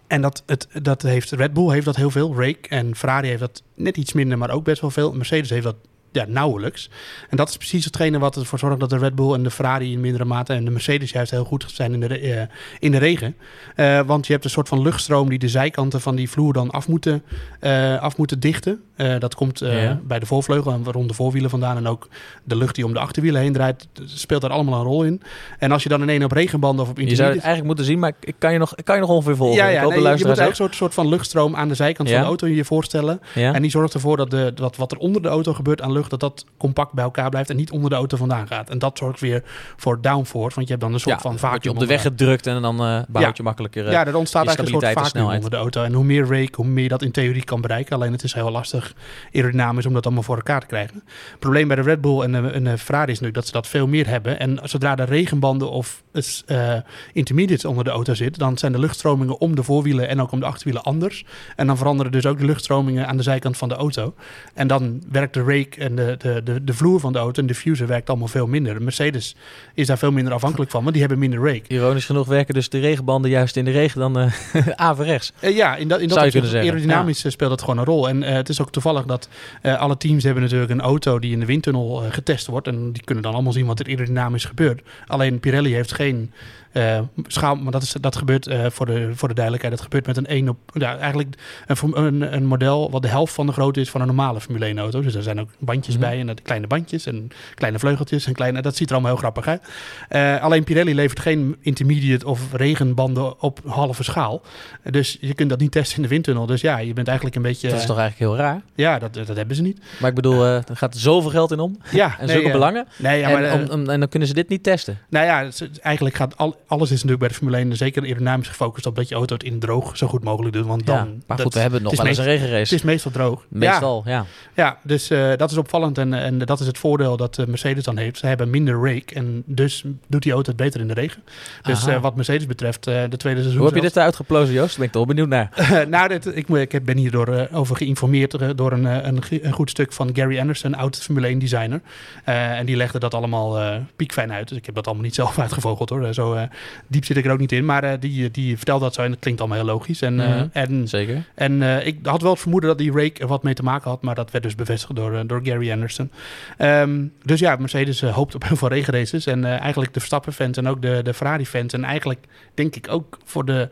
en 0.07 0.21
dat, 0.21 0.43
het, 0.45 0.67
dat 0.81 1.01
heeft, 1.01 1.31
Red 1.31 1.53
Bull 1.53 1.71
heeft 1.71 1.85
dat 1.85 1.95
heel 1.95 2.11
veel, 2.11 2.35
rake. 2.35 2.67
En 2.69 2.95
Ferrari 2.95 3.27
heeft 3.27 3.39
dat 3.39 3.63
net 3.75 3.97
iets 3.97 4.13
minder, 4.13 4.37
maar 4.37 4.49
ook 4.49 4.63
best 4.63 4.81
wel 4.81 4.91
veel. 4.91 5.13
Mercedes 5.13 5.49
heeft 5.49 5.63
dat 5.63 5.75
ja, 6.15 6.25
nauwelijks. 6.27 6.89
En 7.29 7.37
dat 7.37 7.49
is 7.49 7.57
precies 7.57 7.85
hetgene 7.85 8.19
wat 8.19 8.35
ervoor 8.35 8.59
zorgt 8.59 8.79
dat 8.79 8.89
de 8.89 8.97
Red 8.97 9.15
Bull 9.15 9.33
en 9.33 9.43
de 9.43 9.51
Ferrari 9.51 9.91
in 9.91 9.99
mindere 10.01 10.25
mate 10.25 10.53
en 10.53 10.65
de 10.65 10.71
Mercedes 10.71 11.11
juist 11.11 11.31
heel 11.31 11.43
goed 11.43 11.65
zijn 11.67 11.93
in 11.93 11.99
de, 11.99 12.19
eh, 12.19 12.41
in 12.79 12.91
de 12.91 12.97
regen. 12.97 13.35
Eh, 13.75 13.99
want 14.05 14.25
je 14.27 14.33
hebt 14.33 14.45
een 14.45 14.51
soort 14.51 14.67
van 14.67 14.81
luchtstroom 14.81 15.29
die 15.29 15.39
de 15.39 15.49
zijkanten 15.49 16.01
van 16.01 16.15
die 16.15 16.29
vloer 16.29 16.53
dan 16.53 16.69
af 16.69 16.87
moeten, 16.87 17.23
eh, 17.59 18.01
af 18.01 18.17
moeten 18.17 18.39
dichten. 18.39 18.79
Dat 19.19 19.35
komt 19.35 19.59
Ja. 19.59 19.99
bij 20.03 20.19
de 20.19 20.25
voorvleugel 20.25 20.71
en 20.71 20.91
rond 20.91 21.07
de 21.07 21.13
voorwielen 21.13 21.49
vandaan. 21.49 21.77
En 21.77 21.87
ook 21.87 22.07
de 22.43 22.55
lucht 22.55 22.75
die 22.75 22.85
om 22.85 22.93
de 22.93 22.99
achterwielen 22.99 23.41
heen 23.41 23.53
draait, 23.53 23.87
speelt 24.05 24.41
daar 24.41 24.51
allemaal 24.51 24.79
een 24.79 24.85
rol 24.85 25.03
in. 25.03 25.21
En 25.59 25.71
als 25.71 25.83
je 25.83 25.89
dan 25.89 26.01
ineens 26.01 26.23
op 26.23 26.31
regenbanden 26.31 26.85
of 26.85 26.91
op 26.91 26.99
Je 26.99 27.15
zou 27.15 27.27
het 27.27 27.37
eigenlijk 27.37 27.65
moeten 27.65 27.85
zien, 27.85 27.99
maar 27.99 28.13
ik 28.19 28.35
kan 28.37 28.53
je 28.53 28.59
nog, 28.59 28.75
ik 28.75 28.85
kan 28.85 28.95
je 28.95 29.01
nog 29.01 29.09
ongeveer 29.09 29.35
volgen. 29.35 29.55
Ja, 29.55 29.67
ja 29.67 29.81
nee, 29.81 29.89
je 29.89 29.95
moet 29.95 30.05
eigenlijk 30.05 30.49
een 30.49 30.55
soort, 30.55 30.75
soort 30.75 30.93
van 30.93 31.07
luchtstroom 31.07 31.55
aan 31.55 31.67
de 31.67 31.75
zijkant 31.75 32.07
Ja. 32.07 32.13
van 32.13 32.23
de 32.23 32.27
auto 32.29 32.47
je 32.47 32.55
je 32.55 32.65
voorstellen. 32.65 33.21
Ja? 33.33 33.53
En 33.53 33.61
die 33.61 33.71
zorgt 33.71 33.93
ervoor 33.93 34.17
dat, 34.17 34.31
de, 34.31 34.51
dat 34.55 34.75
wat 34.75 34.91
er 34.91 34.97
onder 34.97 35.21
de 35.21 35.27
auto 35.27 35.53
gebeurt 35.53 35.81
aan 35.81 35.91
lucht, 35.91 36.04
dat 36.09 36.19
dat 36.19 36.45
compact 36.57 36.93
bij 36.93 37.03
elkaar 37.03 37.29
blijft 37.29 37.49
en 37.49 37.55
niet 37.55 37.71
onder 37.71 37.89
de 37.89 37.95
auto 37.95 38.17
vandaan 38.17 38.47
gaat. 38.47 38.69
En 38.69 38.79
dat 38.79 38.97
zorgt 38.97 39.19
weer 39.19 39.43
voor 39.75 40.01
downforce, 40.01 40.55
want 40.55 40.67
je 40.67 40.73
hebt 40.73 40.81
dan 40.85 40.93
een 40.93 40.99
soort 40.99 41.15
ja, 41.15 41.21
van 41.21 41.31
word 41.31 41.41
je 41.43 41.47
vacuüm 41.47 41.71
op 41.73 41.79
de 41.79 41.85
weg 41.85 42.01
gedrukt 42.01 42.47
en 42.47 42.61
dan 42.61 42.75
eh 42.75 42.81
behoud 43.07 43.07
Ja. 43.13 43.31
je 43.33 43.43
makkelijker. 43.43 43.85
eh, 43.85 43.91
Ja, 43.91 44.05
er 44.05 44.15
ontstaat 44.15 44.45
eigenlijk 44.45 44.75
een 44.75 44.81
soort 44.81 44.99
vacuüm 45.13 45.35
onder 45.35 45.49
de 45.49 45.55
auto. 45.55 45.83
En 45.83 45.93
hoe 45.93 46.03
meer 46.03 46.21
rake, 46.27 46.49
hoe 46.55 46.65
meer 46.67 46.89
dat 46.89 47.01
in 47.01 47.11
theorie 47.11 47.43
kan 47.43 47.61
bereiken. 47.61 47.95
Alleen 47.95 48.11
het 48.11 48.23
is 48.23 48.33
heel 48.33 48.51
lastig 48.51 48.93
aerodynamisch 49.33 49.85
om 49.85 49.93
dat 49.93 50.05
allemaal 50.05 50.23
voor 50.23 50.35
elkaar 50.35 50.59
te 50.61 50.67
krijgen. 50.67 51.03
Het 51.29 51.39
probleem 51.39 51.67
bij 51.67 51.75
de 51.75 51.81
Red 51.81 52.01
Bull 52.01 52.21
en 52.21 52.31
de, 52.31 52.49
en 52.49 52.63
de 52.63 52.77
Ferrari 52.77 53.11
is 53.11 53.19
natuurlijk 53.19 53.35
dat 53.35 53.45
ze 53.45 53.51
dat 53.51 53.67
veel 53.67 53.87
meer 53.87 54.07
hebben. 54.07 54.39
En 54.39 54.59
zodra 54.63 54.97
er 54.97 55.07
regenbanden 55.07 55.69
of 55.71 56.03
eh 56.45 56.73
intermediates 57.13 57.65
onder 57.65 57.83
de 57.83 57.89
auto 57.89 58.13
zitten, 58.13 58.39
dan 58.39 58.57
zijn 58.57 58.71
de 58.71 58.79
luchtstromingen 58.79 59.39
om 59.39 59.55
de 59.55 59.63
voorwielen 59.63 60.07
en 60.07 60.21
ook 60.21 60.31
om 60.31 60.39
de 60.39 60.45
achterwielen 60.45 60.83
anders. 60.83 61.25
En 61.55 61.67
dan 61.67 61.77
veranderen 61.77 62.11
dus 62.11 62.25
ook 62.25 62.39
de 62.39 62.45
luchtstromingen 62.45 63.07
aan 63.07 63.17
de 63.17 63.23
zijkant 63.23 63.57
van 63.57 63.69
de 63.69 63.75
auto. 63.75 64.13
En 64.53 64.67
dan 64.67 65.03
werkt 65.11 65.33
de 65.33 65.43
rake 65.43 65.69
en 65.77 65.95
de, 65.95 66.15
de, 66.17 66.41
de, 66.43 66.63
de 66.63 66.73
vloer 66.73 66.99
van 66.99 67.13
de 67.13 67.19
auto 67.19 67.41
en 67.41 67.47
de 67.47 67.53
diffuser 67.53 67.87
werkt 67.87 68.09
allemaal 68.09 68.27
veel 68.27 68.47
minder. 68.47 68.73
De 68.73 68.79
Mercedes 68.79 69.35
is 69.73 69.87
daar 69.87 69.97
veel 69.97 70.11
minder 70.11 70.33
afhankelijk 70.33 70.71
van, 70.71 70.81
want 70.81 70.91
die 70.91 71.01
hebben 71.01 71.19
minder 71.19 71.39
rake. 71.39 71.63
Ironisch 71.67 72.05
genoeg 72.05 72.27
werken 72.27 72.53
dus 72.53 72.69
de 72.69 72.79
regenbanden 72.79 73.31
juist 73.31 73.55
in 73.55 73.65
de 73.65 73.71
regen 73.71 73.99
dan 73.99 74.19
eh 74.19 74.31
averechts. 74.75 75.33
Eh, 75.39 75.55
ja, 75.55 75.75
in 75.75 75.87
dat, 75.87 75.99
in 75.99 76.07
dat 76.07 76.13
Zou 76.13 76.25
je 76.25 76.31
kunnen 76.31 76.51
zeggen, 76.51 76.69
aerodynamisch 76.69 77.31
speelt 77.31 77.49
dat 77.49 77.59
gewoon 77.59 77.77
een 77.77 77.85
rol. 77.85 78.09
En 78.09 78.21
het 78.21 78.49
is 78.49 78.61
ook 78.61 78.71
toevallig 78.71 79.05
dat 79.05 79.29
alle 79.61 79.97
teams 79.97 80.23
hebben 80.23 80.43
natuurlijk 80.43 80.71
een 80.71 80.81
auto 80.81 81.19
die 81.19 81.31
in 81.31 81.39
de 81.39 81.45
windtunnel 81.45 82.03
getest 82.09 82.47
wordt. 82.47 82.67
En 82.67 82.91
die 82.91 83.03
kunnen 83.03 83.23
dan 83.23 83.33
allemaal 83.33 83.53
zien 83.53 83.65
wat 83.65 83.79
er 83.79 83.85
aerodynamisch 83.85 84.45
gebeurt. 84.45 84.81
Alleen 85.07 85.39
Pirelli 85.39 85.73
heeft 85.73 85.93
geen 85.93 86.04
Entertain 86.05 86.31
eh, 86.75 86.99
schaal, 87.27 87.55
maar 87.55 87.71
dat, 87.71 87.81
is, 87.81 87.91
dat 87.91 88.15
gebeurt 88.15 88.47
eh, 88.47 88.65
voor, 88.69 88.85
de, 88.85 89.09
voor 89.13 89.27
de 89.27 89.33
duidelijkheid. 89.33 89.75
Dat 89.75 89.83
gebeurt 89.83 90.05
met 90.05 90.17
een 90.17 90.25
1 90.25 90.49
op, 90.49 90.57
ja, 90.73 90.97
eigenlijk 90.97 91.35
een, 91.67 91.77
een, 92.03 92.33
een 92.33 92.45
model 92.45 92.91
wat 92.91 93.01
de 93.01 93.07
helft 93.07 93.33
van 93.33 93.45
de 93.45 93.51
grootte 93.51 93.79
is 93.79 93.89
van 93.89 94.01
een 94.01 94.07
normale 94.07 94.41
Formule 94.41 94.65
1 94.65 94.77
auto. 94.79 95.01
Dus 95.01 95.15
er 95.15 95.23
zijn 95.23 95.39
ook 95.39 95.49
bandjes 95.59 95.95
Mhm. 95.97 96.03
bij 96.05 96.19
en 96.19 96.27
dat 96.27 96.41
kleine 96.41 96.67
bandjes 96.67 97.05
en 97.05 97.27
kleine 97.55 97.79
vleugeltjes 97.79 98.25
en 98.25 98.33
kleine, 98.33 98.61
dat 98.61 98.75
ziet 98.75 98.87
er 98.87 98.93
allemaal 98.93 99.11
heel 99.11 99.19
grappig 99.21 99.47
uit. 99.47 99.61
Eh, 100.09 100.41
alleen 100.43 100.63
Pirelli 100.63 100.95
levert 100.95 101.19
geen 101.19 101.55
intermediate 101.61 102.27
of 102.27 102.41
regenbanden 102.53 103.41
op 103.41 103.59
halve 103.65 104.03
schaal. 104.03 104.41
Dus 104.83 105.17
je 105.21 105.33
kunt 105.33 105.49
dat 105.49 105.59
niet 105.59 105.71
testen 105.71 105.95
in 105.95 106.01
de 106.03 106.07
windtunnel. 106.09 106.45
Dus 106.45 106.61
ja, 106.61 106.77
je 106.77 106.93
bent 106.93 107.07
eigenlijk 107.07 107.37
een 107.37 107.41
beetje... 107.41 107.69
Dat 107.69 107.79
is 107.79 107.85
toch 107.85 107.97
eigenlijk 107.97 108.31
heel 108.31 108.45
raar. 108.45 108.61
Ja, 108.75 108.99
dat, 108.99 109.13
dat 109.13 109.35
hebben 109.35 109.55
ze 109.55 109.61
niet. 109.61 109.79
Maar 109.99 110.09
ik 110.09 110.15
bedoel, 110.15 110.45
er 110.45 110.63
gaat 110.73 110.95
zoveel 110.97 111.29
geld 111.29 111.51
in 111.51 111.59
om. 111.59 111.77
Ja, 111.91 112.15
En 112.19 112.29
zulke 112.29 112.51
belangen. 112.51 112.87
Nee, 112.97 113.19
ja, 113.19 113.27
en, 113.27 113.33
maar, 113.33 113.43
eh, 113.43 113.53
om- 113.53 113.69
om- 113.81 113.89
en 113.89 113.99
dan 113.99 114.09
kunnen 114.09 114.27
ze 114.27 114.33
dit 114.33 114.49
niet 114.49 114.63
testen. 114.63 114.97
nou 115.09 115.25
ja, 115.25 115.49
eigenlijk 115.81 116.15
gaat 116.15 116.37
al, 116.37 116.55
alles 116.67 116.87
is 116.91 116.95
natuurlijk 116.95 117.19
bij 117.19 117.27
de 117.27 117.33
Formule 117.33 117.57
1 117.57 117.77
zeker 117.77 118.03
aerodynamisch 118.03 118.47
gefocust 118.47 118.85
op 118.85 118.95
dat 118.95 119.09
je 119.09 119.15
auto 119.15 119.33
het 119.33 119.43
in 119.43 119.59
droog 119.59 119.97
zo 119.97 120.07
goed 120.07 120.23
mogelijk 120.23 120.53
doet. 120.53 120.65
Want 120.65 120.85
dan, 120.85 120.95
ja. 120.95 121.03
Maar 121.03 121.37
dat- 121.37 121.41
goed, 121.41 121.53
we 121.53 121.59
hebben 121.59 121.81
nog 121.81 121.91
het 121.91 122.01
wel 122.01 122.09
is 122.09 122.17
eens 122.17 122.27
een 122.27 122.33
regenrace. 122.33 122.57
Het 122.57 122.71
is 122.71 122.81
meestal 122.81 123.11
droog. 123.11 123.45
Meestal, 123.47 124.03
ja. 124.05 124.11
Ja, 124.11 124.25
ja 124.53 124.77
dus 124.83 125.09
eh, 125.09 125.31
dat 125.35 125.51
is 125.51 125.57
opvallend 125.57 125.97
en, 125.97 126.13
en 126.13 126.37
dat 126.37 126.59
is 126.59 126.67
het 126.67 126.77
voordeel 126.77 127.17
dat 127.17 127.37
eh, 127.37 127.45
Mercedes 127.45 127.83
dan 127.83 127.97
heeft. 127.97 128.17
Ze 128.17 128.27
hebben 128.27 128.49
minder 128.49 128.75
rake 128.75 129.13
en 129.13 129.43
dus 129.45 129.83
doet 130.07 130.23
die 130.23 130.31
auto 130.31 130.47
het 130.47 130.57
beter 130.57 130.79
in 130.81 130.87
de 130.87 130.93
regen. 130.93 131.23
Dus 131.61 131.85
eh, 131.85 132.01
wat 132.01 132.15
Mercedes 132.15 132.45
betreft, 132.45 132.83
de 132.83 133.17
tweede 133.17 133.39
seizoen 133.39 133.61
Hoe 133.61 133.65
heb 133.65 133.75
je 133.75 133.81
dit 133.81 133.97
uitgeplozen, 133.97 134.53
Joost? 134.53 134.69
Daar 134.69 134.77
ben 134.77 134.85
ik 134.85 134.91
toch 134.91 135.05
wel 135.05 135.15
benieuwd 135.15 135.29
naar. 135.29 135.87
nou, 135.95 136.07
dit, 136.07 136.35
ik, 136.35 136.49
ik 136.49 136.85
ben 136.85 136.97
hierdoor 136.97 137.27
eh, 137.27 137.57
over 137.57 137.75
geïnformeerd 137.75 138.57
door 138.57 138.71
een, 138.71 138.85
een, 139.07 139.21
een 139.29 139.53
goed 139.53 139.69
stuk 139.69 139.93
van 139.93 140.09
Gary 140.13 140.39
Anderson, 140.39 140.75
oud 140.75 140.97
Formule 140.97 141.27
1 141.27 141.39
designer. 141.39 141.81
En 142.23 142.65
die 142.65 142.75
legde 142.75 142.99
dat 142.99 143.13
allemaal 143.13 143.79
piekfijn 143.95 144.31
uit. 144.31 144.47
Dus 144.47 144.57
ik 144.57 144.65
heb 144.65 144.75
dat 144.75 144.85
allemaal 144.85 145.03
niet 145.03 145.15
zelf 145.15 145.39
uitgevogeld. 145.45 145.89
hoor, 145.89 146.13
zo 146.13 146.47
diep 146.87 147.05
zit 147.05 147.17
ik 147.17 147.25
er 147.25 147.31
ook 147.31 147.39
niet 147.39 147.51
in. 147.51 147.65
Maar 147.65 147.83
eh, 147.83 147.93
die, 147.99 148.31
die 148.31 148.57
vertelde 148.57 148.83
dat 148.83 148.93
zo 148.93 149.01
en 149.01 149.09
dat 149.11 149.19
klinkt 149.19 149.39
allemaal 149.39 149.57
heel 149.57 149.67
logisch. 149.67 150.01
En, 150.01 150.19
eh, 150.19 150.29
Mhm. 150.29 150.47
en, 150.51 150.87
Zeker. 150.87 151.23
en 151.35 151.61
eh, 151.63 151.87
ik 151.87 151.97
had 152.03 152.21
wel 152.21 152.31
het 152.31 152.39
vermoeden 152.39 152.69
dat 152.69 152.77
die 152.77 152.91
rake 152.91 153.21
er 153.21 153.27
wat 153.27 153.43
mee 153.43 153.53
te 153.53 153.63
maken 153.63 153.89
had, 153.89 154.01
maar 154.01 154.15
dat 154.15 154.31
werd 154.31 154.43
dus 154.43 154.55
bevestigd 154.55 154.95
door, 154.95 155.27
door 155.27 155.39
Gary 155.43 155.71
Anderson. 155.71 156.11
Ehm, 156.57 157.03
dus 157.23 157.39
ja, 157.39 157.55
Mercedes 157.55 158.01
hoopt 158.01 158.35
op 158.35 158.43
heel 158.47 158.55
veel 158.55 158.67
regenraces. 158.67 159.25
En 159.25 159.45
eigenlijk 159.45 159.93
de 159.93 159.99
Verstappen-fans 159.99 160.57
en 160.57 160.67
ook 160.67 160.81
de, 160.81 160.99
de 161.03 161.13
Ferrari-fans. 161.13 161.73
En 161.73 161.83
eigenlijk 161.83 162.25
denk 162.53 162.75
ik 162.75 162.87
ook 162.89 163.17
voor 163.23 163.45
de, 163.45 163.69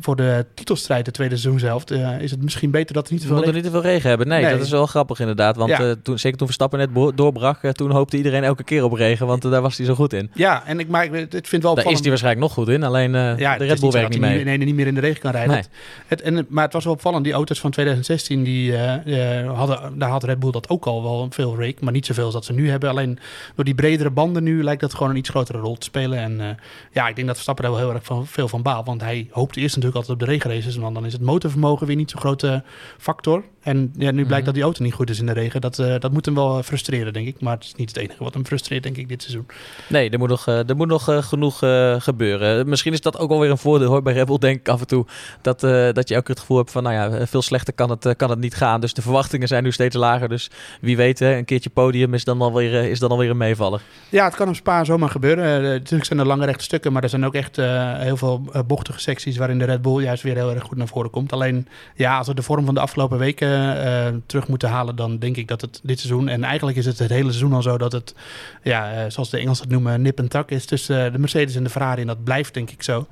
voor 0.00 0.16
de 0.16 0.46
titelstrijd 0.54 1.04
de 1.04 1.10
tweede 1.10 1.36
seizoenshelft 1.36 1.90
eh 1.90 2.20
is 2.20 2.30
het 2.30 2.42
misschien 2.42 2.70
beter 2.70 2.94
dat 2.94 3.06
er 3.06 3.12
niet 3.12 3.22
te 3.22 3.26
veel 3.28 3.38
regen... 3.38 3.54
niet 3.54 3.64
te 3.64 3.70
veel 3.70 3.82
regen 3.82 4.08
hebben. 4.08 4.28
Nee, 4.28 4.42
Nee. 4.42 4.52
dat 4.52 4.60
is 4.60 4.70
wel 4.70 4.86
grappig 4.86 5.20
inderdaad. 5.20 5.56
Want 5.56 5.70
Ja. 5.70 5.78
eh, 5.80 5.90
toen, 6.02 6.18
zeker 6.18 6.38
toen 6.38 6.46
Verstappen 6.46 6.78
net 6.78 7.16
doorbrak, 7.16 7.62
eh, 7.62 7.70
toen 7.70 7.90
hoopte 7.90 8.16
iedereen 8.16 8.44
elke 8.44 8.64
keer 8.64 8.84
op 8.84 8.92
regen. 8.92 9.26
Want 9.26 9.42
daar 9.42 9.62
was 9.62 9.76
hij 9.76 9.86
zo 9.86 9.94
goed 9.94 10.12
in. 10.12 10.30
Ja, 10.34 10.66
en 10.66 10.78
ik, 10.78 10.88
maar 10.88 11.04
ik, 11.04 11.46
vind 11.46 11.62
wel 11.62 11.74
Daar 11.74 11.90
is 11.90 12.00
hij 12.00 12.08
waarschijnlijk 12.08 12.44
nog 12.44 12.52
goed 12.52 12.68
in. 12.68 12.82
Alleen 12.82 13.12
Ja, 13.12 13.58
de 13.58 13.64
Red 13.64 13.80
Bull 13.80 13.90
werkt 13.90 14.10
niet 14.10 14.20
mee. 14.20 14.44
Nee, 14.44 14.56
nee, 14.58 14.66
niet 14.66 14.74
meer 14.74 14.86
in 14.86 14.94
de 14.94 15.00
regen 15.00 15.20
kan 15.20 15.30
rijden. 15.30 15.50
Nee. 15.52 15.58
Het, 15.58 15.68
het, 16.06 16.20
en, 16.22 16.46
maar 16.48 16.64
het 16.64 16.72
was 16.72 16.84
wel 16.84 16.92
opvallend, 16.92 17.24
die 17.24 17.32
auto's 17.32 17.60
van 17.60 17.70
2016, 17.70 18.42
die, 18.44 18.76
hadden, 19.54 19.98
daar 19.98 20.10
had 20.10 20.24
Red 20.24 20.40
Bull 20.40 20.50
dat 20.50 20.68
ook 20.68 20.84
al 20.86 21.02
wel 21.02 21.26
veel 21.30 21.56
rake, 21.58 21.76
maar 21.80 21.92
niet 21.92 22.06
zoveel 22.06 22.24
als 22.24 22.34
dat 22.34 22.44
ze 22.44 22.52
nu 22.52 22.70
hebben. 22.70 22.90
Alleen 22.90 23.18
door 23.54 23.64
die 23.64 23.74
bredere 23.74 24.10
banden 24.10 24.42
nu 24.42 24.62
lijkt 24.64 24.80
dat 24.80 24.94
gewoon 24.94 25.10
een 25.10 25.16
iets 25.16 25.28
grotere 25.28 25.58
rol 25.58 25.76
te 25.76 25.84
spelen. 25.84 26.18
En 26.18 26.58
ja, 26.92 27.08
ik 27.08 27.14
denk 27.14 27.26
dat 27.26 27.34
Verstappen 27.34 27.64
daar 27.64 27.72
wel 27.74 27.82
heel 27.82 27.92
erg 27.94 28.04
van, 28.04 28.26
veel 28.26 28.48
van 28.48 28.62
baalt, 28.62 28.86
want 28.86 29.00
hij 29.00 29.28
hoopte 29.30 29.60
eerst 29.60 29.76
natuurlijk 29.84 30.08
altijd 30.08 30.22
op 30.22 30.26
de 30.26 30.32
regenraces, 30.32 30.76
want 30.76 30.94
dan 30.94 31.06
is 31.06 31.12
het 31.12 31.22
motorvermogen 31.22 31.86
weer 31.86 31.96
niet 31.96 32.10
zo'n 32.10 32.20
grote 32.20 32.62
factor. 32.98 33.44
En 33.64 33.92
ja, 33.96 34.10
nu 34.10 34.12
blijkt 34.12 34.34
Mhm. 34.36 34.44
dat 34.44 34.54
die 34.54 34.62
auto 34.62 34.82
niet 34.82 34.92
goed 34.94 35.10
is 35.10 35.18
in 35.18 35.26
de 35.26 35.32
regen. 35.32 35.60
Dat, 35.60 35.78
eh, 35.78 35.94
dat 35.98 36.12
moet 36.12 36.24
hem 36.24 36.34
wel 36.34 36.62
frustreren, 36.62 37.12
denk 37.12 37.26
ik. 37.26 37.40
Maar 37.40 37.54
het 37.54 37.64
is 37.64 37.74
niet 37.74 37.88
het 37.88 37.96
enige 37.98 38.24
wat 38.24 38.34
hem 38.34 38.46
frustreert, 38.46 38.82
denk 38.82 38.96
ik, 38.96 39.08
dit 39.08 39.22
seizoen. 39.22 39.46
Nee, 39.88 40.10
er 40.10 40.18
moet 40.18 40.28
nog, 40.28 40.46
eh, 40.46 40.68
er 40.68 40.76
moet 40.76 40.88
nog 40.88 41.08
eh, 41.08 41.22
genoeg 41.22 41.62
eh, 41.62 41.94
gebeuren. 41.98 42.68
Misschien 42.68 42.92
is 42.92 43.00
dat 43.00 43.18
ook 43.18 43.28
wel 43.28 43.40
weer 43.40 43.50
een 43.50 43.58
voordeel 43.58 43.88
hoor, 43.88 44.02
bij 44.02 44.12
Red 44.12 44.26
Bull, 44.26 44.38
denk 44.38 44.58
ik 44.60 44.68
af 44.68 44.80
en 44.80 44.86
toe. 44.86 45.06
Dat, 45.40 45.62
eh, 45.62 45.88
dat 45.92 46.08
je 46.08 46.16
ook 46.16 46.28
het 46.28 46.40
gevoel 46.40 46.56
hebt 46.56 46.70
van, 46.70 46.82
nou 46.82 46.94
ja, 46.94 47.26
veel 47.26 47.42
slechter 47.42 47.74
kan 47.74 47.90
het, 47.90 48.06
eh, 48.06 48.12
kan 48.16 48.30
het 48.30 48.38
niet 48.38 48.54
gaan. 48.54 48.80
Dus 48.80 48.94
de 48.94 49.02
verwachtingen 49.02 49.48
zijn 49.48 49.62
nu 49.62 49.72
steeds 49.72 49.96
lager. 49.96 50.28
Dus 50.28 50.50
wie 50.80 50.96
weet, 50.96 51.18
hè, 51.18 51.36
een 51.36 51.44
keertje 51.44 51.70
podium 51.70 52.14
is 52.14 52.24
dan 52.24 52.40
alweer, 52.40 52.78
eh, 52.78 52.90
is 52.90 52.98
dan 52.98 53.10
alweer 53.10 53.30
een 53.30 53.36
meevaller. 53.36 53.80
Ja, 54.08 54.24
het 54.24 54.34
kan 54.34 54.48
op 54.48 54.54
Spa 54.54 54.84
zomaar 54.84 55.10
gebeuren. 55.10 55.44
Eh, 55.44 55.62
natuurlijk 55.62 56.04
zijn 56.04 56.18
er 56.18 56.26
lange 56.26 56.44
rechte 56.44 56.64
stukken, 56.64 56.92
maar 56.92 57.02
er 57.02 57.08
zijn 57.08 57.24
ook 57.24 57.34
echt 57.34 57.58
eh, 57.58 57.98
heel 57.98 58.16
veel 58.16 58.42
eh, 58.52 58.60
bochtige 58.66 59.00
secties 59.00 59.36
waarin 59.36 59.58
de 59.58 59.64
Red 59.64 59.82
Bull 59.82 60.02
juist 60.02 60.22
weer 60.22 60.34
heel 60.34 60.50
erg 60.54 60.62
goed 60.62 60.76
naar 60.76 60.88
voren 60.88 61.10
komt. 61.10 61.32
Alleen, 61.32 61.68
ja, 61.94 62.18
als 62.18 62.26
we 62.26 62.34
de 62.34 62.42
vorm 62.42 62.64
van 62.64 62.74
de 62.74 62.80
afgelopen 62.80 63.18
weken 63.18 63.52
eh, 63.54 64.14
terug 64.26 64.48
moeten 64.48 64.68
halen, 64.68 64.96
dan 64.96 65.18
denk 65.18 65.36
ik 65.36 65.48
dat 65.48 65.60
het 65.60 65.80
dit 65.82 65.98
seizoen, 66.00 66.28
en 66.28 66.44
eigenlijk 66.44 66.76
is 66.76 66.86
het 66.86 66.98
het 66.98 67.10
hele 67.10 67.28
seizoen 67.28 67.52
al 67.52 67.62
zo, 67.62 67.78
dat 67.78 67.92
het, 67.92 68.14
ja, 68.62 68.92
eh, 68.92 69.10
zoals 69.10 69.30
de 69.30 69.38
Engelsen 69.38 69.64
het 69.64 69.72
noemen, 69.72 70.02
nip 70.02 70.18
en 70.18 70.28
tak 70.28 70.50
is 70.50 70.64
tussen 70.66 71.06
eh, 71.06 71.12
de 71.12 71.18
Mercedes 71.18 71.54
en 71.56 71.64
de 71.64 71.70
Ferrari. 71.70 72.00
En 72.00 72.06
dat 72.06 72.24
blijft 72.24 72.54
denk 72.54 72.70
ik 72.70 72.82
zo. 72.82 73.06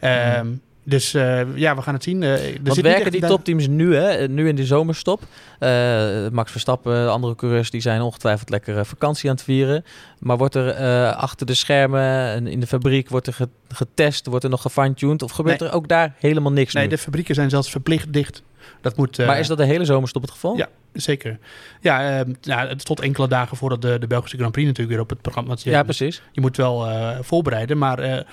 Ehm, 0.00 0.46
Dus 0.88 1.14
eh, 1.14 1.40
ja, 1.56 1.76
we 1.76 1.82
gaan 1.82 1.94
het 1.94 2.02
zien. 2.02 2.20
Want 2.20 2.64
niet 2.64 2.80
werken 2.80 3.10
die 3.12 3.20
topteams 3.26 3.66
nu, 3.68 3.94
hè, 3.94 4.28
nu 4.28 4.48
in 4.48 4.54
de 4.56 4.64
zomerstop? 4.66 5.22
Eh, 5.58 6.28
Max 6.32 6.50
Verstappen, 6.50 7.10
andere 7.12 7.34
coureurs, 7.34 7.70
die 7.70 7.80
zijn 7.80 8.00
ongetwijfeld 8.00 8.50
lekker 8.50 8.86
vakantie 8.86 9.28
aan 9.30 9.34
het 9.34 9.44
vieren. 9.44 9.84
Maar 10.18 10.36
wordt 10.36 10.54
er 10.54 10.74
achter 11.14 11.46
de 11.46 11.54
schermen 11.54 12.02
en 12.32 12.46
in 12.46 12.60
de 12.60 12.66
fabriek 12.66 13.08
wordt 13.08 13.26
er 13.26 13.32
ge- 13.32 13.48
getest, 13.68 14.26
wordt 14.26 14.44
er 14.44 14.50
nog 14.50 14.62
gefine-tuned? 14.62 15.22
Of 15.22 15.30
gebeurt 15.30 15.60
Nee. 15.60 15.68
er 15.68 15.74
ook 15.74 15.88
daar 15.88 16.14
helemaal 16.18 16.52
niks 16.52 16.72
Nee, 16.74 16.82
nu? 16.84 16.88
de 16.90 16.98
fabrieken 16.98 17.34
zijn 17.34 17.50
zelfs 17.50 17.70
verplicht 17.70 18.12
dicht. 18.12 18.42
Dat 18.80 18.96
moet, 18.96 19.18
eh, 19.18 19.26
maar 19.26 19.38
is 19.38 19.46
dat 19.46 19.58
de 19.58 19.64
hele 19.64 19.84
zomerstop 19.84 20.22
het 20.22 20.30
geval? 20.30 20.56
Ja. 20.56 20.68
Zeker. 20.96 21.38
Ja, 21.80 22.20
eh, 22.20 22.26
ja, 22.40 22.74
tot 22.74 23.00
enkele 23.00 23.28
dagen 23.28 23.56
voordat 23.56 23.82
de, 23.82 23.98
de 23.98 24.06
Belgische 24.06 24.36
Grand 24.36 24.52
Prix 24.52 24.66
natuurlijk 24.66 24.96
weer 24.96 25.04
op 25.04 25.10
het 25.10 25.22
programma 25.22 25.56
zit. 25.56 25.72
Ja, 25.72 25.82
precies. 25.82 26.22
Je 26.32 26.40
moet 26.40 26.56
wel 26.56 26.86
eh, 26.86 27.18
voorbereiden. 27.20 27.78
Maar 27.78 27.98
eh, 27.98 28.24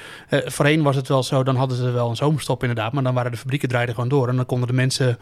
voorheen 0.46 0.84
was 0.84 0.96
het 0.96 1.08
wel 1.08 1.24
zo, 1.24 1.44
dan 1.44 1.56
hadden 1.56 1.78
ze 1.78 1.92
wel 1.92 2.10
een 2.10 2.16
zomerstop 2.16 2.62
inderdaad. 2.62 2.94
Maar 2.94 3.04
dan 3.04 3.14
waren 3.14 3.32
de 3.32 3.38
fabrieken 3.38 3.70
draaiden 3.70 3.96
gewoon 3.96 4.10
door. 4.10 4.28
En 4.30 4.36
dan 4.36 4.46
konden 4.46 4.68
de 4.68 4.74
mensen 4.74 5.18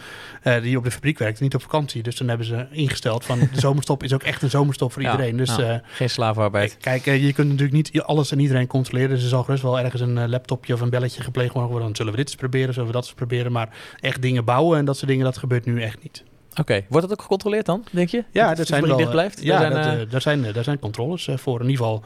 die 0.61 0.77
op 0.77 0.83
de 0.83 0.91
fabriek 0.91 1.17
werkten 1.17 1.43
niet 1.43 1.55
op 1.55 1.61
vakantie. 1.61 2.03
Dus 2.03 2.15
dan 2.15 2.27
hebben 2.27 2.45
ze 2.45 2.65
ingesteld 2.71 3.25
van 3.25 3.39
de 3.39 3.47
zomerstop 3.53 4.03
is 4.03 4.13
ook 4.13 4.23
echt 4.23 4.41
een 4.41 4.49
zomerstop 4.49 4.91
voor 4.91 5.01
Ja, 5.01 5.11
iedereen. 5.11 5.37
Dus 5.37 5.57
eh, 5.57 5.75
Geen 5.83 6.09
slavenarbeid. 6.09 6.77
kijk, 6.77 7.05
je 7.05 7.33
kunt 7.33 7.47
natuurlijk 7.47 7.73
niet 7.73 8.01
alles 8.01 8.31
en 8.31 8.39
iedereen 8.39 8.67
controleren. 8.67 9.09
Dus 9.09 9.23
er 9.23 9.29
zal 9.29 9.43
gerust 9.43 9.63
wel 9.63 9.79
ergens 9.79 10.01
een 10.01 10.29
laptopje 10.29 10.73
of 10.73 10.81
een 10.81 10.89
belletje 10.89 11.21
gepleegd 11.21 11.53
worden. 11.53 11.79
Dan 11.79 11.95
zullen 11.95 12.11
we 12.11 12.17
dit 12.17 12.27
eens 12.27 12.35
proberen, 12.35 12.73
zullen 12.73 12.87
we 12.87 12.93
dat 12.93 13.03
eens 13.03 13.13
proberen. 13.13 13.51
Maar 13.51 13.69
echt 13.99 14.21
dingen 14.21 14.45
bouwen 14.45 14.77
en 14.77 14.85
dat 14.85 14.97
soort 15.01 15.11
dingen, 15.11 15.25
dat 15.25 15.37
gebeurt 15.37 15.65
nu 15.65 15.81
echt 15.81 16.03
niet. 16.03 16.23
Oké, 16.59 16.85
wordt 16.89 17.05
het 17.05 17.15
ook 17.15 17.21
gecontroleerd 17.21 17.65
dan, 17.65 17.83
denk 17.91 18.09
je? 18.09 18.23
Ja, 18.31 18.47
dat 18.47 18.57
dat 18.57 18.67
zijn 18.67 18.85
wel. 18.85 18.97
dicht 18.97 19.09
blijft? 19.11 19.43
Ja, 19.43 19.59
zijn, 19.59 19.71
dat, 19.71 19.85
eh, 19.85 20.01
eh, 20.01 20.09
daar, 20.09 20.21
zijn, 20.21 20.45
eh, 20.45 20.53
daar 20.53 20.63
zijn 20.63 20.79
controles 20.79 21.29
voor. 21.35 21.61
In 21.61 21.69
ieder 21.69 21.85
geval, 21.85 22.03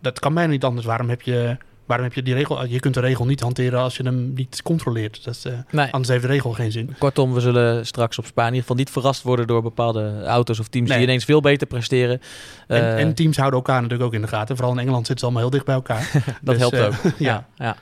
dat 0.00 0.18
kan 0.18 0.34
bijna 0.34 0.50
niet 0.50 0.64
anders. 0.64 0.86
Waarom 0.86 1.08
heb 1.08 1.22
je, 1.22 1.56
waarom 1.88 2.06
heb 2.06 2.14
je 2.14 2.22
die 2.22 2.34
regel? 2.34 2.64
Je 2.66 2.80
kunt 2.80 2.94
de 2.94 3.00
regel 3.00 3.24
niet 3.24 3.40
hanteren 3.40 3.80
als 3.80 3.96
je 3.96 4.02
hem 4.02 4.32
niet 4.34 4.62
controleert. 4.62 5.24
Dat 5.24 5.34
is, 5.34 5.44
eh, 5.44 5.52
nee. 5.70 5.86
anders 5.90 6.08
heeft 6.08 6.22
de 6.22 6.28
regel 6.28 6.52
geen 6.52 6.72
zin. 6.72 6.94
Kortom, 6.98 7.32
we 7.34 7.40
zullen 7.40 7.86
straks 7.86 8.18
op 8.18 8.26
Spa 8.26 8.40
in 8.40 8.46
ieder 8.46 8.60
geval 8.60 8.76
niet 8.76 8.90
verrast 8.90 9.22
worden 9.22 9.46
door 9.46 9.62
bepaalde 9.62 10.22
auto's 10.24 10.58
of 10.58 10.68
teams 10.68 10.88
Nee. 10.88 10.98
die 10.98 11.06
ineens 11.06 11.24
veel 11.24 11.40
beter 11.40 11.66
presteren. 11.66 12.20
En, 12.66 12.76
Eh, 12.82 12.98
en 13.00 13.14
teams 13.14 13.36
houden 13.36 13.58
elkaar 13.58 13.76
natuurlijk 13.82 14.08
ook 14.08 14.14
in 14.14 14.20
de 14.20 14.28
gaten. 14.28 14.56
Vooral 14.56 14.74
in 14.74 14.80
Engeland 14.80 15.06
zitten 15.06 15.18
ze 15.18 15.24
allemaal 15.24 15.42
heel 15.42 15.50
dicht 15.52 15.64
bij 15.64 15.74
elkaar. 15.74 16.10
dat 16.42 16.54
Dus, 16.54 16.58
helpt 16.58 16.76
eh, 16.76 16.84
ook. 16.86 16.92
ja. 17.18 17.26
Ja, 17.28 17.46
ja. 17.56 17.76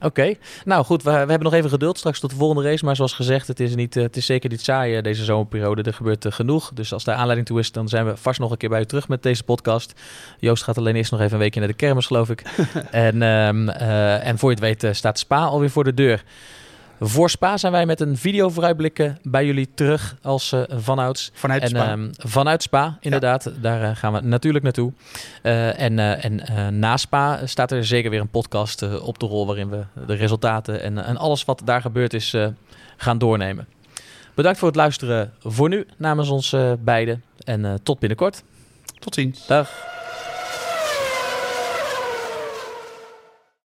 Oké. 0.00 0.34
Nou 0.64 0.84
goed, 0.84 1.02
we, 1.02 1.10
we 1.10 1.16
hebben 1.16 1.42
nog 1.42 1.52
even 1.54 1.70
geduld 1.70 1.98
straks 1.98 2.20
tot 2.20 2.30
de 2.30 2.36
volgende 2.36 2.62
race. 2.70 2.84
Maar 2.84 2.96
zoals 2.96 3.12
gezegd, 3.12 3.46
het 3.48 3.60
is, 3.60 3.74
niet, 3.74 3.94
het 3.94 4.16
is 4.16 4.26
zeker 4.26 4.50
niet 4.50 4.60
saai 4.64 5.00
deze 5.00 5.24
zomerperiode. 5.24 5.82
Er 5.82 5.94
gebeurt 5.94 6.26
genoeg. 6.28 6.70
Dus 6.74 6.92
als 6.92 7.04
daar 7.04 7.14
aanleiding 7.16 7.46
toe 7.46 7.58
is, 7.58 7.72
dan 7.72 7.88
zijn 7.88 8.06
we 8.06 8.16
vast 8.16 8.40
nog 8.40 8.50
een 8.50 8.56
keer 8.56 8.68
bij 8.68 8.80
u 8.80 8.84
terug 8.84 9.08
met 9.08 9.22
deze 9.22 9.42
podcast. 9.42 9.92
Joost 10.38 10.62
gaat 10.62 10.78
alleen 10.78 10.96
eerst 10.96 11.10
nog 11.10 11.20
even 11.20 11.32
een 11.32 11.38
weekje 11.38 11.60
naar 11.60 11.68
de 11.68 11.74
kermis, 11.74 12.06
geloof 12.06 12.30
ik. 12.30 12.42
en, 12.90 13.22
ehm, 13.48 13.68
eh, 13.68 14.26
en 14.26 14.38
voor 14.38 14.48
je 14.50 14.54
het 14.54 14.64
weet 14.64 14.84
eh, 14.84 14.92
staat 14.92 15.18
Spa 15.18 15.44
alweer 15.44 15.70
voor 15.70 15.84
de 15.84 15.94
deur. 15.94 16.24
Voor 17.00 17.30
Spa 17.30 17.56
zijn 17.56 17.72
wij 17.72 17.86
met 17.86 18.00
een 18.00 18.16
video 18.16 18.48
vooruitblikken 18.48 19.18
bij 19.22 19.46
jullie 19.46 19.68
terug 19.74 20.16
als 20.22 20.52
eh 20.52 20.62
vanouds. 20.68 21.30
Vanuit 21.34 21.62
En 21.62 21.68
Spa. 21.68 21.88
ehm, 21.88 22.08
vanuit 22.16 22.62
Spa, 22.62 22.98
inderdaad. 23.00 23.52
Daar 23.60 23.96
gaan 23.96 24.12
we 24.12 24.20
natuurlijk 24.20 24.64
naartoe. 24.64 24.92
En 25.42 25.98
en 25.98 26.78
na 26.78 26.96
Spa 26.96 27.46
staat 27.46 27.72
er 27.72 27.84
zeker 27.84 28.10
weer 28.10 28.20
een 28.20 28.28
podcast 28.28 29.00
op 29.00 29.18
de 29.18 29.26
rol... 29.26 29.46
waarin 29.46 29.68
we 29.68 29.84
de 30.06 30.14
resultaten 30.14 30.82
en, 30.82 31.04
en 31.04 31.16
alles 31.16 31.44
wat 31.44 31.62
daar 31.64 31.80
gebeurd 31.80 32.14
is 32.14 32.34
gaan 32.96 33.18
doornemen. 33.18 33.68
Bedankt 34.34 34.58
voor 34.58 34.68
het 34.68 34.76
luisteren 34.76 35.32
voor 35.42 35.68
nu 35.68 35.86
namens 35.96 36.28
ons 36.28 36.56
beiden. 36.78 37.22
En 37.44 37.80
tot 37.82 37.98
binnenkort. 37.98 38.42
Tot 38.98 39.14
ziens. 39.14 39.46
Dag. 39.46 39.97